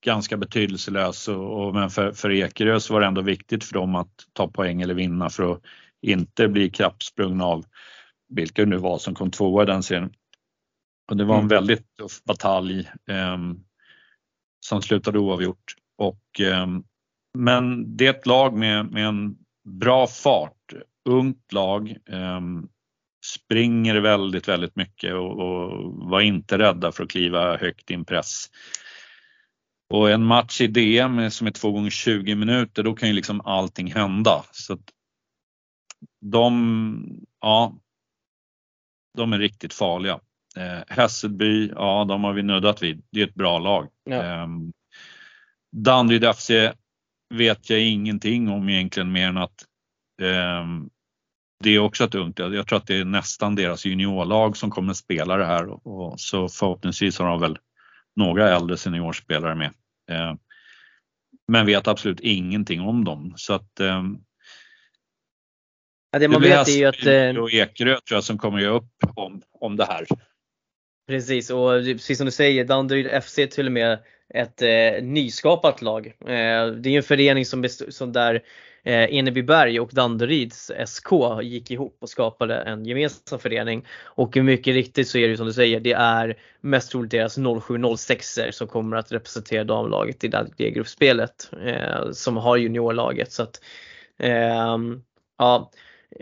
ganska 0.04 0.36
betydelselös 0.36 1.28
och, 1.28 1.66
och 1.66 1.74
men 1.74 1.90
för, 1.90 2.12
för 2.12 2.32
Ekerö 2.32 2.80
så 2.80 2.92
var 2.94 3.00
det 3.00 3.06
ändå 3.06 3.20
viktigt 3.20 3.64
för 3.64 3.74
dem 3.74 3.94
att 3.94 4.12
ta 4.32 4.48
poäng 4.48 4.82
eller 4.82 4.94
vinna 4.94 5.30
för 5.30 5.52
att 5.52 5.60
inte 6.04 6.48
bli 6.48 6.70
kappsprungna 6.70 7.44
av 7.44 7.64
vilka 8.28 8.62
det 8.62 8.68
nu 8.68 8.76
var 8.76 8.98
som 8.98 9.14
kom 9.14 9.30
tvåa 9.30 9.62
i 9.62 9.66
den 9.66 9.82
serien. 9.82 10.12
Och 11.10 11.16
det 11.16 11.24
var 11.24 11.34
en 11.34 11.40
mm. 11.40 11.48
väldigt 11.48 11.96
tuff 11.96 12.22
batalj 12.24 12.90
eh, 13.10 13.38
som 14.66 14.82
slutade 14.82 15.18
oavgjort. 15.18 15.74
Och, 15.98 16.40
eh, 16.40 16.66
men 17.38 17.96
det 17.96 18.06
är 18.06 18.10
ett 18.10 18.26
lag 18.26 18.54
med, 18.54 18.92
med 18.92 19.06
en 19.06 19.36
bra 19.64 20.06
fart, 20.06 20.72
ungt 21.08 21.52
lag, 21.52 21.90
eh, 21.90 22.40
springer 23.24 23.96
väldigt, 23.96 24.48
väldigt 24.48 24.76
mycket 24.76 25.14
och, 25.14 25.30
och, 25.30 25.94
var 25.94 26.20
inte 26.20 26.58
rädda 26.58 26.92
för 26.92 27.04
att 27.04 27.10
kliva 27.10 27.56
högt 27.56 27.90
i 27.90 27.94
en 27.94 28.04
press. 28.04 28.46
Och 29.90 30.10
en 30.10 30.24
match 30.24 30.60
i 30.60 30.66
DM 30.66 31.30
som 31.30 31.46
är 31.46 31.50
två 31.50 31.72
gånger 31.72 31.90
20 31.90 32.34
minuter, 32.34 32.82
då 32.82 32.94
kan 32.94 33.08
ju 33.08 33.14
liksom 33.14 33.40
allting 33.40 33.92
hända. 33.92 34.44
Så 34.52 34.78
de, 36.20 37.26
ja, 37.40 37.76
de 39.16 39.32
är 39.32 39.38
riktigt 39.38 39.74
farliga. 39.74 40.20
Eh, 40.56 40.82
Hässelby, 40.88 41.68
ja 41.68 42.04
de 42.04 42.24
har 42.24 42.32
vi 42.32 42.42
nuddat 42.42 42.82
vid. 42.82 43.02
Det 43.10 43.20
är 43.20 43.26
ett 43.26 43.34
bra 43.34 43.58
lag. 43.58 43.88
Ja. 44.04 44.14
Eh, 44.14 44.46
Danderyd 45.72 46.34
FC 46.36 46.50
vet 47.34 47.70
jag 47.70 47.80
ingenting 47.80 48.48
om 48.48 48.68
egentligen 48.68 49.12
mer 49.12 49.28
än 49.28 49.36
att 49.36 49.64
eh, 50.22 50.64
det 51.64 51.70
är 51.70 51.78
också 51.78 52.04
ett 52.04 52.14
ungt, 52.14 52.38
jag 52.38 52.66
tror 52.66 52.78
att 52.78 52.86
det 52.86 52.96
är 52.96 53.04
nästan 53.04 53.54
deras 53.54 53.86
juniorlag 53.86 54.56
som 54.56 54.70
kommer 54.70 54.92
spela 54.92 55.36
det 55.36 55.46
här 55.46 55.88
och 55.88 56.20
så 56.20 56.48
förhoppningsvis 56.48 57.18
har 57.18 57.26
de 57.26 57.40
väl 57.40 57.58
några 58.16 58.56
äldre 58.56 58.76
seniorspelare 58.76 59.54
med. 59.54 59.72
Eh, 60.10 60.34
men 61.48 61.66
vet 61.66 61.88
absolut 61.88 62.20
ingenting 62.20 62.80
om 62.80 63.04
dem. 63.04 63.32
Så 63.36 63.54
att, 63.54 63.80
eh, 63.80 64.02
ja, 66.14 66.18
det 66.18 66.28
man 66.28 66.42
det 66.42 66.48
vet 66.48 66.68
är 66.68 66.72
ju 66.72 66.84
att... 66.84 67.06
Eh, 67.06 67.42
och 67.42 67.52
Ekerö 67.52 67.90
tror 67.90 68.16
jag 68.16 68.24
som 68.24 68.38
kommer 68.38 68.58
ge 68.58 68.66
upp 68.66 68.90
om, 69.14 69.42
om 69.60 69.76
det 69.76 69.84
här. 69.84 70.06
Precis 71.08 71.50
och 71.50 71.70
precis 71.84 72.18
som 72.18 72.24
du 72.24 72.30
säger, 72.30 72.64
Danderyd 72.64 73.22
FC 73.22 73.34
till 73.34 73.66
och 73.66 73.72
med 73.72 73.98
ett 74.34 74.62
eh, 74.62 75.02
nyskapat 75.02 75.82
lag. 75.82 76.06
Eh, 76.06 76.66
det 76.66 76.90
är 76.90 76.96
en 76.96 77.02
förening 77.02 77.46
som, 77.46 77.68
som 77.88 78.12
där 78.12 78.34
eh, 78.84 79.14
Enebyberg 79.14 79.80
och 79.80 79.90
Danderyds 79.92 80.72
SK 80.86 81.08
gick 81.42 81.70
ihop 81.70 81.96
och 82.00 82.08
skapade 82.08 82.56
en 82.56 82.84
gemensam 82.84 83.38
förening. 83.38 83.86
Och 84.02 84.36
mycket 84.36 84.74
riktigt 84.74 85.08
så 85.08 85.18
är 85.18 85.28
det 85.28 85.36
som 85.36 85.46
du 85.46 85.52
säger, 85.52 85.80
det 85.80 85.92
är 85.92 86.36
mest 86.60 86.90
troligt 86.90 87.10
deras 87.10 87.38
0706 87.64 88.38
som 88.50 88.68
kommer 88.68 88.96
att 88.96 89.12
representera 89.12 89.64
damlaget 89.64 90.24
i 90.24 90.28
det 90.56 90.70
gruppspelet 90.70 91.50
eh, 91.64 92.10
som 92.12 92.36
har 92.36 92.56
juniorlaget. 92.56 93.32
Så 93.32 93.42
att, 93.42 93.60
eh, 94.18 94.78
ja, 95.38 95.70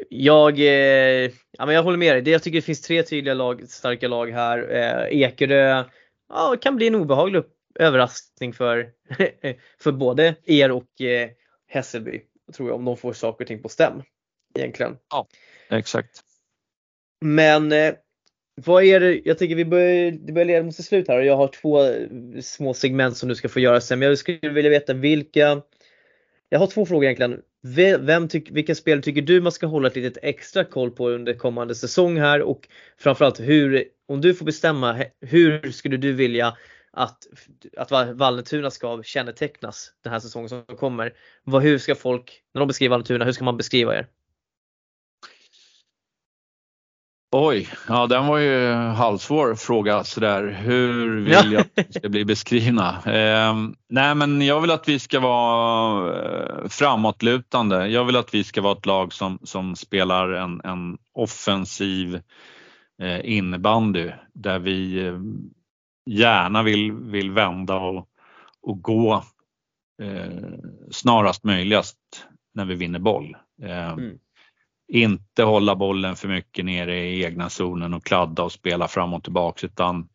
jag, 0.08 0.58
eh, 0.58 1.30
ja, 1.50 1.66
men 1.66 1.74
jag 1.74 1.82
håller 1.82 1.98
med 1.98 2.24
dig. 2.24 2.32
Jag 2.32 2.42
tycker 2.42 2.58
det 2.58 2.62
finns 2.62 2.80
tre 2.80 3.02
tydliga 3.02 3.34
lag, 3.34 3.68
starka 3.68 4.08
lag 4.08 4.30
här. 4.30 4.74
Eh, 4.74 5.20
Ekerö 5.20 5.84
ja, 6.28 6.56
kan 6.60 6.76
bli 6.76 6.86
en 6.86 6.94
obehaglig 6.94 7.42
överraskning 7.74 8.52
för, 8.52 8.90
för 9.82 9.92
både 9.92 10.34
er 10.44 10.70
och 10.70 11.00
eh, 11.00 11.30
Hässelby. 11.68 12.22
Tror 12.56 12.68
jag 12.68 12.76
om 12.76 12.84
de 12.84 12.96
får 12.96 13.12
saker 13.12 13.44
och 13.44 13.48
ting 13.48 13.62
på 13.62 13.68
stäm. 13.68 14.02
Egentligen. 14.54 14.96
Ja, 15.10 15.26
exakt. 15.70 16.20
Men 17.20 17.72
eh, 17.72 17.94
vad 18.54 18.84
är 18.84 19.00
det, 19.00 19.20
jag 19.24 19.38
tycker 19.38 19.54
vi 19.54 19.64
börjar, 19.64 20.10
det 20.10 20.32
börjar 20.32 20.46
leda 20.46 20.62
mot 20.62 20.74
sitt 20.74 20.86
slut 20.86 21.08
här 21.08 21.18
och 21.18 21.24
jag 21.24 21.36
har 21.36 21.48
två 21.48 21.78
små 22.42 22.74
segment 22.74 23.16
som 23.16 23.28
du 23.28 23.34
ska 23.34 23.48
få 23.48 23.60
göra 23.60 23.80
sen. 23.80 23.98
Men 23.98 24.08
jag 24.08 24.18
skulle 24.18 24.48
vilja 24.48 24.70
veta 24.70 24.94
vilka, 24.94 25.62
jag 26.48 26.58
har 26.58 26.66
två 26.66 26.86
frågor 26.86 27.04
egentligen. 27.04 27.42
Vem 28.00 28.28
tyck, 28.28 28.50
vilka 28.50 28.74
spel 28.74 29.02
tycker 29.02 29.22
du 29.22 29.40
man 29.40 29.52
ska 29.52 29.66
hålla 29.66 29.88
ett 29.88 29.96
litet 29.96 30.24
extra 30.24 30.64
koll 30.64 30.90
på 30.90 31.10
under 31.10 31.34
kommande 31.34 31.74
säsong 31.74 32.18
här 32.18 32.42
och 32.42 32.68
framförallt 32.98 33.40
hur, 33.40 33.84
om 34.08 34.20
du 34.20 34.34
får 34.34 34.44
bestämma, 34.44 35.04
hur 35.20 35.70
skulle 35.70 35.96
du 35.96 36.12
vilja 36.12 36.56
att, 36.92 37.18
att 37.76 37.90
Vallentuna 37.90 38.70
ska 38.70 39.02
kännetecknas 39.02 39.92
den 40.02 40.12
här 40.12 40.20
säsongen 40.20 40.48
som 40.48 40.62
kommer. 40.64 41.12
Vad, 41.44 41.62
hur 41.62 41.78
ska 41.78 41.94
folk, 41.94 42.42
när 42.54 42.60
de 42.60 42.68
beskriver 42.68 42.90
Vallentuna, 42.90 43.24
hur 43.24 43.32
ska 43.32 43.44
man 43.44 43.56
beskriva 43.56 43.96
er? 43.96 44.06
Oj, 47.34 47.68
ja 47.88 48.06
den 48.06 48.26
var 48.26 48.38
ju 48.38 48.72
halvsvår 48.72 49.54
fråga 49.54 50.04
sådär. 50.04 50.46
Hur 50.46 51.20
vill 51.20 51.52
jag 51.52 51.60
att 51.60 51.86
vi 51.88 51.92
ska 51.92 52.08
bli 52.08 52.24
beskrivna? 52.24 53.02
Eh, 53.06 53.56
nej 53.88 54.14
men 54.14 54.42
jag 54.42 54.60
vill 54.60 54.70
att 54.70 54.88
vi 54.88 54.98
ska 54.98 55.20
vara 55.20 56.14
eh, 56.14 56.68
framåtlutande. 56.68 57.86
Jag 57.86 58.04
vill 58.04 58.16
att 58.16 58.34
vi 58.34 58.44
ska 58.44 58.62
vara 58.62 58.72
ett 58.72 58.86
lag 58.86 59.12
som, 59.12 59.38
som 59.42 59.76
spelar 59.76 60.28
en, 60.32 60.60
en 60.64 60.98
offensiv 61.14 62.20
eh, 63.02 63.20
innebandy 63.32 64.10
där 64.34 64.58
vi 64.58 65.06
eh, 65.06 65.20
gärna 66.06 66.62
vill, 66.62 66.92
vill 66.92 67.30
vända 67.30 67.76
och, 67.76 68.08
och 68.62 68.82
gå 68.82 69.24
eh, 70.02 70.52
snarast 70.90 71.44
möjligast 71.44 71.98
när 72.54 72.64
vi 72.64 72.74
vinner 72.74 72.98
boll. 72.98 73.36
Eh, 73.62 73.92
mm. 73.92 74.18
Inte 74.94 75.42
hålla 75.42 75.76
bollen 75.76 76.16
för 76.16 76.28
mycket 76.28 76.64
nere 76.64 76.98
i 76.98 77.24
egna 77.24 77.48
zonen 77.50 77.94
och 77.94 78.04
kladda 78.04 78.42
och 78.42 78.52
spela 78.52 78.88
fram 78.88 79.14
och 79.14 79.24
tillbaks 79.24 79.64
utan 79.64 80.08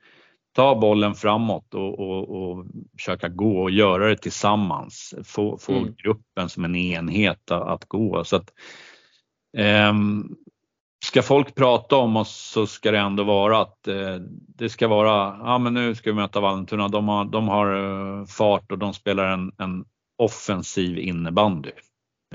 ta 0.56 0.76
bollen 0.76 1.16
framåt 1.16 1.74
och, 1.74 2.00
och, 2.00 2.30
och 2.30 2.66
försöka 2.98 3.30
gå 3.30 3.62
och 3.62 3.72
göra 3.72 4.08
det 4.08 4.18
tillsammans. 4.18 5.16
Få, 5.24 5.58
få 5.58 5.74
mm. 5.74 5.96
gruppen 6.04 6.50
som 6.50 6.66
en 6.66 6.76
enhet 6.76 7.52
att, 7.52 7.68
att 7.68 7.86
gå. 7.86 8.24
Så 8.24 8.36
att, 8.36 8.54
eh, 9.58 9.94
ska 11.06 11.22
folk 11.22 11.56
prata 11.56 11.96
om 11.96 12.16
oss 12.16 12.52
så 12.54 12.68
ska 12.68 12.92
det 12.92 13.00
ändå 13.00 13.24
vara 13.24 13.62
att 13.62 13.88
eh, 13.88 14.16
det 14.58 14.70
ska 14.70 14.88
vara, 14.88 15.38
ja 15.44 15.58
men 15.58 15.74
nu 15.74 15.96
ska 15.96 16.10
vi 16.10 16.16
möta 16.16 16.40
Vallentuna, 16.40 16.88
de 16.88 17.08
har, 17.08 17.26
de 17.26 17.48
har 17.48 17.76
eh, 17.76 18.26
fart 18.26 18.72
och 18.72 18.78
de 18.78 18.94
spelar 18.94 19.28
en, 19.28 19.52
en 19.58 19.86
offensiv 20.18 20.98
innebandy. 20.98 21.72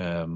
Eh, 0.00 0.26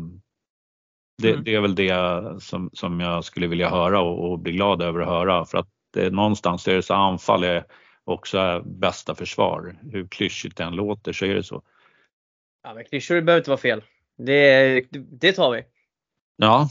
det, 1.23 1.31
mm. 1.31 1.45
det, 1.45 1.55
är 1.55 1.61
väl 1.61 1.75
det 1.75 2.43
som, 2.43 2.71
som 2.73 3.01
jag 3.01 3.25
skulle 3.25 3.47
vilja 3.47 3.71
höra 3.71 4.01
och, 4.01 4.31
och 4.31 4.39
bli 4.39 4.53
glad 4.53 4.83
över 4.83 5.01
att 5.01 5.09
höra 5.09 5.45
för 5.45 5.59
att 5.59 5.69
det, 5.93 6.11
någonstans 6.11 6.69
är 6.69 6.75
det 6.75 6.83
så 6.83 6.95
anfall 6.95 7.45
är 7.45 7.65
också 8.05 8.63
bästa 8.67 9.15
försvar. 9.15 9.79
Hur 9.93 10.07
klyschigt 10.07 10.57
det 10.57 10.65
än 10.65 10.77
låter 10.77 11.13
så 11.13 11.25
är 11.25 11.35
det 11.35 11.43
så. 11.43 11.63
Ja 12.63 12.75
men 12.75 12.85
klyschor 12.85 13.21
behöver 13.21 13.41
inte 13.41 13.51
vara 13.51 13.61
fel. 13.61 13.83
Det, 14.17 14.81
det 15.21 15.33
tar 15.33 15.51
vi. 15.51 15.65
Ja, 16.37 16.69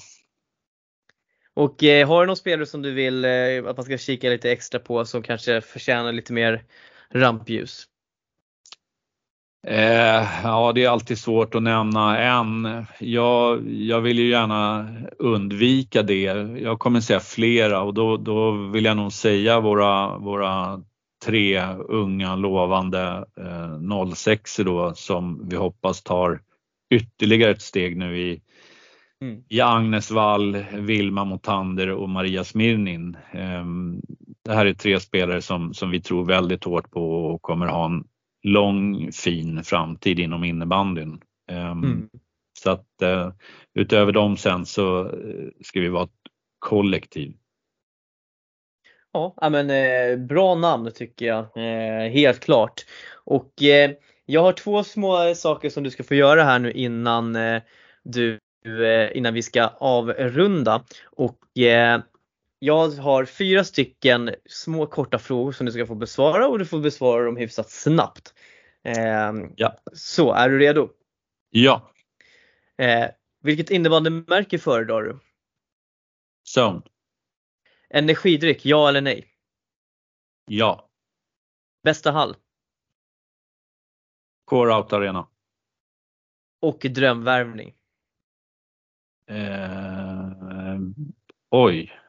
och 1.55 1.83
eh, 1.83 2.07
har 2.07 2.21
du 2.21 2.27
någon 2.27 2.35
spelare 2.35 2.65
som 2.65 2.81
du 2.81 2.93
vill 2.93 3.25
eh, 3.25 3.65
att 3.65 3.77
man 3.77 3.83
ska 3.85 3.97
kika 3.97 4.29
lite 4.29 4.51
extra 4.51 4.79
på 4.79 5.05
som 5.05 5.23
kanske 5.23 5.61
förtjänar 5.61 6.11
lite 6.11 6.33
mer 6.33 6.63
rampljus? 7.09 7.85
Eh, 9.67 10.27
ja, 10.43 10.71
det 10.75 10.83
är 10.83 10.89
alltid 10.89 11.17
svårt 11.17 11.55
att 11.55 11.63
nämna 11.63 12.19
en. 12.19 12.85
Jag, 12.99 13.71
jag 13.71 14.01
vill 14.01 14.19
ju 14.19 14.29
gärna 14.29 14.89
undvika 15.19 16.03
det. 16.03 16.23
Jag 16.61 16.79
kommer 16.79 17.01
säga 17.01 17.19
flera 17.19 17.81
och 17.81 17.93
då, 17.93 18.17
då 18.17 18.51
vill 18.51 18.85
jag 18.85 18.97
nog 18.97 19.13
säga 19.13 19.59
våra, 19.59 20.17
våra 20.17 20.81
tre 21.25 21.63
unga 21.73 22.35
lovande 22.35 23.25
eh, 23.37 24.13
06 24.13 24.57
då 24.57 24.93
som 24.93 25.49
vi 25.49 25.55
hoppas 25.55 26.03
tar 26.03 26.41
ytterligare 26.89 27.51
ett 27.51 27.61
steg 27.61 27.97
nu 27.97 28.19
i, 28.19 28.41
Mm. 29.21 29.43
I 29.49 29.61
Agnes 29.61 30.11
Wall, 30.11 30.65
Vilma 30.73 31.25
Motander 31.25 31.89
och 31.89 32.09
Maria 32.09 32.43
Smirnin. 32.43 33.17
Ehm, 33.31 34.01
det 34.43 34.53
här 34.53 34.65
är 34.65 34.73
tre 34.73 34.99
spelare 34.99 35.41
som, 35.41 35.73
som 35.73 35.89
vi 35.89 36.01
tror 36.01 36.25
väldigt 36.25 36.63
hårt 36.63 36.91
på 36.91 37.25
och 37.25 37.41
kommer 37.41 37.67
ha 37.67 37.85
en 37.85 38.03
lång 38.45 39.11
fin 39.11 39.63
framtid 39.63 40.19
inom 40.19 40.43
innebandyn. 40.43 41.21
Ehm, 41.51 41.83
mm. 41.83 42.09
Så 42.59 42.71
att 42.71 43.01
eh, 43.01 43.31
utöver 43.73 44.11
dem 44.11 44.37
sen 44.37 44.65
så 44.65 45.05
eh, 45.05 45.47
ska 45.61 45.79
vi 45.79 45.89
vara 45.89 46.03
ett 46.03 46.09
kollektiv. 46.59 47.33
Ja, 49.13 49.49
men 49.51 49.69
eh, 49.69 50.17
bra 50.25 50.55
namn 50.55 50.91
tycker 50.95 51.25
jag, 51.25 51.47
helt 52.09 52.39
klart. 52.39 52.85
Och 53.13 53.53
jag 54.25 54.41
har 54.41 54.53
två 54.53 54.83
små 54.83 55.35
saker 55.35 55.69
som 55.69 55.83
du 55.83 55.91
ska 55.91 56.03
få 56.03 56.15
göra 56.15 56.43
här 56.43 56.59
nu 56.59 56.71
innan 56.71 57.37
du 58.03 58.39
Eh, 58.65 59.17
innan 59.17 59.33
vi 59.33 59.41
ska 59.41 59.67
avrunda. 59.77 60.83
Och 61.05 61.59
eh, 61.59 62.01
jag 62.65 62.89
har 62.89 63.25
fyra 63.25 63.63
stycken 63.63 64.35
små 64.45 64.87
korta 64.87 65.19
frågor 65.19 65.51
som 65.51 65.65
du 65.65 65.71
ska 65.71 65.85
få 65.85 65.95
besvara 65.95 66.47
och 66.47 66.59
du 66.59 66.65
får 66.65 66.79
besvara 66.79 67.25
dem 67.25 67.37
hyfsat 67.37 67.69
snabbt. 67.69 68.33
Ehm, 68.83 69.53
ja. 69.55 69.77
Så, 69.93 70.33
är 70.33 70.49
du 70.49 70.59
redo? 70.59 70.89
Ja. 71.49 71.91
Eh, 72.77 73.09
vilket 73.41 73.69
innebandymärke 73.69 74.59
föredrar 74.59 75.03
du? 75.03 75.19
Zone. 76.57 76.81
Energidryck, 77.89 78.65
ja 78.65 78.89
eller 78.89 79.01
nej? 79.01 79.27
Ja. 80.45 80.89
Bästa 81.83 82.11
hall? 82.11 82.35
Core 84.45 84.75
Out 84.75 84.93
Arena. 84.93 85.27
Och 86.61 86.79
drömvärvning? 86.79 87.75
Eh, 89.27 90.79
oj. 91.49 92.04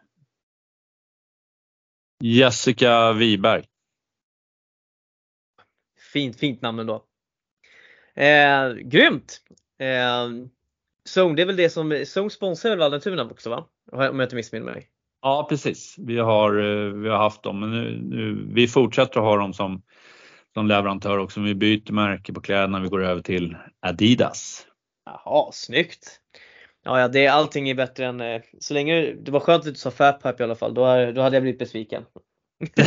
Jessica 2.21 3.13
Wiberg. 3.13 3.65
Fint, 6.13 6.41
fint 6.41 6.63
namn 6.63 6.79
ändå. 6.79 7.05
Eh, 8.15 8.73
grymt! 8.75 9.41
Eh, 9.79 10.29
Zone, 11.17 11.37
det 11.37 11.43
är 11.43 11.47
väl 11.47 11.57
det 11.57 11.71
som, 11.71 11.93
Zone 11.93 12.31
sponsrar 12.31 12.71
väl 12.71 12.79
Vallentuna 12.79 13.25
också 13.25 13.51
va? 13.51 13.67
Om 13.93 14.01
jag 14.01 14.27
inte 14.27 14.37
missminner 14.37 14.73
mig. 14.73 14.89
Ja 15.23 15.47
precis, 15.49 15.95
vi 15.99 16.19
har, 16.19 16.59
eh, 16.59 16.93
vi 16.93 17.09
har 17.09 17.19
haft 17.19 17.43
dem 17.43 17.61
men 17.61 17.71
nu, 17.71 18.01
nu, 18.03 18.49
vi 18.55 18.69
fortsätter 18.69 19.21
att 19.21 19.27
ha 19.27 19.37
dem 19.37 19.53
som, 19.53 19.83
som 20.55 20.67
leverantör 20.67 21.19
också. 21.19 21.41
Vi 21.41 21.55
byter 21.55 21.93
märke 21.93 22.33
på 22.33 22.41
kläderna, 22.41 22.81
vi 22.81 22.89
går 22.89 23.05
över 23.05 23.23
till 23.23 23.57
Adidas. 23.81 24.67
Jaha, 25.05 25.53
snyggt! 25.53 26.21
Ja, 26.87 27.01
ja 27.01 27.09
det, 27.09 27.27
allting 27.27 27.69
är 27.69 27.75
bättre 27.75 28.07
än, 28.07 28.21
eh, 28.21 28.43
så 28.61 28.75
länge 28.75 29.13
det 29.13 29.31
var 29.31 29.41
skönt 29.41 29.67
att 29.67 29.73
du 29.73 29.79
sa 29.79 29.91
Fatpipe 29.91 30.43
i 30.43 30.45
alla 30.45 30.55
fall, 30.55 30.75
då, 30.75 31.13
då 31.13 31.21
hade 31.21 31.37
jag 31.37 31.43
blivit 31.43 31.59
besviken. 31.59 32.03
uh, 32.03 32.87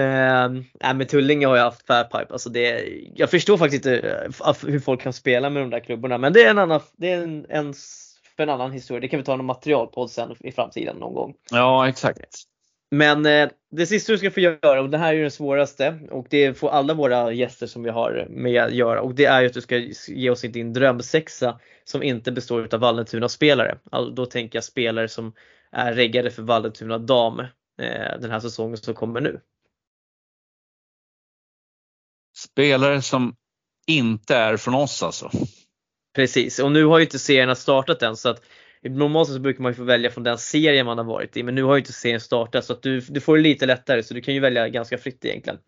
nej 0.80 0.94
men 0.94 1.06
Tullinge 1.06 1.46
har 1.46 1.56
ju 1.56 1.62
haft 1.62 1.86
Fatpipe, 1.86 2.32
alltså 2.32 2.50
det, 2.50 2.88
jag 3.14 3.30
förstår 3.30 3.56
faktiskt 3.56 3.86
inte 3.86 4.26
uh, 4.46 4.70
hur 4.70 4.80
folk 4.80 5.00
kan 5.00 5.12
spela 5.12 5.50
med 5.50 5.62
de 5.62 5.70
där 5.70 5.80
klubborna 5.80 6.18
men 6.18 6.32
det 6.32 6.44
är 6.44 6.50
en 6.50 6.58
annan, 6.58 6.80
det 6.96 7.10
är 7.10 7.22
en, 7.22 7.46
en 7.48 7.74
för 8.36 8.42
en 8.42 8.50
annan 8.50 8.72
historia. 8.72 9.00
Det 9.00 9.08
kan 9.08 9.18
vi 9.18 9.24
ta 9.24 9.34
en 9.34 9.44
materialpodd 9.44 10.10
sen 10.10 10.36
i 10.40 10.52
framtiden 10.52 10.96
någon 10.96 11.14
gång. 11.14 11.34
Ja 11.50 11.88
exakt. 11.88 12.42
Men 12.90 13.26
eh, 13.26 13.48
det 13.70 13.86
sista 13.86 14.12
du 14.12 14.18
ska 14.18 14.30
få 14.30 14.40
göra, 14.40 14.80
och 14.80 14.90
det 14.90 14.98
här 14.98 15.08
är 15.08 15.12
ju 15.12 15.22
den 15.22 15.30
svåraste 15.30 15.98
och 16.10 16.26
det 16.30 16.54
får 16.54 16.68
alla 16.68 16.94
våra 16.94 17.32
gäster 17.32 17.66
som 17.66 17.82
vi 17.82 17.90
har 17.90 18.26
med 18.30 18.74
göra 18.74 19.00
och 19.00 19.14
det 19.14 19.24
är 19.24 19.40
ju 19.40 19.46
att 19.46 19.54
du 19.54 19.60
ska 19.60 19.76
ge 20.08 20.30
oss 20.30 20.40
din 20.40 20.72
drömsexa 20.72 21.60
som 21.84 22.02
inte 22.02 22.32
består 22.32 22.74
av 22.74 22.80
Vallentuna-spelare. 22.80 23.78
Alltså, 23.90 24.14
då 24.14 24.26
tänker 24.26 24.56
jag 24.56 24.64
spelare 24.64 25.08
som 25.08 25.32
är 25.72 25.92
reggade 25.92 26.30
för 26.30 26.42
Vallentuna 26.42 26.98
dam 26.98 27.40
eh, 27.40 28.20
den 28.20 28.30
här 28.30 28.40
säsongen 28.40 28.76
som 28.76 28.94
kommer 28.94 29.20
nu. 29.20 29.40
Spelare 32.36 33.02
som 33.02 33.36
inte 33.86 34.36
är 34.36 34.56
från 34.56 34.74
oss 34.74 35.02
alltså? 35.02 35.30
Precis, 36.14 36.58
och 36.58 36.72
nu 36.72 36.84
har 36.84 36.98
ju 36.98 37.04
inte 37.04 37.18
serierna 37.18 37.54
startat 37.54 38.02
än 38.02 38.16
så 38.16 38.28
att 38.28 38.42
Normalt 38.88 39.28
så 39.28 39.40
brukar 39.40 39.62
man 39.62 39.72
ju 39.72 39.76
få 39.76 39.84
välja 39.84 40.10
från 40.10 40.24
den 40.24 40.38
serien 40.38 40.86
man 40.86 40.98
har 40.98 41.04
varit 41.04 41.36
i 41.36 41.42
men 41.42 41.54
nu 41.54 41.62
har 41.62 41.74
ju 41.74 41.78
inte 41.78 41.92
serien 41.92 42.20
startat 42.20 42.64
så 42.64 42.72
att 42.72 42.82
du, 42.82 43.00
du 43.00 43.20
får 43.20 43.36
det 43.36 43.42
lite 43.42 43.66
lättare 43.66 44.02
så 44.02 44.14
du 44.14 44.20
kan 44.20 44.34
ju 44.34 44.40
välja 44.40 44.68
ganska 44.68 44.98
fritt 44.98 45.24
egentligen. 45.24 45.58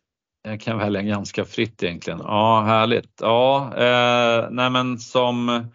Jag 0.42 0.60
kan 0.60 0.78
välja 0.78 1.02
ganska 1.02 1.44
fritt 1.44 1.82
egentligen. 1.82 2.18
Ja, 2.22 2.62
härligt. 2.66 3.18
Ja, 3.20 3.72
eh, 3.76 4.48
nej 4.50 4.70
men 4.70 4.98
som 4.98 5.68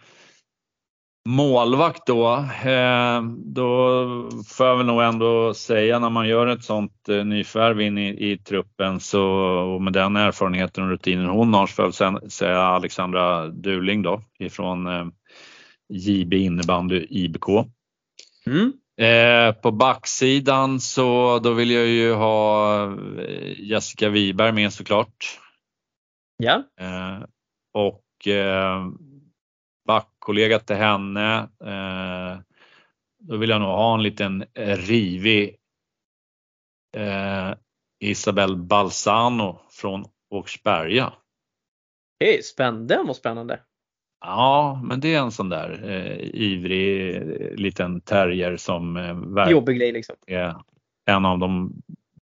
målvakt 1.30 2.06
då, 2.06 2.46
eh, 2.66 3.22
då 3.46 4.06
får 4.48 4.68
jag 4.68 4.78
väl 4.78 4.86
nog 4.86 5.04
ändå 5.04 5.54
säga 5.54 6.00
när 6.00 6.10
man 6.10 6.28
gör 6.28 6.48
ett 6.48 6.64
sånt 6.64 7.10
eh, 7.10 7.26
nyförvärv 7.26 7.82
in 7.82 7.98
i, 7.98 8.32
i, 8.32 8.38
truppen 8.38 9.00
så 9.00 9.24
och 9.74 9.82
med 9.82 9.94
den 9.94 10.16
erfarenheten 10.16 10.84
och 10.84 10.89
rutinen 10.89 11.26
hon 11.26 11.54
har 11.54 11.68
så 11.68 11.74
får 11.74 12.06
jag 12.06 12.12
väl 12.12 12.32
säga 12.32 12.60
Alexandra 12.60 13.48
Duling 13.48 14.02
då 14.02 14.22
ifrån 14.39 14.88
eh, 14.88 15.06
JB 15.90 16.34
innebandy 16.34 17.08
IBK. 17.10 17.48
Mm. 18.46 18.74
Eh, 18.98 19.56
på 19.56 19.72
backsidan 19.72 20.80
så 20.80 21.40
då 21.40 21.54
vill 21.54 21.72
jag 21.72 21.88
ju 21.88 22.14
ha 22.14 22.84
eh, 23.22 23.60
Jessica 23.60 24.10
Wiberg 24.10 24.52
med 24.52 24.74
såklart. 24.74 25.40
Ja. 26.38 26.64
Eh, 26.80 27.24
och 27.74 28.28
eh, 28.28 28.88
backkollega 29.88 30.60
till 30.60 30.76
henne. 30.76 31.50
Eh, 31.64 32.40
då 33.20 33.38
vill 33.38 33.50
jag 33.50 33.62
nog 33.62 33.70
ha 33.70 33.94
en 33.94 34.04
liten 34.04 34.46
rivig 34.56 35.58
eh, 36.96 37.54
Isabel 38.00 38.58
Balsano 38.58 39.62
från 39.70 40.06
Åkersberga. 40.30 41.14
Hej, 42.20 42.44
spännande 42.44 42.98
och 42.98 43.16
spännande. 43.16 43.60
Ja, 44.26 44.82
men 44.84 44.99
det 44.99 45.13
är 45.13 45.19
en 45.19 45.32
sån 45.32 45.49
där 45.49 45.89
eh, 45.89 46.17
ivrig 46.34 47.15
eh, 47.15 47.55
liten 47.55 48.01
terrier 48.01 48.57
som 48.57 48.97
eh, 48.97 49.49
Jobbig 49.49 49.78
grej 49.78 49.91
liksom. 49.91 50.15
är 50.28 50.55
en 51.05 51.26
av 51.26 51.39
de 51.39 51.74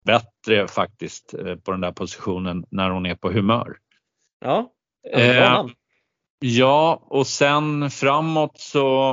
bättre 0.03 0.67
faktiskt 0.67 1.33
eh, 1.33 1.55
på 1.55 1.71
den 1.71 1.81
där 1.81 1.91
positionen 1.91 2.65
när 2.69 2.89
hon 2.89 3.05
är 3.05 3.15
på 3.15 3.31
humör. 3.31 3.77
Ja, 4.39 4.71
eh, 5.13 5.65
ja 6.39 7.01
och 7.05 7.27
sen 7.27 7.89
framåt 7.89 8.57
så 8.57 9.09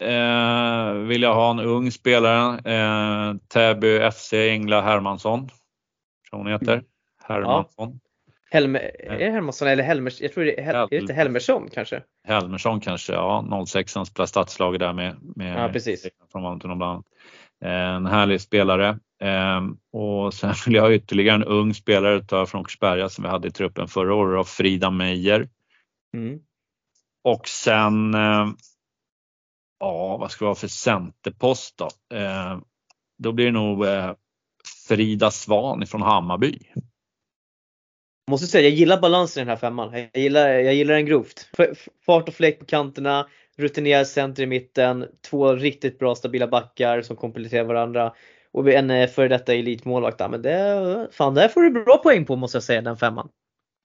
eh, 0.00 0.92
vill 0.92 1.22
jag 1.22 1.34
ha 1.34 1.50
en 1.50 1.60
ung 1.60 1.90
spelare, 1.90 2.72
eh, 2.74 3.34
Täby 3.48 4.10
FC 4.10 4.32
Engla 4.32 4.80
Hermansson. 4.80 5.48
Som 6.30 6.38
hon 6.38 6.52
heter. 6.52 6.72
Mm. 6.72 6.84
Hermansson. 7.24 8.00
Helme, 8.54 8.78
är 8.98 9.18
det 9.18 9.30
Hermansson 9.30 9.68
eller 9.68 9.82
Helmers, 9.82 10.20
jag 10.20 10.32
tror 10.32 10.44
det 10.44 10.60
är, 10.60 10.74
är 10.74 10.86
det 10.90 10.96
inte 10.96 11.12
Helmersson 11.12 11.68
kanske? 11.72 12.02
Helmersson 12.28 12.80
kanske, 12.80 13.12
ja 13.12 13.64
06 13.66 13.92
spelar 13.92 14.26
stadslaget 14.26 14.80
där 14.80 14.92
med, 14.92 15.16
med 15.36 15.64
ja, 15.64 15.68
precis. 15.72 16.08
från 16.32 16.42
Vallentuna 16.42 16.76
bland 16.76 16.92
annat. 16.92 17.06
En 17.64 18.06
härlig 18.06 18.40
spelare. 18.40 18.98
Ehm, 19.22 19.76
och 19.92 20.34
sen 20.34 20.54
vill 20.66 20.74
jag 20.74 20.82
ha 20.82 20.92
ytterligare 20.92 21.34
en 21.34 21.44
ung 21.44 21.74
spelare 21.74 22.22
ta 22.22 22.46
från 22.46 22.60
Åkersberga 22.60 23.08
som 23.08 23.24
vi 23.24 23.30
hade 23.30 23.48
i 23.48 23.50
truppen 23.50 23.88
förra 23.88 24.14
året, 24.14 24.38
av 24.38 24.44
Frida 24.44 24.90
Meijer. 24.90 25.48
Mm. 26.16 26.40
Och 27.24 27.48
sen, 27.48 28.14
ehm, 28.14 28.56
ja 29.80 30.16
vad 30.16 30.30
ska 30.30 30.44
vi 30.44 30.48
ha 30.48 30.54
för 30.54 30.68
centerpost 30.68 31.78
då? 31.78 32.16
Ehm, 32.16 32.64
då 33.18 33.32
blir 33.32 33.46
det 33.46 33.52
nog 33.52 33.86
eh, 33.86 34.12
Frida 34.88 35.30
Svan 35.30 35.86
från 35.86 36.02
Hammarby 36.02 36.58
måste 38.30 38.46
säga, 38.46 38.68
jag 38.68 38.78
gillar 38.78 39.00
balansen 39.00 39.40
i 39.40 39.44
den 39.44 39.48
här 39.48 39.56
femman. 39.56 39.92
Jag 39.92 40.22
gillar, 40.22 40.48
jag 40.48 40.74
gillar 40.74 40.94
den 40.94 41.06
grovt. 41.06 41.48
Fart 42.06 42.28
och 42.28 42.34
fläkt 42.34 42.58
på 42.58 42.66
kanterna, 42.66 43.26
rutinerad 43.56 44.06
center 44.06 44.42
i 44.42 44.46
mitten, 44.46 45.06
två 45.30 45.52
riktigt 45.52 45.98
bra 45.98 46.14
stabila 46.14 46.46
backar 46.46 47.02
som 47.02 47.16
kompletterar 47.16 47.64
varandra 47.64 48.12
och 48.52 48.68
en 48.68 48.90
eh, 48.90 49.08
före 49.08 49.28
detta 49.28 49.54
elitmålvakt. 49.54 50.30
men 50.30 50.42
det, 50.42 51.08
fan, 51.12 51.34
där 51.34 51.48
får 51.48 51.62
du 51.62 51.70
bra 51.70 51.98
poäng 51.98 52.24
på 52.24 52.36
måste 52.36 52.56
jag 52.56 52.62
säga, 52.62 52.82
den 52.82 52.96
femman. 52.96 53.28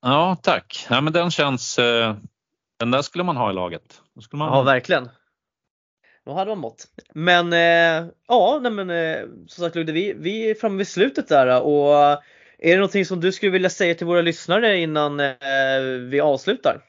Ja, 0.02 0.38
tack. 0.44 0.88
Ja, 0.90 1.02
men 1.02 1.14
den 1.14 1.32
känns, 1.32 1.80
eh, 1.80 2.16
den 2.80 2.92
där 2.92 3.02
skulle 3.02 3.24
man 3.24 3.38
ha 3.38 3.52
i 3.52 3.54
laget. 3.54 4.02
Skulle 4.22 4.38
man 4.38 4.58
ja, 4.58 4.62
verkligen. 4.62 5.10
Då 6.26 6.34
hade 6.34 6.52
man 6.52 6.60
mått. 6.60 6.86
Men 7.14 7.54
eh, 7.54 8.12
ja, 8.28 8.60
nej, 8.62 8.72
men, 8.72 8.88
som 9.48 9.64
sagt 9.64 9.76
Ludde, 9.76 9.92
vi, 9.92 10.14
vi 10.14 10.50
är 10.50 10.56
framme 10.56 10.78
vid 10.78 10.88
slutet 10.88 11.28
där 11.28 11.62
och 11.62 12.20
är 12.62 12.72
det 12.72 12.76
någonting 12.76 13.06
som 13.06 13.20
du 13.20 13.32
skulle 13.32 13.52
vilja 13.52 13.70
säga 13.70 13.96
till 13.96 14.08
våra 14.08 14.22
lyssnare 14.22 14.78
innan 14.78 15.20
eh, 15.20 15.28
vi 16.10 16.20
avslutar? 16.20 16.82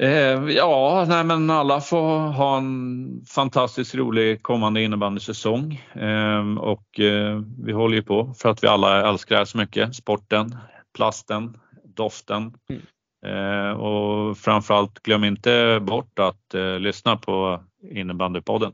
Eh, 0.00 0.48
ja, 0.48 1.06
nej 1.08 1.24
men 1.24 1.50
alla 1.50 1.80
får 1.80 2.18
ha 2.18 2.58
en 2.58 3.24
fantastiskt 3.28 3.94
rolig 3.94 4.42
kommande 4.42 4.82
innebandysäsong 4.82 5.72
eh, 5.94 6.58
och 6.58 7.00
eh, 7.00 7.42
vi 7.64 7.72
håller 7.72 7.96
ju 7.96 8.02
på 8.02 8.34
för 8.38 8.48
att 8.48 8.64
vi 8.64 8.68
alla 8.68 9.08
älskar 9.08 9.34
det 9.34 9.40
här 9.40 9.44
så 9.44 9.58
mycket. 9.58 9.94
Sporten, 9.94 10.56
plasten, 10.96 11.56
doften 11.84 12.54
mm. 12.70 12.82
Eh, 13.26 13.70
och 13.70 14.38
framförallt 14.38 15.02
glöm 15.02 15.24
inte 15.24 15.80
bort 15.82 16.18
att 16.18 16.54
eh, 16.54 16.78
lyssna 16.78 17.16
på 17.16 17.64
innebandypodden 17.90 18.72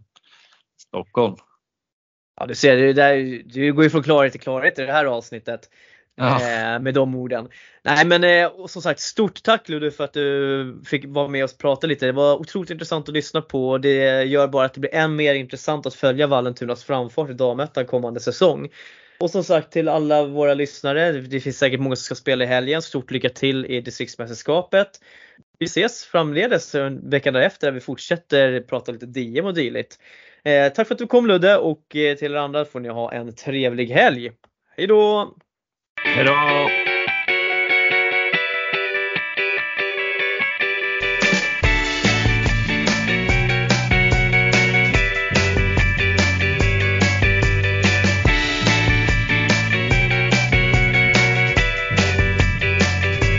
Stockholm. 0.81 1.37
Ja 2.37 2.47
du 2.47 2.55
ser, 2.55 2.77
det 2.77 2.93
där, 2.93 3.43
du 3.45 3.73
går 3.73 3.85
ju 3.85 3.91
från 3.91 4.03
klarhet 4.03 4.33
till 4.33 4.41
klarhet 4.41 4.79
i 4.79 4.83
det 4.83 4.93
här 4.93 5.05
avsnittet. 5.05 5.71
Ja. 6.17 6.41
Eh, 6.41 6.81
med 6.81 6.95
de 6.95 7.15
orden. 7.15 7.49
Nej 7.83 8.07
men 8.07 8.25
eh, 8.25 8.67
som 8.67 8.83
sagt 8.83 9.01
stort 9.01 9.43
tack 9.43 9.69
Ludde 9.69 9.91
för 9.91 10.05
att 10.05 10.13
du 10.13 10.83
fick 10.87 11.05
vara 11.07 11.29
med 11.29 11.45
och 11.45 11.51
prata 11.59 11.87
lite. 11.87 12.07
Det 12.07 12.13
var 12.13 12.35
otroligt 12.37 12.71
intressant 12.71 13.09
att 13.09 13.15
lyssna 13.15 13.41
på 13.41 13.71
och 13.71 13.81
det 13.81 14.25
gör 14.25 14.49
bara 14.49 14.65
att 14.65 14.75
det 14.75 14.81
blir 14.81 14.95
än 14.95 15.17
mer 15.17 15.35
intressant 15.35 15.87
att 15.87 15.95
följa 15.95 16.27
Vallentunas 16.27 16.85
framfart 16.85 17.31
i 17.31 17.33
damettan 17.33 17.87
kommande 17.87 18.21
säsong. 18.21 18.69
Och 19.19 19.31
som 19.31 19.45
sagt 19.45 19.73
till 19.73 19.89
alla 19.89 20.25
våra 20.25 20.55
lyssnare, 20.55 21.13
det 21.13 21.41
finns 21.41 21.59
säkert 21.59 21.81
många 21.81 21.97
som 21.97 22.05
ska 22.05 22.15
spela 22.15 22.45
i 22.45 22.47
helgen. 22.47 22.83
Stort 22.83 23.11
lycka 23.11 23.29
till 23.29 23.67
i 23.67 23.81
distriktsmästerskapet. 23.81 24.89
Vi 25.59 25.67
ses 25.67 26.05
framledes 26.05 26.75
veckan 27.03 27.35
därefter 27.35 27.67
där 27.67 27.73
vi 27.73 27.81
fortsätter 27.81 28.61
prata 28.61 28.93
lite 28.93 29.07
DM 29.07 29.47
och 29.47 29.55
dylikt. 29.55 29.99
Eh, 30.45 30.73
tack 30.73 30.89
för 30.89 30.95
att 30.95 30.99
du 30.99 31.07
kom 31.07 31.27
Ludde 31.27 31.57
och 31.57 31.97
eh, 31.97 32.17
till 32.17 32.33
er 32.33 32.37
andra 32.37 32.65
får 32.65 32.81
ni 32.81 32.89
ha 32.89 33.13
en 33.13 33.35
trevlig 33.35 33.87
helg. 33.87 34.33
Hejdå! 34.77 35.35
Hejdå! 36.05 36.94